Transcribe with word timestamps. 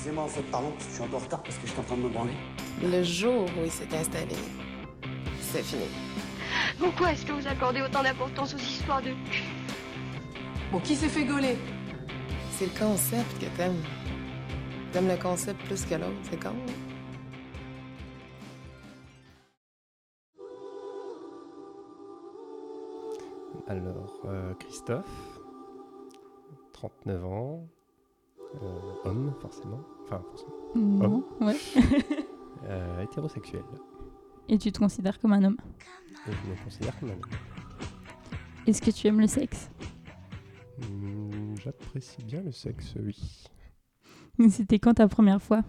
Excusez-moi, 0.00 0.24
en 0.24 0.28
fait, 0.28 0.40
pardon, 0.50 0.70
parce 0.70 0.86
que 0.86 0.90
je 0.92 0.94
suis 0.94 1.04
un 1.04 1.08
peu 1.08 1.16
en 1.16 1.18
retard 1.18 1.42
parce 1.42 1.56
que 1.58 1.66
j'étais 1.66 1.78
en 1.78 1.82
train 1.82 1.96
de 1.98 2.00
me 2.00 2.08
branler. 2.08 2.32
Le 2.82 3.02
jour 3.02 3.44
où 3.44 3.64
il 3.66 3.70
s'est 3.70 3.94
installé, 3.94 4.34
c'est 5.42 5.62
fini. 5.62 5.84
Pourquoi 6.78 7.12
est-ce 7.12 7.26
que 7.26 7.32
vous 7.32 7.46
accordez 7.46 7.82
autant 7.82 8.02
d'importance 8.02 8.54
aux 8.54 8.58
histoires 8.58 9.02
de 9.02 9.10
Bon, 10.72 10.80
qui 10.80 10.96
s'est 10.96 11.10
fait 11.10 11.24
gauler? 11.26 11.54
C'est 12.52 12.64
le 12.72 12.78
concept 12.78 13.38
que 13.40 13.54
t'aimes. 13.58 13.82
T'aimes 14.92 15.08
le 15.08 15.18
concept 15.18 15.62
plus 15.66 15.84
que 15.84 15.96
l'autre, 15.96 16.16
c'est 16.30 16.42
con. 16.42 16.48
hein? 16.48 16.72
Alors, 23.66 24.20
euh, 24.24 24.54
Christophe, 24.54 25.40
39 26.72 27.24
ans, 27.26 27.68
homme 29.04 29.32
forcément, 29.40 29.80
enfin 30.04 30.22
forcément, 30.28 30.54
Non, 30.74 31.24
ouais. 31.40 31.56
euh, 32.64 33.02
hétérosexuel. 33.02 33.62
Et 34.48 34.58
tu 34.58 34.72
te 34.72 34.78
considères 34.78 35.18
comme 35.20 35.32
un 35.32 35.44
homme. 35.44 35.56
Et 36.26 36.32
je 36.32 36.50
me 36.50 36.64
considère 36.64 36.98
comme 36.98 37.10
un 37.10 37.12
homme. 37.14 37.20
Est-ce 38.66 38.82
que 38.82 38.90
tu 38.90 39.06
aimes 39.06 39.20
le 39.20 39.26
sexe 39.26 39.70
Hmm, 40.80 41.54
J'apprécie 41.56 42.22
bien 42.24 42.40
le 42.42 42.52
sexe, 42.52 42.94
oui. 42.98 43.44
C'était 44.50 44.78
quand 44.78 44.94
ta 44.94 45.06
première 45.08 45.42
fois 45.42 45.62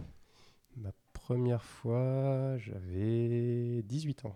Ma 0.78 0.92
première 1.14 1.64
fois, 1.64 2.58
j'avais 2.58 3.82
18 3.84 4.26
ans. 4.26 4.36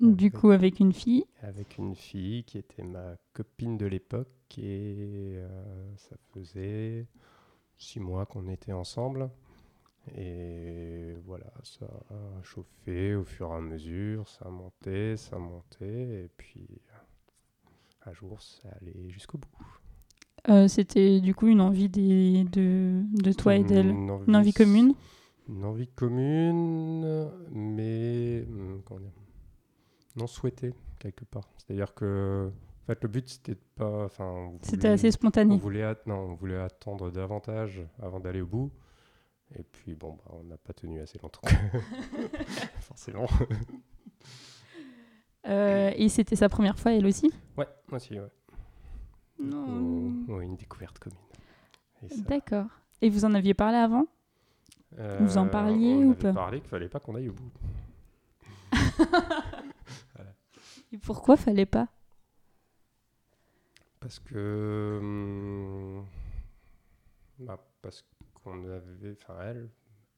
Du 0.00 0.26
Avec- 0.26 0.34
coup, 0.38 0.50
avec 0.50 0.80
une 0.80 0.92
fille. 0.92 1.24
Avec 1.42 1.78
une 1.78 1.94
fille 1.94 2.44
qui 2.44 2.58
était 2.58 2.82
ma 2.82 3.16
copine 3.32 3.76
de 3.78 3.86
l'époque 3.86 4.28
et 4.58 5.34
euh, 5.36 5.96
ça 5.96 6.16
faisait 6.32 7.06
six 7.78 8.00
mois 8.00 8.26
qu'on 8.26 8.48
était 8.48 8.72
ensemble. 8.72 9.30
Et 10.16 11.14
voilà, 11.26 11.52
ça 11.62 11.86
a 12.10 12.42
chauffé 12.42 13.14
au 13.14 13.24
fur 13.24 13.52
et 13.52 13.56
à 13.56 13.60
mesure, 13.60 14.26
ça 14.28 14.48
montait, 14.48 15.16
ça 15.16 15.38
montait, 15.38 16.24
et 16.24 16.30
puis 16.36 16.66
un 18.06 18.12
jour, 18.12 18.40
ça 18.40 18.70
allait 18.80 19.10
jusqu'au 19.10 19.38
bout. 19.38 19.48
Euh, 20.48 20.68
C'était 20.68 21.20
du 21.20 21.34
coup 21.34 21.48
une 21.48 21.60
envie 21.60 21.90
des- 21.90 22.44
de, 22.44 23.02
de 23.22 23.32
toi 23.32 23.56
et 23.56 23.62
d'elle. 23.62 23.90
Une 23.90 24.10
envie 24.36 24.54
commune 24.54 24.94
Une 25.48 25.64
envie 25.64 25.86
commune, 25.88 27.28
mais 27.52 28.44
hum, 28.48 28.80
comment 28.86 29.00
dire, 29.00 29.12
non 30.16 30.26
souhaitée 30.26 30.72
quelque 30.98 31.24
part. 31.26 31.48
C'est-à-dire 31.58 31.92
que 31.94 32.50
fait, 32.94 33.02
le 33.02 33.08
but 33.08 33.28
c'était 33.28 33.54
de 33.54 33.60
pas. 33.76 34.04
Enfin, 34.04 34.52
C'était 34.62 34.88
assez 34.88 35.08
on 35.08 35.12
spontané. 35.12 35.56
voulait, 35.56 35.82
at- 35.82 35.96
non, 36.06 36.16
on 36.16 36.34
voulait 36.34 36.58
attendre 36.58 37.10
davantage 37.10 37.82
avant 38.02 38.20
d'aller 38.20 38.40
au 38.40 38.46
bout. 38.46 38.70
Et 39.58 39.62
puis 39.64 39.94
bon, 39.94 40.12
bah, 40.12 40.30
on 40.40 40.44
n'a 40.44 40.56
pas 40.56 40.72
tenu 40.72 41.00
assez 41.00 41.18
longtemps. 41.18 41.40
Forcément. 42.80 43.26
Euh, 45.46 45.90
et 45.96 46.08
c'était 46.08 46.36
sa 46.36 46.48
première 46.48 46.78
fois, 46.78 46.92
elle 46.92 47.06
aussi? 47.06 47.32
Ouais, 47.56 47.66
moi 47.88 47.96
aussi, 47.96 48.18
ouais. 48.18 48.28
Non. 49.38 50.12
Oh, 50.28 50.40
une 50.40 50.56
découverte 50.56 50.98
commune. 50.98 51.18
D'accord. 52.28 52.66
Et 53.02 53.08
vous 53.08 53.24
en 53.24 53.32
aviez 53.34 53.54
parlé 53.54 53.78
avant? 53.78 54.06
Vous 55.20 55.38
en 55.38 55.46
euh, 55.46 55.50
parliez 55.50 55.94
on 55.94 56.08
ou 56.08 56.10
avait 56.12 56.20
pas? 56.22 56.32
parlé 56.32 56.60
qu'il 56.60 56.68
fallait 56.68 56.88
pas 56.88 57.00
qu'on 57.00 57.14
aille 57.14 57.28
au 57.28 57.32
bout. 57.32 57.50
Et 60.92 60.98
pourquoi 60.98 61.36
fallait 61.36 61.66
pas? 61.66 61.86
Parce 64.00 64.18
que. 64.18 64.98
hum, 65.00 66.06
bah, 67.38 67.58
parce 67.82 68.04
qu'on 68.34 68.64
avait. 68.64 69.12
Enfin, 69.12 69.38
elle, 69.42 69.68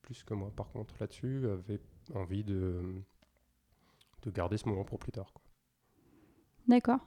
plus 0.03 0.23
que 0.23 0.35
moi, 0.35 0.53
par 0.55 0.71
contre, 0.71 0.95
là-dessus, 1.01 1.47
avait 1.49 1.81
envie 2.15 2.45
de. 2.45 2.81
de 4.23 4.31
garder 4.31 4.57
ce 4.57 4.69
moment 4.69 4.85
pour 4.85 4.99
plus 4.99 5.13
tard. 5.13 5.33
Quoi. 5.33 5.43
D'accord. 6.69 7.01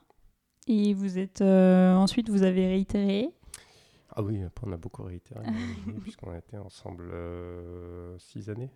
Et 0.68 0.94
vous 0.94 1.18
êtes 1.18 1.42
euh, 1.42 1.94
ensuite 1.94 2.28
vous 2.28 2.42
avez 2.42 2.66
réitéré? 2.66 3.30
Ah 4.10 4.22
oui, 4.22 4.42
après, 4.42 4.66
on 4.66 4.72
a 4.72 4.76
beaucoup 4.76 5.04
réitéré, 5.04 5.44
puisqu'on 6.02 6.30
a 6.32 6.38
été 6.38 6.56
ensemble 6.56 7.08
euh, 7.12 8.18
six 8.18 8.50
années. 8.50 8.70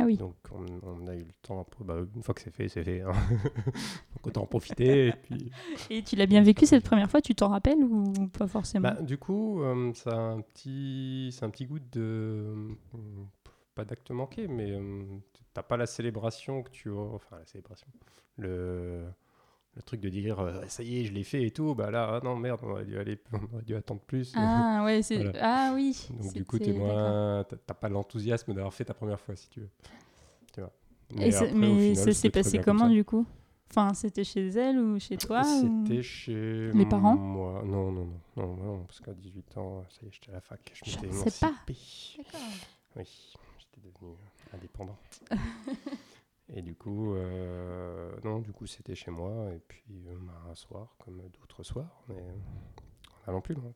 Ah 0.00 0.04
oui. 0.06 0.16
Donc, 0.16 0.34
on, 0.50 0.64
on 0.82 1.06
a 1.06 1.14
eu 1.14 1.20
le 1.20 1.32
temps. 1.42 1.64
Bah, 1.80 1.96
une 2.16 2.22
fois 2.22 2.34
que 2.34 2.40
c'est 2.40 2.50
fait, 2.50 2.68
c'est 2.68 2.82
fait. 2.82 3.02
hein. 3.02 3.12
Donc, 4.14 4.26
autant 4.26 4.42
en 4.42 4.46
profiter. 4.46 5.08
Et 5.08 5.12
puis. 5.12 5.50
Et 5.88 6.02
tu 6.02 6.16
l'as 6.16 6.26
bien 6.26 6.42
vécu 6.42 6.66
cette 6.66 6.84
première 6.84 7.08
fois, 7.10 7.20
tu 7.20 7.34
t'en 7.34 7.48
rappelles 7.48 7.78
ou 7.82 8.12
pas 8.36 8.48
forcément 8.48 8.88
Bah, 8.88 9.00
du 9.00 9.18
coup, 9.18 9.62
euh, 9.62 9.92
ça 9.94 10.10
a 10.10 10.16
un 10.16 10.40
petit, 10.40 11.30
c'est 11.32 11.44
un 11.44 11.50
petit 11.50 11.66
goût 11.66 11.78
de, 11.78 12.00
euh, 12.94 13.24
pas 13.76 13.84
d'acte 13.84 14.10
manqué, 14.10 14.48
mais 14.48 14.72
euh, 14.72 15.04
t'as 15.52 15.62
pas 15.62 15.76
la 15.76 15.86
célébration 15.86 16.62
que 16.64 16.70
tu 16.70 16.90
as, 16.90 16.94
enfin 16.94 17.38
la 17.38 17.46
célébration, 17.46 17.86
le, 18.38 19.04
le 19.76 19.82
truc 19.82 20.00
de 20.00 20.08
dire 20.08 20.38
euh, 20.40 20.62
ça 20.68 20.82
y 20.82 21.00
est, 21.00 21.04
je 21.04 21.12
l'ai 21.12 21.24
fait 21.24 21.42
et 21.42 21.50
tout, 21.50 21.74
bah 21.74 21.90
là, 21.90 22.16
ah 22.16 22.20
non 22.24 22.36
merde, 22.36 22.60
on 22.62 22.70
aurait 22.70 22.84
dû 22.84 22.96
aller, 22.98 23.18
on 23.32 23.54
aurait 23.54 23.64
dû 23.64 23.74
attendre 23.74 24.00
plus. 24.02 24.32
Ah 24.36 24.82
ouais, 24.84 25.02
c'est 25.02 25.16
Voilà. 25.22 25.32
ah 25.42 25.72
oui. 25.74 26.06
Donc 26.10 26.32
du 26.32 26.44
coup, 26.44 26.58
t'es 26.58 26.72
moins, 26.72 27.44
t'as 27.44 27.74
pas 27.74 27.88
l'enthousiasme 27.88 28.54
d'avoir 28.54 28.72
fait 28.72 28.84
ta 28.84 28.94
première 28.94 29.20
fois, 29.20 29.34
si 29.36 29.48
tu 29.48 29.60
veux. 29.60 29.70
Tu 30.52 30.60
vois. 30.60 30.72
Et 31.20 31.30
c'est- 31.32 31.38
après, 31.48 31.54
mais 31.54 31.76
final, 31.90 31.96
ça 31.96 32.12
s'est 32.12 32.30
passé 32.30 32.58
comment 32.60 32.88
du 32.88 33.04
coup? 33.04 33.26
Enfin, 33.70 33.92
c'était 33.94 34.22
chez 34.22 34.46
elle 34.50 34.78
ou 34.78 35.00
chez 35.00 35.16
toi 35.16 35.40
ou- 35.42 35.84
C'était 35.86 36.02
chez 36.02 36.70
Les 36.72 36.86
parents? 36.86 37.16
moi. 37.16 37.62
Non, 37.64 37.90
non, 37.90 38.04
non, 38.36 38.46
non, 38.46 38.56
non, 38.56 38.84
parce 38.84 39.00
qu'à 39.00 39.12
18 39.12 39.56
ans, 39.58 39.84
ça 39.90 39.98
y 40.04 40.06
est, 40.06 40.12
j'étais 40.12 40.30
à 40.30 40.34
la 40.34 40.40
fac. 40.40 40.60
Je 40.72 40.88
Je 40.90 40.96
m'étais 40.96 41.06
ne 41.08 41.12
sais 41.12 41.30
pas. 41.40 41.52
émancipé. 41.66 41.76
D'accord. 42.18 42.40
Oui, 42.96 43.04
j'étais 43.58 43.80
devenu 43.88 44.14
indépendant. 44.52 44.96
et 46.52 46.62
du 46.62 46.74
coup, 46.74 47.14
euh, 47.14 48.14
non, 48.24 48.40
du 48.40 48.52
coup, 48.52 48.66
c'était 48.66 48.94
chez 48.94 49.10
moi. 49.10 49.50
Et 49.54 49.60
puis, 49.66 49.84
euh, 50.08 50.16
bah, 50.20 50.50
un 50.50 50.54
soir, 50.54 50.94
comme 51.04 51.22
d'autres 51.40 51.62
soirs, 51.62 52.02
mais 52.08 52.16
euh, 52.16 52.32
en 53.26 53.30
allant 53.30 53.40
plus 53.40 53.54
loin. 53.54 53.72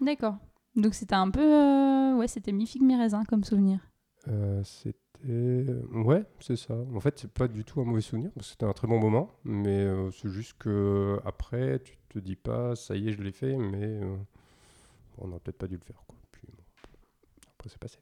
D'accord. 0.00 0.36
Donc 0.74 0.94
c'était 0.94 1.14
un 1.14 1.30
peu 1.30 1.40
euh, 1.40 2.16
ouais, 2.16 2.28
c'était 2.28 2.52
mi 2.52 2.66
figue 2.66 2.82
mi 2.82 2.96
raisin 2.96 3.24
comme 3.24 3.44
souvenir. 3.44 3.80
C'était. 4.64 5.64
Ouais, 5.92 6.24
c'est 6.40 6.56
ça. 6.56 6.74
En 6.94 7.00
fait, 7.00 7.18
c'est 7.18 7.32
pas 7.32 7.48
du 7.48 7.64
tout 7.64 7.80
un 7.80 7.84
mauvais 7.84 8.00
souvenir, 8.02 8.30
c'était 8.40 8.66
un 8.66 8.72
très 8.72 8.86
bon 8.88 8.98
moment. 9.00 9.30
Mais 9.44 9.86
c'est 10.12 10.28
juste 10.28 10.58
que 10.58 11.18
après, 11.24 11.78
tu 11.80 11.96
te 12.10 12.18
dis 12.18 12.36
pas, 12.36 12.74
ça 12.76 12.96
y 12.96 13.08
est, 13.08 13.12
je 13.12 13.22
l'ai 13.22 13.32
fait, 13.32 13.56
mais 13.56 14.00
on 15.18 15.28
n'aurait 15.28 15.40
peut-être 15.40 15.58
pas 15.58 15.68
dû 15.68 15.76
le 15.76 15.84
faire. 15.84 16.02
Quoi. 16.06 16.16
Puis, 16.32 16.48
bon, 16.48 16.62
après, 17.54 17.68
c'est 17.70 17.78
passé. 17.78 17.98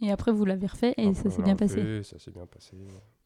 Et 0.00 0.10
après 0.10 0.32
vous 0.32 0.44
l'avez 0.44 0.66
refait 0.66 0.94
et 0.96 1.08
Après, 1.08 1.14
ça 1.14 1.30
s'est 1.30 1.42
bien 1.42 1.56
passé. 1.56 1.80
refait, 1.80 2.02
Ça 2.02 2.18
s'est 2.18 2.30
bien 2.30 2.46
passé. 2.46 2.76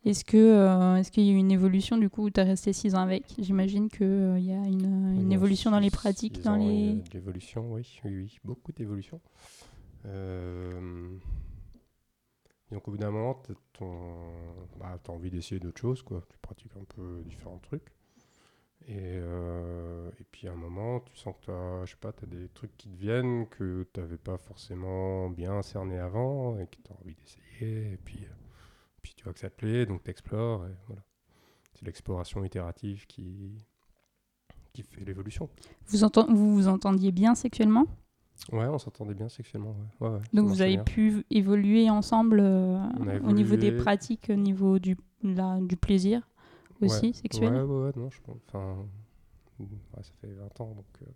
Est-ce 0.05 0.25
que 0.25 0.37
euh, 0.37 0.97
est-ce 0.97 1.13
qu'il 1.13 1.25
y 1.25 1.31
a 1.31 1.33
eu 1.33 1.37
une 1.37 1.53
évolution 1.53 1.97
du 1.97 2.11
coup 2.11 2.25
où 2.25 2.31
tu 2.31 2.41
as 2.41 2.45
resté 2.45 2.73
6 2.73 2.95
ans 2.97 3.03
avec? 3.03 3.25
J'imagine 3.39 3.89
qu'il 3.89 4.35
il 4.39 4.45
y 4.45 4.53
a 4.53 4.67
une, 4.67 5.15
une 5.21 5.29
Oui, 5.29 5.29
en 5.29 5.31
évolution 5.31 5.71
dans 5.71 5.79
les 5.79 5.91
pratiques, 5.91 6.39
six 6.39 6.43
dans 6.43 6.55
ans, 6.55 6.57
les 6.57 7.03
l'évolution, 7.13 7.73
oui, 7.73 8.01
oui, 8.05 8.11
oui, 8.17 8.39
beaucoup 8.45 8.73
d'évolution. 8.73 9.21
Euh, 10.07 11.09
donc 12.73 12.89
au 12.89 12.91
bout 12.91 12.97
d'un 12.97 13.11
moment, 13.11 13.35
t'as 13.35 13.55
ton... 13.75 14.17
bah, 14.81 14.99
envie 15.09 15.31
d'essayer 15.31 15.61
d'autres 15.61 15.81
choses, 15.81 16.03
quoi. 16.03 16.25
Tu 16.29 16.39
pratiques 16.39 16.73
un 16.81 16.85
peu 16.85 17.23
différents 17.25 17.59
trucs. 17.59 17.93
Et, 18.89 18.97
euh, 18.99 20.11
et 20.19 20.25
puis 20.25 20.49
à 20.49 20.53
un 20.53 20.57
moment, 20.57 21.01
tu 21.01 21.17
sens 21.17 21.37
que 21.47 21.53
je 21.85 21.91
sais 21.91 21.97
pas, 22.01 22.09
as 22.09 22.27
des 22.27 22.49
trucs 22.49 22.77
qui 22.77 22.89
te 22.89 22.97
viennent 22.99 23.47
que 23.49 23.87
tu 23.93 24.01
n'avais 24.01 24.17
pas 24.19 24.39
forcément 24.39 25.31
bien 25.31 25.63
cerné 25.63 25.99
avant 25.99 26.59
et 26.59 26.67
que 26.67 26.77
tu 26.83 26.91
as 26.93 27.01
envie 27.01 27.15
d'essayer. 27.15 27.93
Et 27.93 27.99
puis, 27.99 28.25
euh, 28.25 28.42
puis 29.03 29.15
tu 29.15 29.25
vois 29.25 29.33
que 29.33 29.41
ça 29.41 29.51
te 29.51 29.57
plaît, 29.57 29.87
donc 29.87 30.03
tu 30.05 30.11
explores. 30.11 30.67
Et 30.67 30.75
voilà. 30.87 31.03
C'est 31.75 31.87
l'exploration 31.87 32.45
itérative 32.45 33.07
qui, 33.07 33.57
qui 34.73 34.83
fait 34.83 35.05
l'évolution. 35.05 35.49
vous, 35.87 35.99
vous 36.35 36.55
vous 36.55 36.69
entendiez 36.69 37.13
bien 37.13 37.35
sexuellement? 37.35 37.87
Ouais, 38.53 38.67
on 38.67 38.79
s'entendait 38.79 39.15
bien 39.15 39.29
sexuellement. 39.29 39.77
Ouais. 40.01 40.09
Ouais, 40.09 40.15
ouais, 40.15 40.21
ça 40.21 40.37
Donc 40.37 40.49
vous 40.49 40.63
avez 40.63 40.79
pu 40.79 41.25
évoluer 41.31 41.91
ensemble 41.91 42.41
euh, 42.41 42.79
au 43.25 43.33
niveau 43.33 43.57
des 43.57 43.73
pratiques, 43.73 44.29
au 44.31 44.35
niveau 44.37 44.79
du, 44.79 44.97
la- 45.23 45.61
du 45.61 45.77
plaisir 45.77 46.29
aussi 46.81 47.15
sexuel? 47.15 47.53
Ouais, 47.53 47.61
ouais, 47.61 47.93
non, 47.97 48.11
je 48.11 48.21
pense. 48.23 48.37
Enfin, 48.49 48.85
ça 50.03 50.13
fait 50.21 50.33
20 50.33 50.61
ans, 50.61 50.75
donc. 50.75 50.87
euh, 51.03 51.07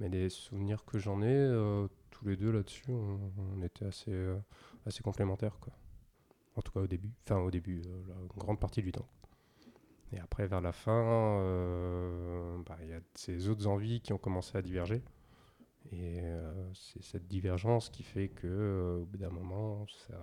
mais 0.00 0.08
les 0.08 0.28
souvenirs 0.28 0.84
que 0.84 0.98
j'en 0.98 1.22
ai, 1.22 1.26
euh, 1.28 1.86
tous 2.10 2.26
les 2.26 2.36
deux 2.36 2.50
là-dessus, 2.50 2.84
on, 2.88 3.20
on 3.56 3.62
était 3.62 3.84
assez, 3.84 4.12
assez 4.86 5.02
complémentaires, 5.02 5.58
quoi. 5.60 5.72
En 6.56 6.62
tout 6.62 6.72
cas 6.72 6.80
au 6.80 6.86
début. 6.86 7.12
Enfin, 7.24 7.40
au 7.40 7.50
début, 7.50 7.82
euh, 7.86 8.02
la 8.08 8.14
une 8.14 8.28
grande 8.36 8.60
partie 8.60 8.82
du 8.82 8.92
temps. 8.92 9.08
Et 10.12 10.18
après, 10.20 10.46
vers 10.46 10.60
la 10.60 10.72
fin, 10.72 11.38
euh, 11.40 12.56
bah, 12.66 12.76
il 12.82 12.88
y 12.90 12.92
a 12.92 13.00
ces 13.14 13.48
autres 13.48 13.66
envies 13.66 14.00
qui 14.00 14.12
ont 14.12 14.18
commencé 14.18 14.56
à 14.56 14.62
diverger. 14.62 15.02
Et 15.92 16.20
euh, 16.22 16.72
c'est 16.72 17.02
cette 17.02 17.28
divergence 17.28 17.90
qui 17.90 18.02
fait 18.02 18.28
que, 18.28 18.46
euh, 18.46 19.02
au 19.02 19.06
bout 19.06 19.18
d'un 19.18 19.30
moment, 19.30 19.86
ça, 19.88 20.14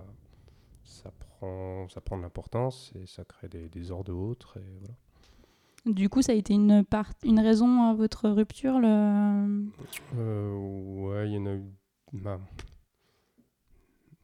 ça 0.83 1.11
prend, 1.11 1.87
ça 1.89 2.01
prend 2.01 2.17
de 2.17 2.23
l'importance 2.23 2.91
et 2.95 3.05
ça 3.05 3.25
crée 3.25 3.49
des, 3.49 3.69
des 3.69 3.91
ordres 3.91 4.13
autres. 4.13 4.57
Et 4.57 4.77
voilà. 4.79 4.95
Du 5.85 6.09
coup, 6.09 6.21
ça 6.21 6.31
a 6.31 6.35
été 6.35 6.53
une, 6.53 6.85
part, 6.85 7.11
une 7.23 7.39
raison 7.39 7.83
à 7.83 7.93
votre 7.93 8.29
rupture 8.29 8.79
le... 8.79 9.67
Euh, 10.15 10.53
ouais, 10.53 11.29
il 11.29 11.33
y 11.33 11.37
en 11.37 11.45
a 11.47 11.53
eu. 11.53 11.63
bah, 12.13 12.39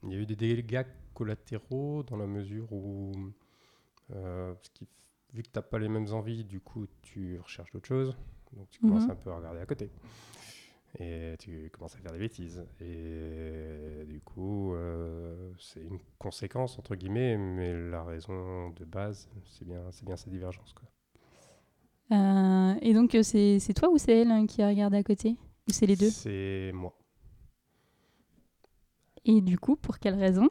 il 0.04 0.12
y 0.12 0.16
a 0.16 0.20
eu 0.20 0.26
des 0.26 0.36
dégâts 0.36 0.86
collatéraux 1.18 2.04
dans 2.04 2.18
la 2.18 2.28
mesure 2.28 2.72
où, 2.72 3.12
euh, 4.14 4.54
vu 5.34 5.42
que 5.42 5.50
tu 5.50 5.56
n'as 5.56 5.64
pas 5.64 5.80
les 5.80 5.90
mêmes 5.90 6.12
envies, 6.14 6.44
du 6.44 6.60
coup, 6.60 6.86
tu 7.02 7.40
recherches 7.40 7.72
d'autres 7.72 7.88
choses. 7.88 8.16
Donc, 8.54 8.70
tu 8.70 8.80
commences 8.80 9.06
Mhm. 9.06 9.12
un 9.12 9.16
peu 9.16 9.32
à 9.32 9.38
regarder 9.38 9.60
à 9.60 9.66
côté. 9.66 9.90
Et 11.00 11.36
tu 11.40 11.70
commences 11.72 11.96
à 11.96 12.00
faire 12.00 12.12
des 12.14 12.20
bêtises. 12.20 12.64
Et 12.82 14.06
du 14.08 14.22
coup, 14.22 14.74
euh, 14.74 15.52
c'est 15.60 15.82
une 15.82 16.00
conséquence, 16.18 16.78
entre 16.80 16.96
guillemets, 16.96 17.38
mais 17.38 17.74
la 17.90 18.04
raison 18.04 18.70
de 18.72 18.86
base, 18.86 19.30
c'est 19.46 19.66
bien, 19.66 19.82
bien 20.04 20.16
cette 20.18 20.30
divergence. 20.30 20.74
Quoi. 20.74 20.88
Euh, 22.12 22.76
et 22.82 22.94
donc, 22.94 23.16
c'est 23.22 23.74
toi 23.76 23.90
ou 23.90 23.98
c'est 23.98 24.20
elle 24.22 24.32
hein, 24.32 24.46
qui 24.46 24.62
a 24.62 24.68
regardé 24.70 24.98
à 24.98 25.04
côté? 25.04 25.36
Ou 25.68 25.72
c'est 25.72 25.86
les 25.86 25.96
deux? 25.96 26.10
C'est 26.10 26.72
moi. 26.74 26.94
Et 29.26 29.42
du 29.42 29.60
coup, 29.60 29.76
pour 29.76 30.00
quelle 30.00 30.16
raison? 30.16 30.50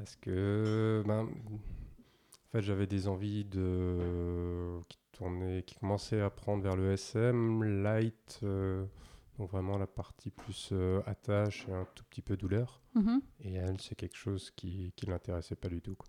Parce 0.00 0.16
que 0.16 1.02
ben, 1.06 1.24
en 1.24 2.50
fait, 2.52 2.62
j'avais 2.62 2.86
des 2.86 3.06
envies 3.06 3.44
de 3.44 4.78
qui 4.88 4.98
tournaient, 5.12 5.62
qui 5.62 5.74
commençaient 5.74 6.22
à 6.22 6.30
prendre 6.30 6.62
vers 6.62 6.74
le 6.74 6.92
SM, 6.92 7.62
light, 7.82 8.40
euh, 8.42 8.86
donc 9.38 9.50
vraiment 9.50 9.76
la 9.76 9.86
partie 9.86 10.30
plus 10.30 10.70
euh, 10.72 11.02
attache 11.04 11.66
et 11.68 11.72
un 11.72 11.86
tout 11.94 12.04
petit 12.08 12.22
peu 12.22 12.38
douleur. 12.38 12.80
Mhm. 12.94 13.20
Et 13.40 13.54
elle, 13.56 13.78
c'est 13.78 13.94
quelque 13.94 14.16
chose 14.16 14.50
qui 14.52 14.94
qui 14.96 15.04
l'intéressait 15.04 15.54
pas 15.54 15.68
du 15.68 15.82
tout. 15.82 15.94
quoi. 15.96 16.06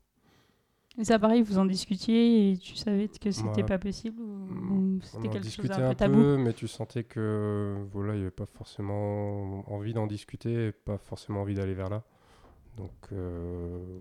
Et 0.97 1.03
ça, 1.03 1.19
pareil, 1.19 1.41
vous 1.41 1.57
en 1.57 1.65
discutiez 1.65 2.51
et 2.53 2.57
tu 2.57 2.75
savais 2.77 3.09
que 3.09 3.31
c'était 3.31 3.49
Ouais. 3.61 3.65
pas 3.65 3.77
possible 3.77 4.21
ou, 4.21 4.45
Mm. 4.45 4.99
c'était 5.03 5.27
quelque 5.29 5.49
chose 5.49 5.69
un 5.71 5.89
peu 5.89 5.95
tabou? 5.95 6.37
mais 6.37 6.53
tu 6.53 6.69
sentais 6.69 7.03
que 7.03 7.85
voilà, 7.91 8.13
il 8.13 8.17
n'y 8.19 8.21
avait 8.23 8.31
pas 8.31 8.45
forcément 8.45 9.69
envie 9.69 9.93
d'en 9.93 10.07
discuter, 10.07 10.67
et 10.67 10.71
pas 10.71 10.97
forcément 10.97 11.41
envie 11.41 11.55
d'aller 11.55 11.73
vers 11.73 11.89
là. 11.89 12.03
Donc 12.77 12.91
euh, 13.11 13.99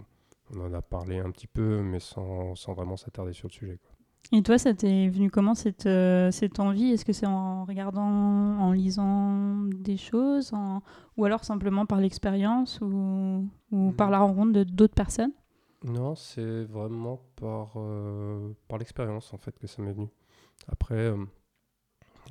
on 0.55 0.61
en 0.61 0.72
a 0.75 0.82
parlé 0.82 1.19
un 1.19 1.31
petit 1.31 1.46
peu, 1.46 1.82
mais 1.82 2.00
sans, 2.00 2.55
sans 2.55 2.72
vraiment 2.72 2.96
s'attarder 2.96 3.32
sur 3.32 3.49
le 3.49 3.52
sujet. 3.52 3.78
quoi. 3.78 3.90
Et 4.38 4.43
toi, 4.43 4.58
ça 4.58 4.72
t'est 4.75 5.08
venu 5.08 5.28
comment 5.31 5.55
cette, 5.56 5.87
euh, 5.87 6.31
cette 6.31 6.61
envie? 6.61 6.90
Est-ce 6.93 7.05
que 7.05 7.12
c'est 7.12 7.26
en 7.26 7.64
regardant, 7.64 8.02
en 8.02 8.72
lisant 8.72 9.56
des 9.75 9.96
choses 9.96 10.52
en- 10.52 10.82
ou 11.17 11.25
alors 11.25 11.43
simplement 11.44 11.84
par 11.84 12.00
l'expérience 12.00 12.81
ou, 12.81 13.49
ou 13.72 13.90
Mm. 13.90 13.94
par 13.94 14.11
la 14.11 14.20
rencontre 14.20 14.62
d'autres 14.64 14.94
personnes? 14.94 15.32
Non, 15.82 16.14
c'est 16.14 16.64
vraiment 16.64 17.20
par, 17.37 17.73
euh, 17.76 18.52
par 18.69 18.78
l'expérience 18.78 19.32
en 19.34 19.38
fait 19.38 19.58
que 19.58 19.66
ça 19.66 19.82
m'est 19.82 19.93
venu. 19.94 20.08
Après, 20.69 20.94
euh, 20.94 21.16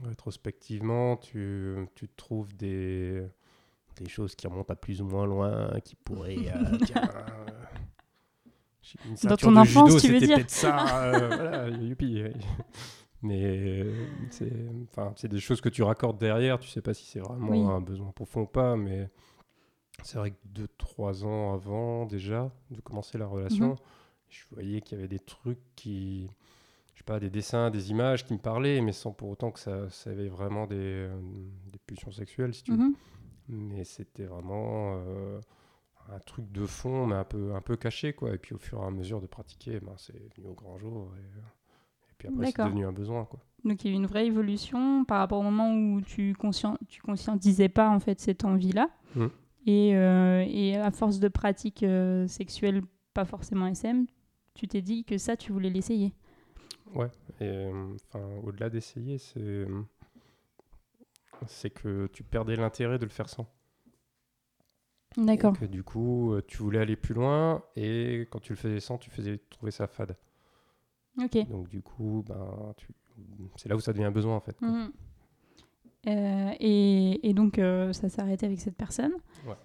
rétrospectivement, 0.03 1.17
tu, 1.17 1.75
tu 1.95 2.07
trouves 2.09 2.55
des, 2.55 3.23
des 3.99 4.09
choses 4.09 4.35
qui 4.35 4.47
remontent 4.47 4.73
à 4.73 4.75
plus 4.75 5.01
ou 5.01 5.05
moins 5.05 5.25
loin, 5.25 5.69
qui 5.83 5.95
pourraient. 5.95 6.51
euh, 6.55 6.77
tiens, 6.85 7.01
euh, 7.15 7.45
Dans 9.23 9.35
ton 9.37 9.55
enfance, 9.55 9.89
judo, 9.91 9.99
tu 9.99 10.13
veux 10.13 10.19
dire 10.19 10.49
ça, 10.49 11.03
euh, 11.05 11.27
voilà, 11.35 11.69
youpi. 11.69 12.23
Mais 13.21 13.43
euh, 13.43 13.93
c'est 14.31 14.51
enfin, 14.89 15.13
c'est 15.17 15.27
des 15.27 15.39
choses 15.41 15.59
que 15.61 15.67
tu 15.69 15.83
raccordes 15.83 16.17
derrière, 16.17 16.57
tu 16.59 16.69
sais 16.69 16.81
pas 16.81 16.93
si 16.93 17.05
c'est 17.05 17.19
vraiment 17.19 17.49
Oui. 17.51 17.59
un 17.61 17.81
besoin 17.81 18.11
profond 18.11 18.41
ou 18.41 18.47
pas, 18.47 18.77
mais 18.77 19.09
c'est 20.03 20.17
vrai 20.17 20.31
que 20.31 20.37
2-3 20.47 21.25
ans 21.25 21.53
avant 21.53 22.05
déjà 22.05 22.49
de 22.71 22.79
commencer 22.79 23.17
la 23.17 23.27
relation, 23.27 23.71
Mhm. 23.71 23.75
je 24.29 24.39
voyais 24.53 24.79
qu'il 24.81 24.97
y 24.97 24.99
avait 25.01 25.09
des 25.09 25.19
trucs 25.19 25.59
qui, 25.75 26.29
je 26.93 26.99
sais 26.99 27.03
pas, 27.03 27.19
des 27.19 27.29
dessins, 27.29 27.69
des 27.69 27.91
images 27.91 28.25
qui 28.25 28.31
me 28.33 28.39
parlaient, 28.39 28.79
mais 28.79 28.93
sans 28.93 29.11
pour 29.11 29.27
autant 29.29 29.51
que 29.51 29.59
ça, 29.59 29.89
ça 29.89 30.11
avait 30.11 30.29
vraiment 30.29 30.65
des, 30.65 30.77
euh, 30.77 31.19
des 31.73 31.79
pulsions 31.85 32.13
sexuelles, 32.13 32.53
si 32.53 32.63
tu 32.63 32.71
veux. 32.71 32.93
Mais 33.49 33.83
c'était 33.83 34.25
vraiment 34.25 35.01
euh, 35.05 35.39
un 36.11 36.19
truc 36.19 36.51
de 36.51 36.65
fond, 36.65 37.07
mais 37.07 37.15
un 37.15 37.23
peu, 37.23 37.53
un 37.55 37.61
peu 37.61 37.75
caché, 37.75 38.13
quoi. 38.13 38.33
Et 38.33 38.37
puis 38.37 38.53
au 38.53 38.59
fur 38.59 38.81
et 38.81 38.85
à 38.85 38.91
mesure 38.91 39.21
de 39.21 39.27
pratiquer, 39.27 39.79
ben, 39.79 39.93
c'est 39.97 40.13
venu 40.37 40.47
au 40.47 40.53
grand 40.53 40.77
jour. 40.77 41.11
Et, 41.15 41.39
et 41.39 42.13
puis 42.17 42.27
après, 42.27 42.51
c'est 42.51 42.63
devenu 42.63 42.85
un 42.85 42.91
besoin, 42.91 43.25
quoi. 43.25 43.39
Donc 43.65 43.83
il 43.83 43.87
y 43.87 43.89
a 43.91 43.93
eu 43.93 43.97
une 43.97 44.05
vraie 44.05 44.25
évolution 44.25 45.03
par 45.05 45.19
rapport 45.19 45.39
au 45.39 45.43
moment 45.43 45.73
où 45.73 46.01
tu, 46.01 46.33
conscient, 46.33 46.77
tu 46.87 47.01
conscientisais 47.01 47.69
pas 47.69 47.89
en 47.89 47.99
fait 47.99 48.19
cette 48.19 48.45
envie-là. 48.45 48.89
Mm. 49.15 49.25
Et, 49.65 49.95
euh, 49.95 50.45
et 50.47 50.77
à 50.77 50.91
force 50.91 51.19
de 51.19 51.27
pratiques 51.27 51.83
euh, 51.83 52.27
sexuelles, 52.27 52.81
pas 53.13 53.25
forcément 53.25 53.67
SM, 53.67 54.05
tu 54.53 54.67
t'es 54.67 54.81
dit 54.81 55.03
que 55.03 55.17
ça, 55.17 55.35
tu 55.35 55.51
voulais 55.51 55.69
l'essayer. 55.69 56.13
Ouais, 56.95 57.09
et 57.39 57.45
euh, 57.45 57.87
au-delà 58.43 58.69
d'essayer, 58.69 59.17
c'est 59.17 59.65
c'est 61.47 61.69
que 61.69 62.07
tu 62.07 62.23
perdais 62.23 62.55
l'intérêt 62.55 62.99
de 62.99 63.05
le 63.05 63.11
faire 63.11 63.29
sans. 63.29 63.47
D'accord. 65.17 65.57
Que 65.57 65.65
du 65.65 65.83
coup, 65.83 66.33
euh, 66.33 66.43
tu 66.47 66.57
voulais 66.57 66.79
aller 66.79 66.95
plus 66.95 67.13
loin, 67.13 67.63
et 67.75 68.27
quand 68.31 68.39
tu 68.39 68.53
le 68.53 68.57
faisais 68.57 68.79
sans, 68.79 68.97
tu 68.97 69.09
faisais 69.09 69.39
trouver 69.49 69.71
ça 69.71 69.87
fade. 69.87 70.15
Ok. 71.17 71.47
Donc 71.47 71.67
du 71.67 71.81
coup, 71.81 72.23
ben, 72.27 72.73
tu... 72.77 72.87
c'est 73.55 73.69
là 73.69 73.75
où 73.75 73.79
ça 73.79 73.91
devient 73.91 74.05
un 74.05 74.11
besoin 74.11 74.35
en 74.35 74.39
fait. 74.39 74.59
Mhm. 74.61 74.91
Euh, 76.07 76.51
et, 76.59 77.27
et 77.27 77.33
donc, 77.33 77.59
euh, 77.59 77.93
ça 77.93 78.09
s'est 78.09 78.21
arrêté 78.21 78.45
avec 78.45 78.59
cette 78.59 78.75
personne. 78.75 79.13
Ouais. 79.45 79.55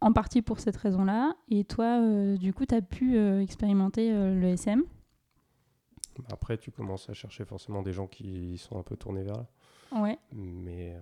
En 0.00 0.12
partie 0.12 0.42
pour 0.42 0.58
cette 0.60 0.76
raison-là. 0.76 1.36
Et 1.48 1.64
toi, 1.64 2.00
euh, 2.00 2.36
du 2.36 2.52
coup, 2.52 2.66
tu 2.66 2.74
as 2.74 2.82
pu 2.82 3.18
expérimenter 3.40 4.10
le 4.12 4.44
SM. 4.48 4.82
Après, 6.30 6.58
tu 6.58 6.70
commences 6.70 7.08
à 7.08 7.14
chercher 7.14 7.44
forcément 7.44 7.82
des 7.82 7.92
gens 7.92 8.06
qui 8.06 8.58
sont 8.58 8.78
un 8.78 8.82
peu 8.82 8.96
tournés 8.96 9.22
vers 9.22 9.36
là. 9.36 9.46
Ouais. 9.92 10.18
Mais 10.32 10.96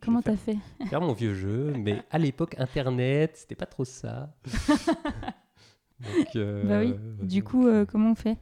Comment 0.00 0.22
t'as 0.22 0.36
fait 0.36 0.56
faire 0.88 1.00
mon 1.00 1.12
vieux 1.12 1.34
jeu, 1.34 1.72
mais 1.76 2.02
à 2.10 2.18
l'époque, 2.18 2.54
Internet, 2.58 3.36
c'était 3.36 3.54
pas 3.56 3.66
trop 3.66 3.84
ça. 3.84 4.34
Donc, 6.00 6.36
euh, 6.36 6.68
Bah 6.68 6.80
oui. 6.80 7.26
Du 7.26 7.42
coup, 7.42 7.66
euh, 7.66 7.84
comment 7.84 8.10
on 8.12 8.14
fait 8.14 8.36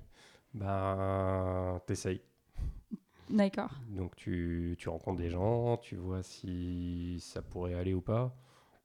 bah, 0.54 1.80
t'essayes. 1.86 2.20
D'accord. 3.28 3.70
Donc 3.90 4.16
tu, 4.16 4.74
tu 4.78 4.88
rencontres 4.88 5.18
des 5.18 5.30
gens, 5.30 5.76
tu 5.76 5.94
vois 5.94 6.22
si 6.24 7.18
ça 7.20 7.42
pourrait 7.42 7.74
aller 7.74 7.94
ou 7.94 8.00
pas. 8.00 8.34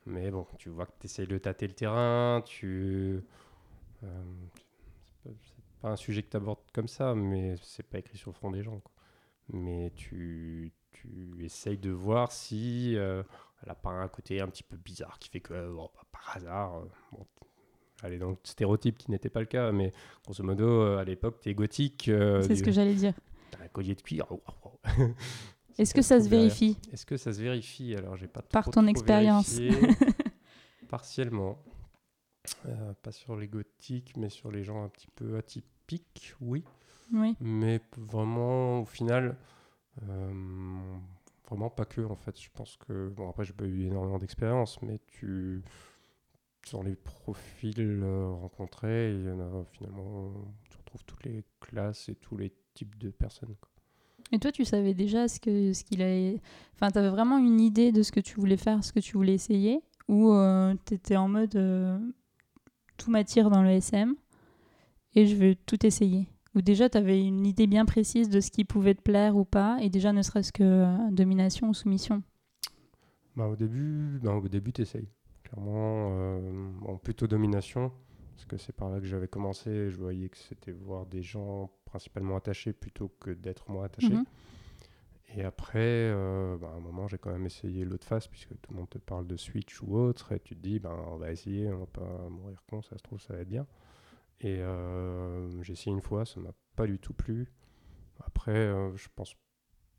Mais 0.06 0.30
bon, 0.30 0.46
tu 0.60 0.69
vois 0.69 0.86
que 0.86 0.92
tu 1.00 1.06
essayes 1.08 1.25
de 1.28 1.38
tâter 1.40 1.68
le 1.68 1.74
terrain, 1.74 2.44
tu... 2.46 3.24
euh, 4.04 4.24
c'est 5.24 5.31
pas- 5.81 5.90
un 5.90 5.96
sujet 5.96 6.24
que 6.24 6.30
tu 6.30 6.38
abordes 6.38 6.60
comme 6.74 6.88
ça, 6.88 7.16
mais 7.16 7.56
c'est 7.62 7.84
pas 7.88 8.00
écrit 8.00 8.18
sur 8.18 8.31
le 8.31 8.36
front 8.36 8.51
des 8.51 8.63
gens. 8.63 8.80
quoi. 8.80 8.92
Mais 9.50 9.92
tu, 9.96 10.72
tu 11.38 11.46
essayes 11.46 11.78
de 11.78 11.92
voir 11.92 12.31
si 12.31 12.96
euh, 12.98 13.24
elle 13.63 13.70
a 13.72 13.75
pas 13.75 13.89
un 13.91 14.08
côté 14.08 14.41
un 14.41 14.48
petit 14.48 14.63
peu 14.63 14.77
bizarre 14.77 15.20
qui 15.20 15.29
fait 15.29 15.39
que, 15.41 15.70
bon, 15.72 15.89
bah, 15.96 16.01
par 16.12 16.36
hasard, 16.38 16.77
euh, 16.77 16.86
bon, 17.12 17.25
elle 18.03 18.13
est 18.13 18.18
dans 18.20 18.29
le 18.32 18.38
stéréotype 18.44 18.98
qui 18.98 19.12
n'était 19.12 19.29
pas 19.29 19.39
le 19.39 19.46
cas, 19.46 19.72
mais 19.72 19.91
grosso 20.24 20.44
modo, 20.44 20.65
euh, 20.68 20.98
à 20.98 21.03
l'époque, 21.03 21.39
tu 21.41 21.50
es 21.50 21.53
gothique. 21.53 22.10
euh, 22.10 22.41
C'est 22.41 22.56
ce 22.56 22.63
que 22.63 22.72
j'allais 22.72 22.94
dire. 22.96 23.13
T'as 23.51 23.63
un 23.63 23.68
collier 23.68 23.96
de 23.96 24.01
cuir. 24.01 24.25
Est-ce 25.77 25.94
que 25.94 26.01
ça 26.01 26.22
se 26.22 26.29
vérifie 26.29 26.77
Est-ce 26.94 27.06
que 27.06 27.18
ça 27.18 27.34
se 27.34 27.41
vérifie 27.41 27.96
Alors, 27.96 28.15
j'ai 28.15 28.27
pas 28.27 28.41
Par 28.41 28.63
trop, 28.63 28.72
ton 28.72 28.82
trop 28.82 28.89
expérience. 28.89 29.60
Partiellement. 30.89 31.58
Euh, 32.68 32.94
pas 33.01 33.12
sur 33.12 33.36
les 33.36 33.48
gothiques, 33.48 34.15
mais 34.18 34.29
sur 34.29 34.51
les 34.51 34.63
gens 34.63 34.84
un 34.84 34.89
petit 34.89 35.08
peu 35.15 35.36
atypiques, 35.38 36.34
oui. 36.41 36.63
Oui. 37.12 37.36
Mais 37.39 37.82
vraiment, 37.98 38.82
au 38.82 38.86
final, 38.86 39.25
euh, 39.25 39.34
vraiment 40.02 41.70
pas 41.70 41.86
que, 41.86 42.02
en 42.02 42.16
fait. 42.16 42.40
Je 42.40 42.50
pense 42.54 42.78
que, 42.78 43.10
bon, 43.10 43.30
après, 43.30 43.46
j'ai 43.46 43.54
pas 43.54 43.66
eu 43.66 43.86
énormément 43.86 44.18
d'expérience, 44.18 44.82
mais 44.82 45.00
tu, 45.08 45.64
sur 46.66 46.84
les 46.84 46.96
profils 46.96 47.74
euh, 47.78 48.32
rencontrés, 48.34 49.14
il 49.14 49.25
y 49.25 49.32
en 49.32 49.40
a 49.40 49.66
finalement, 49.72 50.34
tu 50.70 50.78
retrouves 50.78 51.04
toutes 51.06 51.24
les 51.25 51.44
classes 51.60 52.10
et 52.10 52.16
tous 52.16 52.38
les 52.38 52.54
types 52.74 52.98
de 52.98 53.10
personnes. 53.10 53.56
Et 54.32 54.40
toi, 54.40 54.52
tu 54.52 54.66
savais 54.66 54.94
déjà 54.94 55.28
ce 55.28 55.40
que 55.40 55.72
ce 55.74 55.84
qu'il 55.84 56.02
allait. 56.02 56.42
Enfin, 56.74 56.90
tu 56.90 56.98
avais 56.98 57.10
vraiment 57.10 57.38
une 57.38 57.62
idée 57.62 57.92
de 57.92 58.02
ce 58.02 58.12
que 58.12 58.20
tu 58.20 58.36
voulais 58.40 58.58
faire, 58.58 58.84
ce 58.84 58.92
que 58.92 59.00
tu 59.00 59.14
voulais 59.14 59.36
essayer? 59.36 59.82
Ou 60.08 60.34
tu 60.86 60.94
étais 60.96 61.16
en 61.16 61.28
mode 61.28 61.56
euh, 61.56 61.98
tout 62.98 63.12
m'attire 63.12 63.50
dans 63.50 63.64
le 63.64 63.70
SM 63.70 64.16
et 65.16 65.25
je 65.25 65.36
veux 65.36 65.56
tout 65.56 65.84
essayer? 65.86 66.28
Ou 66.55 66.62
déjà, 66.62 66.89
tu 66.89 66.97
avais 66.97 67.21
une 67.21 67.45
idée 67.45 67.67
bien 67.67 67.85
précise 67.85 68.29
de 68.29 68.39
ce 68.39 68.50
qui 68.50 68.63
pouvait 68.63 68.95
te 68.95 69.01
plaire 69.01 69.35
ou 69.35 69.43
pas 69.43 69.77
et 69.81 69.89
déjà 69.89 70.13
ne 70.13 70.21
serait-ce 70.21 70.53
que 70.53 70.63
euh, 70.63 71.12
domination 71.12 71.69
ou 71.69 71.74
soumission 71.74 72.24
Bah, 73.35 73.47
au 73.47 73.57
début, 73.57 74.19
bah, 74.24 74.33
au 74.33 74.47
début, 74.47 74.71
t'essayes. 74.71 75.09
Clairement, 75.43 76.09
euh, 76.12 76.71
bon, 76.79 76.97
plutôt 76.97 77.27
domination, 77.27 77.91
parce 78.33 78.45
que 78.45 78.57
c'est 78.57 78.74
par 78.74 78.89
là 78.89 79.00
que 79.00 79.05
j'avais 79.05 79.27
commencé. 79.27 79.89
Je 79.89 79.97
voyais 79.97 80.29
que 80.29 80.38
c'était 80.38 80.71
voir 80.71 81.05
des 81.05 81.21
gens 81.21 81.69
principalement 81.83 82.38
attachés 82.38 82.71
plutôt 82.71 83.09
que 83.19 83.31
d'être 83.31 83.69
moi 83.69 83.85
attaché. 83.85 84.13
Mhm. 84.13 84.25
Et 85.38 85.43
après, 85.43 85.79
euh, 85.81 86.57
bah, 86.57 86.71
à 86.74 86.77
un 86.77 86.79
moment, 86.79 87.09
j'ai 87.09 87.17
quand 87.17 87.31
même 87.31 87.45
essayé 87.45 87.83
l'autre 87.83 88.07
face, 88.07 88.27
puisque 88.27 88.50
tout 88.62 88.71
le 88.71 88.77
monde 88.77 88.89
te 88.89 88.97
parle 88.97 89.27
de 89.27 89.35
Switch 89.35 89.81
ou 89.81 89.97
autre, 89.97 90.31
et 90.31 90.39
tu 90.39 90.55
te 90.55 90.62
dis, 90.62 90.79
ben, 90.79 90.95
on 91.12 91.17
va 91.17 91.33
essayer, 91.33 91.67
on 91.67 91.79
va 91.79 91.85
pas 91.88 92.29
mourir 92.29 92.63
con, 92.69 92.81
ça 92.81 92.97
se 92.97 93.03
trouve, 93.03 93.19
ça 93.19 93.33
va 93.33 93.41
être 93.41 93.50
bien. 93.50 93.67
Et 94.42 94.60
euh, 94.60 95.62
j'ai 95.63 95.74
essayé 95.74 95.92
une 95.92 96.01
fois, 96.01 96.25
ça 96.25 96.39
m'a 96.39 96.51
pas 96.75 96.86
du 96.88 97.00
tout 97.00 97.13
plu. 97.13 97.51
Après, 98.25 98.56
euh, 98.56 98.96
je 98.96 99.08
pense 99.15 99.36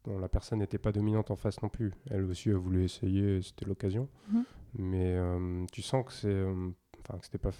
Bon, 0.04 0.18
la 0.20 0.28
personne 0.28 0.60
n'était 0.60 0.78
pas 0.78 0.92
dominante 0.92 1.32
en 1.32 1.36
face 1.36 1.60
non 1.62 1.68
plus. 1.68 1.92
Elle 2.10 2.24
aussi 2.26 2.50
a 2.50 2.56
voulu 2.56 2.84
essayer, 2.84 3.42
c'était 3.42 3.64
l'occasion. 3.64 4.08
Mhm. 4.30 4.44
Mais 4.78 5.14
euh, 5.16 5.64
tu 5.72 5.82
sens 5.82 6.04
que 6.06 6.12
c'est. 6.12 6.28
euh, 6.28 6.70
Enfin, 7.08 7.18
que 7.18 7.24
c'était 7.24 7.38
pas. 7.38 7.50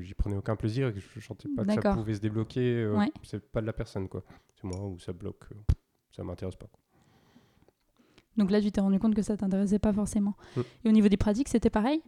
j'y 0.00 0.12
prenais 0.14 0.36
aucun 0.36 0.54
plaisir 0.54 0.88
et 0.88 0.92
que 0.92 1.00
je 1.00 1.20
sentais 1.20 1.48
pas 1.56 1.64
que 1.64 1.72
ça 1.72 1.94
pouvait 1.94 2.14
se 2.14 2.20
débloquer. 2.20 2.76
euh, 2.82 2.96
Ouais. 2.98 3.10
C'est 3.22 3.40
pas 3.50 3.62
de 3.62 3.66
la 3.66 3.72
personne, 3.72 4.06
quoi. 4.08 4.22
C'est 4.54 4.64
moi 4.64 4.86
où 4.86 4.98
ça 4.98 5.12
bloque. 5.14 5.44
ça 6.14 6.22
m'intéresse 6.24 6.56
pas. 6.56 6.66
quoi. 6.66 6.78
Donc 8.36 8.50
là, 8.50 8.60
tu 8.60 8.70
t'es 8.70 8.80
rendu 8.82 8.98
compte 8.98 9.14
que 9.14 9.22
ça 9.22 9.36
t'intéressait 9.36 9.78
pas 9.78 9.92
forcément. 9.94 10.34
Mm. 10.56 10.60
Et 10.84 10.88
au 10.88 10.92
niveau 10.92 11.08
des 11.08 11.16
pratiques, 11.16 11.48
c'était 11.48 11.70
pareil? 11.70 12.02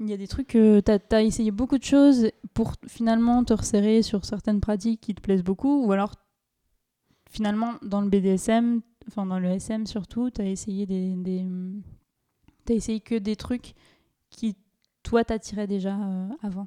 Il 0.00 0.08
y 0.08 0.12
a 0.12 0.16
des 0.16 0.28
trucs 0.28 0.48
tu 0.48 0.82
as, 1.10 1.22
essayé 1.22 1.50
beaucoup 1.50 1.78
de 1.78 1.84
choses 1.84 2.30
pour 2.54 2.74
finalement 2.86 3.42
te 3.44 3.52
resserrer 3.52 4.02
sur 4.02 4.24
certaines 4.24 4.60
pratiques 4.60 5.00
qui 5.00 5.14
te 5.14 5.20
plaisent 5.20 5.42
beaucoup 5.42 5.84
Ou 5.84 5.92
alors, 5.92 6.14
finalement, 7.30 7.74
dans 7.82 8.00
le 8.00 8.08
BDSM, 8.08 8.80
enfin 9.08 9.26
dans 9.26 9.38
le 9.38 9.48
SM 9.48 9.86
surtout, 9.86 10.30
tu 10.30 10.40
as 10.40 10.46
essayé 10.46 10.86
des, 10.86 11.14
des 11.16 11.44
essayé 12.74 13.00
que 13.00 13.14
des 13.14 13.36
trucs 13.36 13.74
qui, 14.30 14.56
toi, 15.02 15.24
t'attiraient 15.24 15.66
déjà 15.66 15.96
euh, 15.96 16.28
avant? 16.42 16.66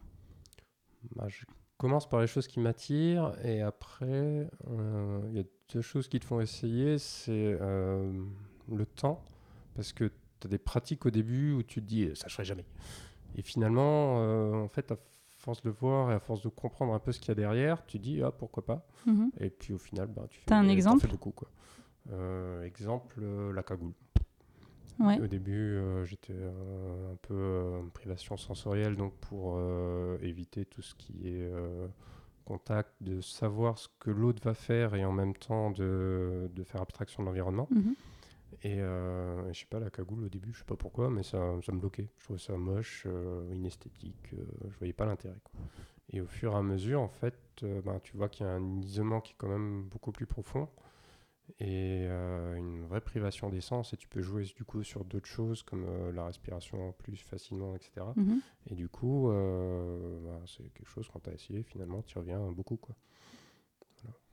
Bah, 1.15 1.25
je 1.27 1.45
commence 1.77 2.07
par 2.07 2.21
les 2.21 2.27
choses 2.27 2.47
qui 2.47 2.59
m'attirent 2.59 3.33
et 3.43 3.61
après, 3.61 4.49
euh, 4.67 5.21
il 5.29 5.37
y 5.37 5.39
a 5.39 5.43
deux 5.73 5.81
choses 5.81 6.07
qui 6.07 6.19
te 6.19 6.25
font 6.25 6.41
essayer. 6.41 6.97
C'est 6.97 7.57
euh, 7.61 8.11
le 8.71 8.85
temps, 8.85 9.23
parce 9.75 9.93
que 9.93 10.11
tu 10.39 10.47
as 10.47 10.49
des 10.49 10.57
pratiques 10.57 11.05
au 11.05 11.11
début 11.11 11.53
où 11.53 11.63
tu 11.63 11.81
te 11.81 11.87
dis 11.87 12.09
ça 12.15 12.27
je 12.27 12.33
ferai 12.33 12.45
jamais. 12.45 12.65
Et 13.35 13.41
finalement, 13.41 14.21
euh, 14.21 14.53
en 14.63 14.67
fait, 14.67 14.91
à 14.91 14.97
force 15.37 15.61
de 15.61 15.69
voir 15.69 16.11
et 16.11 16.13
à 16.13 16.19
force 16.19 16.41
de 16.41 16.49
comprendre 16.49 16.93
un 16.93 16.99
peu 16.99 17.11
ce 17.11 17.19
qu'il 17.19 17.29
y 17.29 17.31
a 17.31 17.35
derrière, 17.35 17.85
tu 17.85 17.99
dis 17.99 18.21
ah 18.21 18.31
pourquoi 18.31 18.65
pas. 18.65 18.85
Mhm. 19.05 19.31
Et 19.39 19.49
puis 19.49 19.73
au 19.73 19.77
final, 19.77 20.07
bah, 20.07 20.25
tu 20.29 20.39
fais, 20.39 20.53
un 20.53 20.63
t'en 20.63 20.69
exemple 20.69 21.01
fais 21.01 21.07
beaucoup 21.07 21.31
quoi. 21.31 21.49
Euh, 22.11 22.63
exemple, 22.63 23.19
euh, 23.21 23.53
la 23.53 23.63
cagoule. 23.63 23.93
Ouais. 24.99 25.19
Au 25.19 25.25
début, 25.25 25.77
euh, 25.77 26.05
j'étais 26.05 26.33
un 26.33 27.15
peu 27.23 27.33
euh, 27.33 27.81
privation 27.93 28.37
sensorielle, 28.37 28.95
donc 28.95 29.15
pour 29.15 29.59
éviter 30.21 30.65
tout 30.65 30.81
ce 30.81 30.93
qui 30.95 31.27
est 31.27 31.51
contact, 32.45 32.91
de 33.01 33.21
savoir 33.21 33.77
ce 33.77 33.87
que 33.99 34.11
l'autre 34.11 34.41
va 34.43 34.53
faire 34.53 34.93
et 34.95 35.05
en 35.05 35.11
même 35.11 35.35
temps 35.35 35.71
de, 35.71 36.49
de 36.53 36.63
faire 36.63 36.81
abstraction 36.81 37.23
de 37.23 37.27
l'environnement. 37.27 37.67
Mhm. 37.71 37.95
Et 38.63 38.79
euh, 38.79 39.51
je 39.53 39.59
sais 39.59 39.65
pas, 39.65 39.79
la 39.79 39.89
cagoule 39.89 40.25
au 40.25 40.29
début, 40.29 40.53
je 40.53 40.59
sais 40.59 40.65
pas 40.65 40.75
pourquoi, 40.75 41.09
mais 41.09 41.23
ça, 41.23 41.39
ça 41.65 41.71
me 41.71 41.79
bloquait. 41.79 42.09
Je 42.17 42.23
trouvais 42.25 42.39
ça 42.39 42.57
moche, 42.57 43.03
euh, 43.05 43.49
inesthétique, 43.53 44.33
euh, 44.33 44.45
je 44.69 44.77
voyais 44.77 44.93
pas 44.93 45.05
l'intérêt. 45.05 45.37
Et 46.09 46.21
au 46.21 46.27
fur 46.27 46.53
et 46.53 46.55
à 46.55 46.61
mesure, 46.61 47.01
en 47.01 47.09
fait, 47.09 47.35
ben, 47.61 47.99
tu 48.03 48.17
vois 48.17 48.27
qu'il 48.29 48.45
y 48.45 48.49
a 48.49 48.51
un 48.51 48.81
isolement 48.81 49.21
qui 49.21 49.33
est 49.33 49.35
quand 49.37 49.47
même 49.47 49.83
beaucoup 49.83 50.11
plus 50.11 50.25
profond 50.25 50.67
et 51.59 52.05
euh, 52.07 52.55
une 52.55 52.85
vraie 52.85 53.01
privation 53.01 53.49
d'essence. 53.49 53.93
Et 53.93 53.97
tu 53.97 54.07
peux 54.07 54.21
jouer 54.21 54.43
du 54.55 54.63
coup 54.63 54.83
sur 54.83 55.03
d'autres 55.05 55.27
choses 55.27 55.63
comme 55.63 55.85
euh, 55.87 56.11
la 56.11 56.25
respiration 56.25 56.93
plus 56.93 57.17
facilement, 57.17 57.75
etc. 57.75 58.05
Mhm. 58.15 58.41
Et 58.67 58.75
du 58.75 58.87
coup, 58.87 59.29
euh, 59.29 60.19
ben, 60.23 60.39
c'est 60.45 60.71
quelque 60.73 60.89
chose 60.89 61.07
quand 61.11 61.19
tu 61.19 61.29
as 61.29 61.33
essayé, 61.33 61.63
finalement, 61.63 62.01
tu 62.03 62.17
reviens 62.17 62.39
beaucoup. 62.51 62.77
Quoi. 62.77 62.95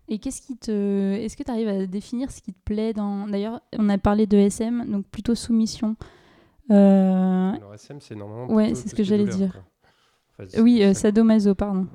Et 0.09 0.19
qu'est-ce 0.19 0.41
qui 0.41 0.57
te. 0.57 1.15
Est-ce 1.15 1.37
que 1.37 1.43
tu 1.43 1.51
arrives 1.51 1.69
à 1.69 1.87
définir 1.87 2.31
ce 2.31 2.41
qui 2.41 2.53
te 2.53 2.61
plaît 2.65 2.93
dans. 2.95 3.27
D'ailleurs, 3.27 3.61
on 3.79 3.89
a 3.89 3.99
parlé 3.99 4.27
de 4.27 4.37
SM, 4.39 4.91
donc 4.91 5.07
plutôt 5.07 5.35
soumission. 5.35 5.97
Euh, 6.71 7.53
Alors, 7.53 7.75
SM, 7.75 8.01
c'est 8.01 8.15
normalement. 8.15 8.53
Ouais, 8.53 8.75
c'est 8.75 8.89
ce 8.89 8.95
que 8.95 9.03
j'allais 9.03 9.27
dire. 9.27 9.63
Oui, 10.59 10.83
euh, 10.83 10.95
sadomaso, 10.95 11.55
pardon. 11.55 11.87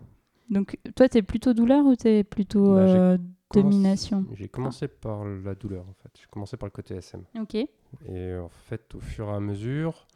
Donc, 0.49 0.77
toi, 0.95 1.07
t'es 1.09 1.21
plutôt 1.21 1.53
douleur 1.53 1.85
ou 1.85 1.95
t'es 1.95 2.23
plutôt 2.23 2.75
Bah, 2.75 2.81
euh, 2.81 3.17
domination? 3.53 4.25
J'ai 4.33 4.49
commencé 4.49 4.87
par 4.87 5.23
la 5.25 5.55
douleur, 5.55 5.85
en 5.87 5.93
fait. 5.93 6.09
J'ai 6.19 6.27
commencé 6.29 6.57
par 6.57 6.67
le 6.67 6.71
côté 6.71 6.95
SM. 6.95 7.23
Ok. 7.39 7.55
Et 7.55 8.35
en 8.35 8.49
fait, 8.49 8.93
au 8.95 8.99
fur 8.99 9.29
et 9.29 9.31
à 9.33 9.39
mesure, 9.39 10.07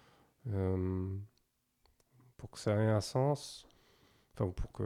euh, 0.53 1.07
pour 2.37 2.51
que 2.51 2.59
ça 2.59 2.73
ait 2.73 2.87
un 2.87 3.01
sens, 3.01 3.65
enfin, 4.33 4.45
ou 4.45 4.51
pour 4.51 4.71
que, 4.71 4.83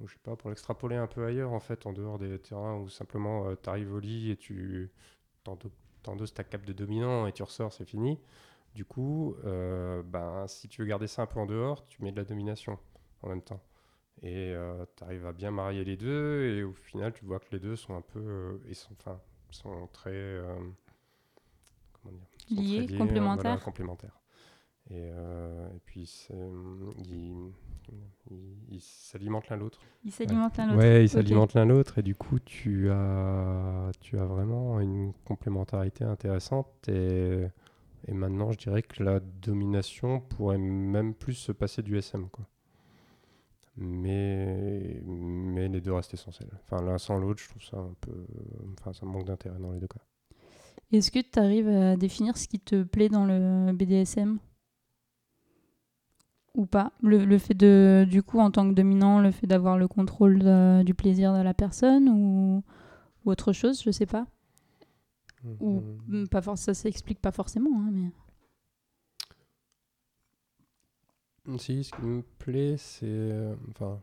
ou 0.00 0.06
je 0.08 0.14
sais 0.14 0.20
pas, 0.22 0.36
pour 0.36 0.50
l'extrapoler 0.50 0.96
un 0.96 1.06
peu 1.06 1.24
ailleurs, 1.26 1.52
en 1.52 1.60
fait, 1.60 1.86
en 1.86 1.92
dehors 1.92 2.18
des 2.18 2.38
terrains 2.38 2.76
où 2.76 2.88
simplement 2.88 3.54
tu 3.56 3.68
arrives 3.68 3.92
au 3.94 4.00
lit 4.00 4.30
et 4.30 4.36
tu 4.36 4.90
t'endo- 5.44 5.70
t'endosses 6.02 6.34
ta 6.34 6.44
cape 6.44 6.64
de 6.66 6.72
dominant 6.72 7.26
et 7.26 7.32
tu 7.32 7.42
ressors, 7.42 7.72
c'est 7.72 7.84
fini. 7.84 8.18
Du 8.74 8.84
coup, 8.84 9.36
euh, 9.44 10.02
ben, 10.04 10.46
si 10.48 10.68
tu 10.68 10.82
veux 10.82 10.88
garder 10.88 11.06
ça 11.08 11.22
un 11.22 11.26
peu 11.26 11.40
en 11.40 11.46
dehors, 11.46 11.86
tu 11.88 12.02
mets 12.04 12.12
de 12.12 12.16
la 12.18 12.24
domination 12.24 12.78
en 13.22 13.28
même 13.28 13.42
temps. 13.42 13.62
Et 14.22 14.54
tu 14.96 15.04
arrives 15.04 15.26
à 15.26 15.32
bien 15.32 15.50
marier 15.50 15.84
les 15.84 15.96
deux, 15.96 16.44
et 16.44 16.62
au 16.64 16.72
final, 16.74 17.12
tu 17.14 17.24
vois 17.24 17.40
que 17.40 17.46
les 17.52 17.60
deux 17.60 17.76
sont 17.76 17.94
un 17.96 18.02
peu. 18.02 18.20
euh, 18.20 18.58
ils 18.68 18.74
sont, 18.76 18.92
enfin, 19.00 19.20
sont 19.50 19.88
très. 19.92 20.10
euh, 20.12 20.56
comment 21.92 22.14
dire 22.14 22.26
sont 22.46 22.62
très 22.62 22.82
Liés, 22.82 22.86
euh, 22.92 22.98
complémentaires. 22.98 23.44
voilà, 23.44 23.60
complémentaires. 23.60 24.20
Et, 24.90 25.10
euh, 25.12 25.68
et 25.74 25.80
puis, 25.80 26.06
c'est, 26.06 26.34
euh, 26.34 26.92
ils 28.70 28.80
s'alimentent 28.80 29.48
l'un 29.48 29.56
l'autre. 29.56 29.80
Ils 30.04 30.12
s'alimentent 30.12 30.56
l'un 30.56 30.66
l'autre. 30.66 30.78
Ouais, 30.78 31.04
ils 31.04 31.08
s'alimentent 31.08 31.54
l'un 31.54 31.64
l'autre 31.64 31.98
et 31.98 32.02
du 32.02 32.14
coup 32.14 32.38
tu 32.38 32.90
as 32.90 33.90
tu 34.00 34.18
as 34.18 34.24
vraiment 34.24 34.80
une 34.80 35.12
complémentarité 35.24 36.04
intéressante 36.04 36.88
et, 36.88 37.46
et 38.06 38.12
maintenant 38.14 38.52
je 38.52 38.58
dirais 38.58 38.82
que 38.82 39.02
la 39.02 39.20
domination 39.20 40.20
pourrait 40.20 40.58
même 40.58 41.14
plus 41.14 41.34
se 41.34 41.52
passer 41.52 41.82
du 41.82 41.96
SM 41.98 42.28
quoi. 42.30 42.46
Mais 43.76 45.00
mais 45.04 45.68
les 45.68 45.80
deux 45.80 45.92
restent 45.92 46.14
essentiels. 46.14 46.50
Enfin 46.64 46.82
l'un 46.82 46.98
sans 46.98 47.18
l'autre, 47.18 47.40
je 47.42 47.48
trouve 47.48 47.62
ça 47.62 47.78
un 47.78 47.94
peu 48.00 48.26
enfin 48.78 48.92
ça 48.92 49.06
manque 49.06 49.24
d'intérêt 49.26 49.58
dans 49.58 49.72
les 49.72 49.80
deux 49.80 49.88
cas. 49.88 50.00
Est-ce 50.92 51.10
que 51.10 51.20
tu 51.20 51.38
arrives 51.38 51.68
à 51.68 51.96
définir 51.96 52.36
ce 52.36 52.48
qui 52.48 52.58
te 52.58 52.82
plaît 52.82 53.08
dans 53.08 53.24
le 53.24 53.72
BDSM 53.72 54.38
Ou 56.54 56.66
pas 56.66 56.92
le, 57.02 57.24
le 57.24 57.38
fait 57.38 57.54
de, 57.54 58.06
du 58.08 58.22
coup, 58.22 58.40
en 58.40 58.50
tant 58.50 58.68
que 58.68 58.74
dominant, 58.74 59.20
le 59.20 59.30
fait 59.30 59.46
d'avoir 59.46 59.78
le 59.78 59.88
contrôle 59.88 60.40
de- 60.40 60.82
du 60.82 60.94
plaisir 60.94 61.32
de 61.34 61.42
la 61.42 61.54
personne 61.54 62.08
ou, 62.08 62.62
ou 63.24 63.30
autre 63.30 63.52
chose, 63.52 63.82
je 63.82 63.90
sais 63.90 64.06
pas. 64.06 64.26
Ou 65.60 65.82
Mhm. 66.08 66.22
mm, 66.24 66.28
pas 66.28 66.42
for- 66.42 66.58
ça 66.58 66.74
s'explique 66.74 67.20
pas 67.20 67.32
forcément, 67.32 67.70
hein, 67.80 67.90
mais... 67.92 68.10
Si, 71.58 71.84
ce 71.84 71.90
qui 71.92 72.02
me 72.02 72.22
plaît, 72.38 72.76
c'est 72.76 73.06
euh, 73.06 73.54
enfin, 73.70 74.00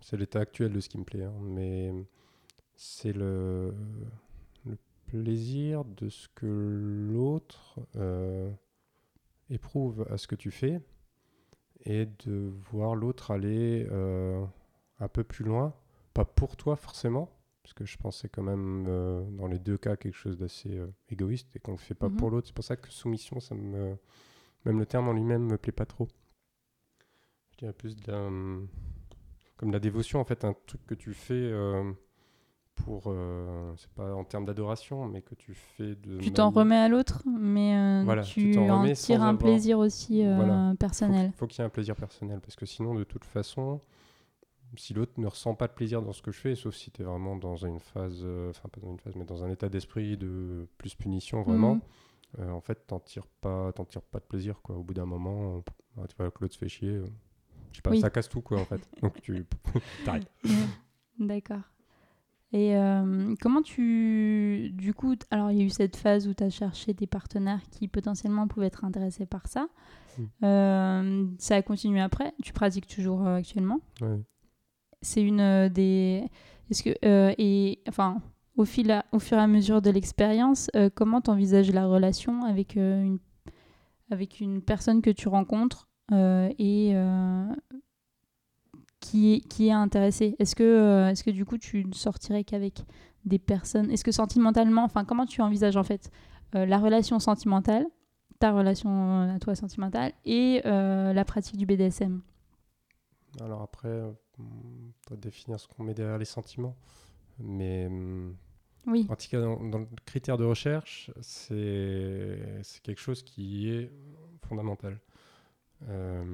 c'est 0.00 0.16
l'état 0.16 0.40
actuel 0.40 0.72
de 0.72 0.80
ce 0.80 0.88
qui 0.88 0.96
me 0.98 1.04
plaît, 1.04 1.24
hein, 1.24 1.34
mais 1.42 1.92
c'est 2.76 3.12
le, 3.12 3.74
le 4.64 4.78
plaisir 5.06 5.84
de 5.84 6.08
ce 6.08 6.28
que 6.34 6.46
l'autre 7.12 7.80
euh, 7.96 8.50
éprouve 9.50 10.06
à 10.10 10.18
ce 10.18 10.26
que 10.28 10.36
tu 10.36 10.50
fais 10.50 10.80
et 11.84 12.06
de 12.26 12.52
voir 12.70 12.94
l'autre 12.94 13.30
aller 13.30 13.86
euh, 13.90 14.44
un 15.00 15.08
peu 15.08 15.24
plus 15.24 15.44
loin, 15.44 15.74
pas 16.14 16.24
pour 16.24 16.56
toi 16.56 16.76
forcément, 16.76 17.30
parce 17.62 17.74
que 17.74 17.84
je 17.84 17.96
pense 17.98 18.16
que 18.16 18.22
c'est 18.22 18.28
quand 18.28 18.42
même 18.42 18.86
euh, 18.88 19.22
dans 19.30 19.46
les 19.46 19.58
deux 19.58 19.78
cas 19.78 19.96
quelque 19.96 20.14
chose 20.16 20.38
d'assez 20.38 20.76
euh, 20.76 20.88
égoïste 21.08 21.54
et 21.56 21.60
qu'on 21.60 21.72
ne 21.72 21.76
fait 21.76 21.94
pas 21.94 22.08
Mhm. 22.08 22.16
pour 22.16 22.30
l'autre. 22.30 22.48
C'est 22.48 22.54
pour 22.54 22.64
ça 22.64 22.76
que 22.76 22.90
soumission, 22.90 23.40
ça 23.40 23.54
me, 23.54 23.96
même 24.64 24.78
le 24.78 24.86
terme 24.86 25.08
en 25.08 25.12
lui-même 25.12 25.44
me 25.46 25.58
plaît 25.58 25.72
pas 25.72 25.86
trop. 25.86 26.08
Je 27.52 27.58
dirais 27.58 27.72
plus 27.72 27.96
de 27.96 28.10
la, 28.10 28.28
comme 29.56 29.68
de 29.70 29.72
la 29.74 29.80
dévotion, 29.80 30.20
en 30.20 30.24
fait, 30.24 30.44
un 30.44 30.54
truc 30.66 30.84
que 30.86 30.94
tu 30.94 31.12
fais 31.14 31.52
pour, 32.84 33.04
euh, 33.06 33.72
c'est 33.76 33.90
pas 33.90 34.14
en 34.14 34.24
termes 34.24 34.44
d'adoration, 34.44 35.06
mais 35.06 35.22
que 35.22 35.34
tu 35.34 35.54
fais 35.54 35.94
de. 35.94 36.18
Tu 36.18 36.32
t'en 36.32 36.50
remets 36.50 36.76
à 36.76 36.88
l'autre, 36.88 37.22
mais 37.26 37.76
euh, 37.76 38.02
Voilà, 38.04 38.22
tu 38.22 38.52
tu 38.52 38.58
en 38.58 38.80
remets 38.80 38.94
tires 38.94 39.22
un 39.22 39.28
avoir- 39.30 39.38
plaisir 39.38 39.78
aussi 39.78 40.24
euh, 40.26 40.36
Voilà. 40.36 40.74
personnel. 40.78 41.30
Faut, 41.32 41.38
faut 41.40 41.46
qu'il 41.46 41.58
y 41.60 41.62
ait 41.62 41.66
un 41.66 41.70
plaisir 41.70 41.94
personnel, 41.96 42.40
parce 42.40 42.56
que 42.56 42.66
sinon, 42.66 42.94
de 42.94 43.04
toute 43.04 43.24
façon, 43.24 43.80
si 44.76 44.92
l'autre 44.94 45.12
ne 45.18 45.26
ressent 45.26 45.54
pas 45.54 45.66
de 45.66 45.72
plaisir 45.72 46.02
dans 46.02 46.12
ce 46.12 46.22
que 46.22 46.30
je 46.30 46.38
fais, 46.38 46.54
sauf 46.54 46.74
si 46.74 46.90
tu 46.90 47.02
es 47.02 47.04
vraiment 47.04 47.36
dans 47.36 47.56
une 47.56 47.80
phase, 47.80 48.20
euh, 48.22 48.50
enfin 48.50 48.68
pas 48.68 48.80
dans 48.80 48.90
une 48.90 48.98
phase, 49.00 49.14
mais 49.16 49.24
dans 49.24 49.42
un 49.44 49.50
état 49.50 49.68
d'esprit 49.68 50.16
de 50.16 50.66
plus 50.78 50.94
punition 50.94 51.42
vraiment, 51.42 51.74
Mhm. 51.76 51.80
euh, 52.40 52.50
en 52.50 52.60
fait, 52.60 52.86
t'en 52.86 53.00
tires 53.00 53.26
pas, 53.40 53.72
t'en 53.72 53.84
tires 53.84 54.02
pas 54.02 54.18
de 54.18 54.24
plaisir 54.24 54.60
quoi. 54.62 54.76
Au 54.76 54.82
bout 54.82 54.92
d'un 54.94 55.06
moment, 55.06 55.62
bah, 55.96 56.04
tu 56.08 56.14
vois 56.16 56.30
que 56.30 56.38
l'autre 56.42 56.52
se 56.54 56.58
fait 56.58 56.68
chier, 56.68 56.90
euh, 56.90 57.06
je 57.72 57.76
sais 57.76 57.82
pas, 57.82 57.90
Oui. 57.90 58.00
ça 58.00 58.10
casse 58.10 58.28
tout 58.28 58.42
quoi 58.42 58.60
en 58.60 58.64
fait. 58.66 58.86
Donc 59.00 59.20
tu 59.22 59.46
t'arrêtes. 60.04 60.30
D'accord. 61.18 61.62
Et 62.52 62.74
euh, 62.76 63.34
comment 63.42 63.60
tu... 63.60 64.70
Du 64.72 64.94
coup, 64.94 65.14
alors 65.30 65.50
il 65.50 65.58
y 65.58 65.60
a 65.60 65.64
eu 65.64 65.70
cette 65.70 65.96
phase 65.96 66.26
où 66.26 66.32
tu 66.32 66.42
as 66.42 66.48
cherché 66.48 66.94
des 66.94 67.06
partenaires 67.06 67.60
qui 67.70 67.88
potentiellement 67.88 68.48
pouvaient 68.48 68.68
être 68.68 68.86
intéressés 68.86 69.26
par 69.26 69.46
ça. 69.46 69.68
Mm. 70.16 70.22
Euh, 70.44 71.26
ça 71.38 71.56
a 71.56 71.62
continué 71.62 72.00
après. 72.00 72.32
Tu 72.42 72.54
pratiques 72.54 72.86
toujours 72.86 73.26
euh, 73.26 73.36
actuellement. 73.36 73.80
Ouais. 74.00 74.18
C'est 75.02 75.22
une 75.22 75.68
des... 75.68 76.24
Est-ce 76.70 76.82
que... 76.82 76.94
et 77.02 77.80
enfin, 77.86 78.22
au, 78.56 78.64
fil 78.64 78.90
à- 78.90 79.04
au 79.12 79.18
fur 79.18 79.36
et 79.36 79.42
à 79.42 79.46
mesure 79.46 79.82
de 79.82 79.90
l'expérience, 79.90 80.70
comment 80.94 81.20
tu 81.20 81.30
envisages 81.30 81.70
la 81.70 81.86
relation 81.86 82.44
avec, 82.44 82.76
une... 82.76 83.18
avec 84.10 84.40
une 84.40 84.62
personne 84.62 85.02
que 85.02 85.10
tu 85.10 85.28
rencontres 85.28 85.88
et... 86.12 86.94
qui 89.00 89.34
est, 89.34 89.40
qui 89.40 89.68
est 89.68 89.72
intéressé 89.72 90.34
Est-ce 90.38 90.54
que, 90.56 90.62
euh, 90.62 91.08
est-ce 91.10 91.22
que 91.24 91.30
du 91.30 91.44
coup 91.44 91.58
tu 91.58 91.84
ne 91.84 91.92
sortirais 91.94 92.44
qu'avec 92.44 92.84
des 93.24 93.38
personnes? 93.38 93.90
Est-ce 93.90 94.04
que 94.04 94.12
sentimentalement, 94.12 94.84
enfin 94.84 95.04
comment 95.04 95.26
tu 95.26 95.40
envisages 95.42 95.76
en 95.76 95.84
fait 95.84 96.10
euh, 96.54 96.66
la 96.66 96.78
relation 96.78 97.18
sentimentale 97.18 97.86
ta 98.38 98.52
relation 98.52 98.88
euh, 99.22 99.34
à 99.34 99.38
toi 99.40 99.56
sentimentale 99.56 100.12
et 100.24 100.62
euh, 100.64 101.12
la 101.12 101.24
pratique 101.24 101.56
du 101.56 101.66
BDSM 101.66 102.20
Alors 103.40 103.62
après, 103.62 104.00
on 104.38 104.44
doit 105.08 105.16
définir 105.16 105.58
ce 105.58 105.66
qu'on 105.66 105.82
met 105.82 105.92
derrière 105.94 106.18
les 106.18 106.24
sentiments. 106.24 106.76
Mais 107.40 107.86
hum, 107.86 108.36
Oui. 108.86 109.06
en 109.10 109.16
tout 109.16 109.26
cas, 109.28 109.40
dans, 109.40 109.60
dans 109.64 109.78
le 109.80 109.86
critère 110.06 110.36
de 110.38 110.44
recherche, 110.44 111.10
c'est 111.20 112.38
c'est 112.62 112.80
quelque 112.82 113.00
chose 113.00 113.22
qui 113.24 113.68
est 113.70 113.90
fondamental. 114.46 115.00
Euh, 115.88 116.24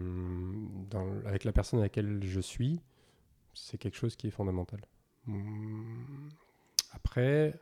dans, 0.90 1.06
avec 1.26 1.44
la 1.44 1.52
personne 1.52 1.80
à 1.80 1.82
laquelle 1.82 2.22
je 2.24 2.40
suis, 2.40 2.80
c'est 3.52 3.76
quelque 3.78 3.96
chose 3.96 4.16
qui 4.16 4.28
est 4.28 4.30
fondamental. 4.30 4.80
Hum, 5.28 6.28
Après, 6.92 7.58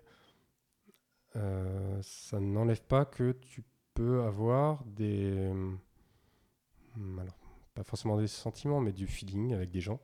euh, 1.36 1.98
ça 2.02 2.40
n'enlève 2.40 2.82
pas 2.82 3.04
que 3.04 3.32
tu 3.32 3.64
peux 3.94 4.22
avoir 4.22 4.84
des... 4.84 5.50
Alors, 7.18 7.34
pas 7.74 7.84
forcément 7.84 8.18
des 8.18 8.26
sentiments, 8.26 8.80
mais 8.80 8.92
du 8.92 9.06
feeling 9.06 9.54
avec 9.54 9.70
des 9.70 9.80
gens 9.80 10.00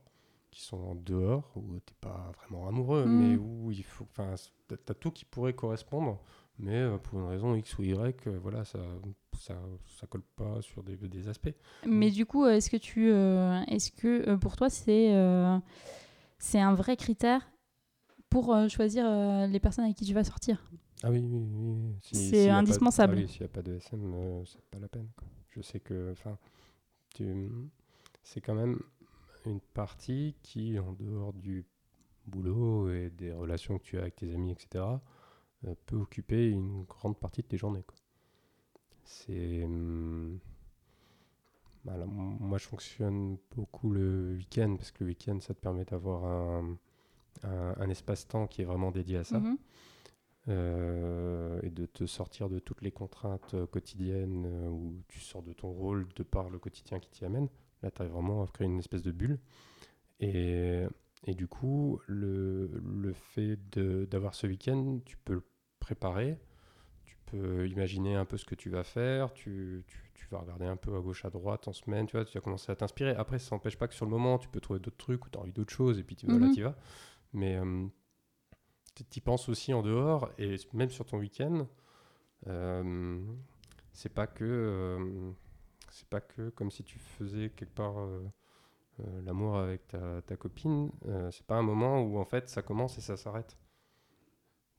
qui 0.51 0.61
sont 0.63 0.77
en 0.77 0.95
dehors, 0.95 1.51
où 1.55 1.79
t'es 1.79 1.93
pas 2.01 2.31
vraiment 2.37 2.67
amoureux, 2.67 3.05
Mhm. 3.05 3.19
mais 3.19 3.35
où 3.37 3.71
il 3.71 3.83
faut... 3.83 4.05
Enfin, 4.11 4.33
t'as 4.85 4.93
tout 4.95 5.11
qui 5.11 5.23
pourrait 5.25 5.53
correspondre, 5.53 6.19
mais 6.59 6.75
euh, 6.75 6.97
pour 6.97 7.19
une 7.19 7.27
raison 7.27 7.55
X 7.55 7.77
ou 7.79 7.83
Y, 7.83 8.27
euh, 8.27 8.37
voilà, 8.41 8.63
ça, 8.65 8.79
ça, 9.37 9.55
ça 9.87 10.07
colle 10.07 10.23
pas 10.35 10.61
sur 10.61 10.83
des, 10.83 10.95
des 10.97 11.27
aspects. 11.27 11.53
Mais 11.87 12.11
du 12.11 12.25
coup, 12.25 12.43
euh, 12.45 12.51
est-ce 12.55 12.69
que 12.69 12.77
tu, 12.77 13.09
euh, 13.11 13.61
est-ce 13.67 13.91
que 13.91 14.35
pour 14.35 14.55
toi 14.55 14.69
c'est 14.69 15.13
euh, 15.15 15.57
c'est 16.37 16.59
un 16.59 16.73
vrai 16.75 16.95
critère 16.97 17.49
pour 18.29 18.55
choisir 18.69 19.05
euh, 19.07 19.47
les 19.47 19.59
personnes 19.59 19.85
avec 19.85 19.97
qui 19.97 20.05
tu 20.05 20.13
vas 20.13 20.23
sortir? 20.23 20.63
Ah 21.01 21.09
oui, 21.11 21.19
oui, 21.19 21.47
oui. 21.51 21.75
oui. 21.81 21.95
Si- 22.01 22.29
C'est 22.31 22.47
pas 22.47 22.55
indispensable. 22.57 23.15
ah 23.17 23.21
oui, 23.21 23.27
s'il 23.27 23.41
n'y 23.41 23.45
a 23.45 23.49
pas 23.49 23.61
de 23.61 23.73
SM, 23.75 24.13
euh, 24.13 24.43
c'est 24.45 24.61
pas 24.69 24.79
la 24.79 24.87
peine. 24.89 25.07
quoi. 25.15 25.27
Je 25.49 25.61
sais 25.61 25.79
que, 25.79 26.11
enfin, 26.11 26.37
c'est 28.23 28.41
quand 28.41 28.53
même 28.55 28.79
une 29.45 29.59
partie 29.61 30.35
qui, 30.43 30.77
en 30.79 30.93
dehors 30.93 31.33
du 31.33 31.65
boulot 32.27 32.91
et 32.91 33.09
des 33.09 33.31
relations 33.31 33.77
que 33.79 33.83
tu 33.83 33.97
as 33.97 34.01
avec 34.01 34.17
tes 34.17 34.33
amis, 34.33 34.51
etc., 34.51 34.83
peut 35.85 35.95
occuper 35.97 36.49
une 36.49 36.83
grande 36.85 37.17
partie 37.17 37.41
de 37.41 37.47
tes 37.47 37.57
journées. 37.57 37.83
quoi. 37.83 37.95
C'est. 39.03 39.67
voilà, 41.85 42.03
m- 42.03 42.37
moi, 42.39 42.57
je 42.57 42.65
fonctionne 42.67 43.37
beaucoup 43.55 43.89
le 43.91 44.33
week-end 44.35 44.75
parce 44.77 44.91
que 44.91 45.03
le 45.03 45.09
week-end, 45.09 45.39
ça 45.39 45.53
te 45.53 45.59
permet 45.59 45.85
d'avoir 45.85 46.25
un, 46.25 46.77
un- 47.43 47.75
un 47.77 47.89
espace-temps 47.89 48.47
qui 48.47 48.61
est 48.61 48.65
vraiment 48.65 48.91
dédié 48.91 49.17
à 49.17 49.23
ça 49.23 49.39
Mhm. 49.39 49.57
euh, 50.49 51.59
et 51.63 51.69
de 51.69 51.85
te 51.85 52.05
sortir 52.05 52.49
de 52.49 52.59
toutes 52.59 52.81
les 52.81 52.91
contraintes 52.91 53.53
euh, 53.53 53.65
quotidiennes 53.67 54.45
euh, 54.45 54.67
où 54.69 55.01
tu 55.07 55.19
sors 55.19 55.43
de 55.43 55.53
ton 55.53 55.71
rôle 55.71 56.07
de 56.15 56.23
par 56.23 56.49
le 56.49 56.59
quotidien 56.59 56.99
qui 56.99 57.09
t'y 57.09 57.25
amène. 57.25 57.49
Là, 57.83 57.91
tu 57.91 58.01
arrives 58.01 58.13
vraiment 58.13 58.43
à 58.43 58.47
créer 58.47 58.67
une 58.67 58.79
espèce 58.79 59.03
de 59.03 59.11
bulle. 59.11 59.39
Et, 60.19 60.83
et 61.25 61.33
du 61.33 61.47
coup, 61.47 61.99
le, 62.07 62.67
le 62.83 63.13
fait 63.13 63.57
de- 63.71 64.05
d'avoir 64.09 64.35
ce 64.35 64.47
week-end, 64.47 64.99
tu 65.05 65.17
peux 65.17 65.33
le 65.35 65.43
préparer, 65.79 66.37
tu 67.05 67.17
peux 67.27 67.67
imaginer 67.69 68.15
un 68.15 68.25
peu 68.25 68.37
ce 68.37 68.45
que 68.45 68.55
tu 68.55 68.69
vas 68.69 68.83
faire, 68.83 69.33
tu, 69.33 69.83
tu- 69.87 70.11
tu 70.15 70.27
vas 70.31 70.39
regarder 70.39 70.65
un 70.67 70.77
peu 70.77 70.95
à 70.95 71.01
gauche, 71.01 71.25
à 71.25 71.29
droite 71.31 71.67
en 71.67 71.73
semaine, 71.73 72.07
tu 72.07 72.17
vois, 72.17 72.25
tu 72.25 72.37
vas 72.37 72.41
commencer 72.41 72.71
à 72.71 72.75
t'inspirer. 72.77 73.11
Après, 73.15 73.39
ça 73.39 73.55
n'empêche 73.55 73.77
pas 73.77 73.87
que 73.87 73.95
sur 73.95 74.05
le 74.05 74.11
moment, 74.11 74.39
tu 74.39 74.49
peux 74.49 74.61
trouver 74.61 74.79
d'autres 74.79 74.97
trucs 74.97 75.25
ou 75.25 75.29
tu 75.29 75.37
as 75.39 75.41
envie 75.41 75.53
d'autres 75.53 75.73
choses 75.73 75.99
et 75.99 76.03
puis 76.03 76.15
tu, 76.15 76.27
voilà, 76.27 76.47
Mhm. 76.47 76.55
tu 76.55 76.63
vas. 76.63 76.75
Mais 77.33 77.57
euh, 77.57 77.87
tu 78.95 79.03
y 79.17 79.21
penses 79.21 79.49
aussi 79.49 79.73
en 79.73 79.81
dehors 79.81 80.29
et 80.37 80.55
même 80.73 80.89
sur 80.89 81.05
ton 81.05 81.17
week-end, 81.19 81.67
euh, 82.47 83.21
c'est 83.93 84.13
pas 84.13 84.27
que 84.27 84.45
euh, 84.45 85.31
c'est 85.91 86.09
pas 86.09 86.21
que 86.21 86.49
comme 86.51 86.71
si 86.71 86.83
tu 86.83 86.99
faisais 86.99 87.51
quelque 87.51 87.75
part 87.75 87.99
euh, 87.99 88.23
l'amour 89.25 89.57
avec 89.57 89.87
ta, 89.89 90.21
ta 90.23 90.37
copine. 90.37 90.91
c'est 91.31 91.47
pas 91.47 91.57
un 91.57 91.63
moment 91.63 92.01
où 92.01 92.19
en 92.19 92.25
fait 92.25 92.49
ça 92.49 92.63
commence 92.63 92.97
et 92.99 93.01
ça 93.01 93.17
s'arrête. 93.17 93.57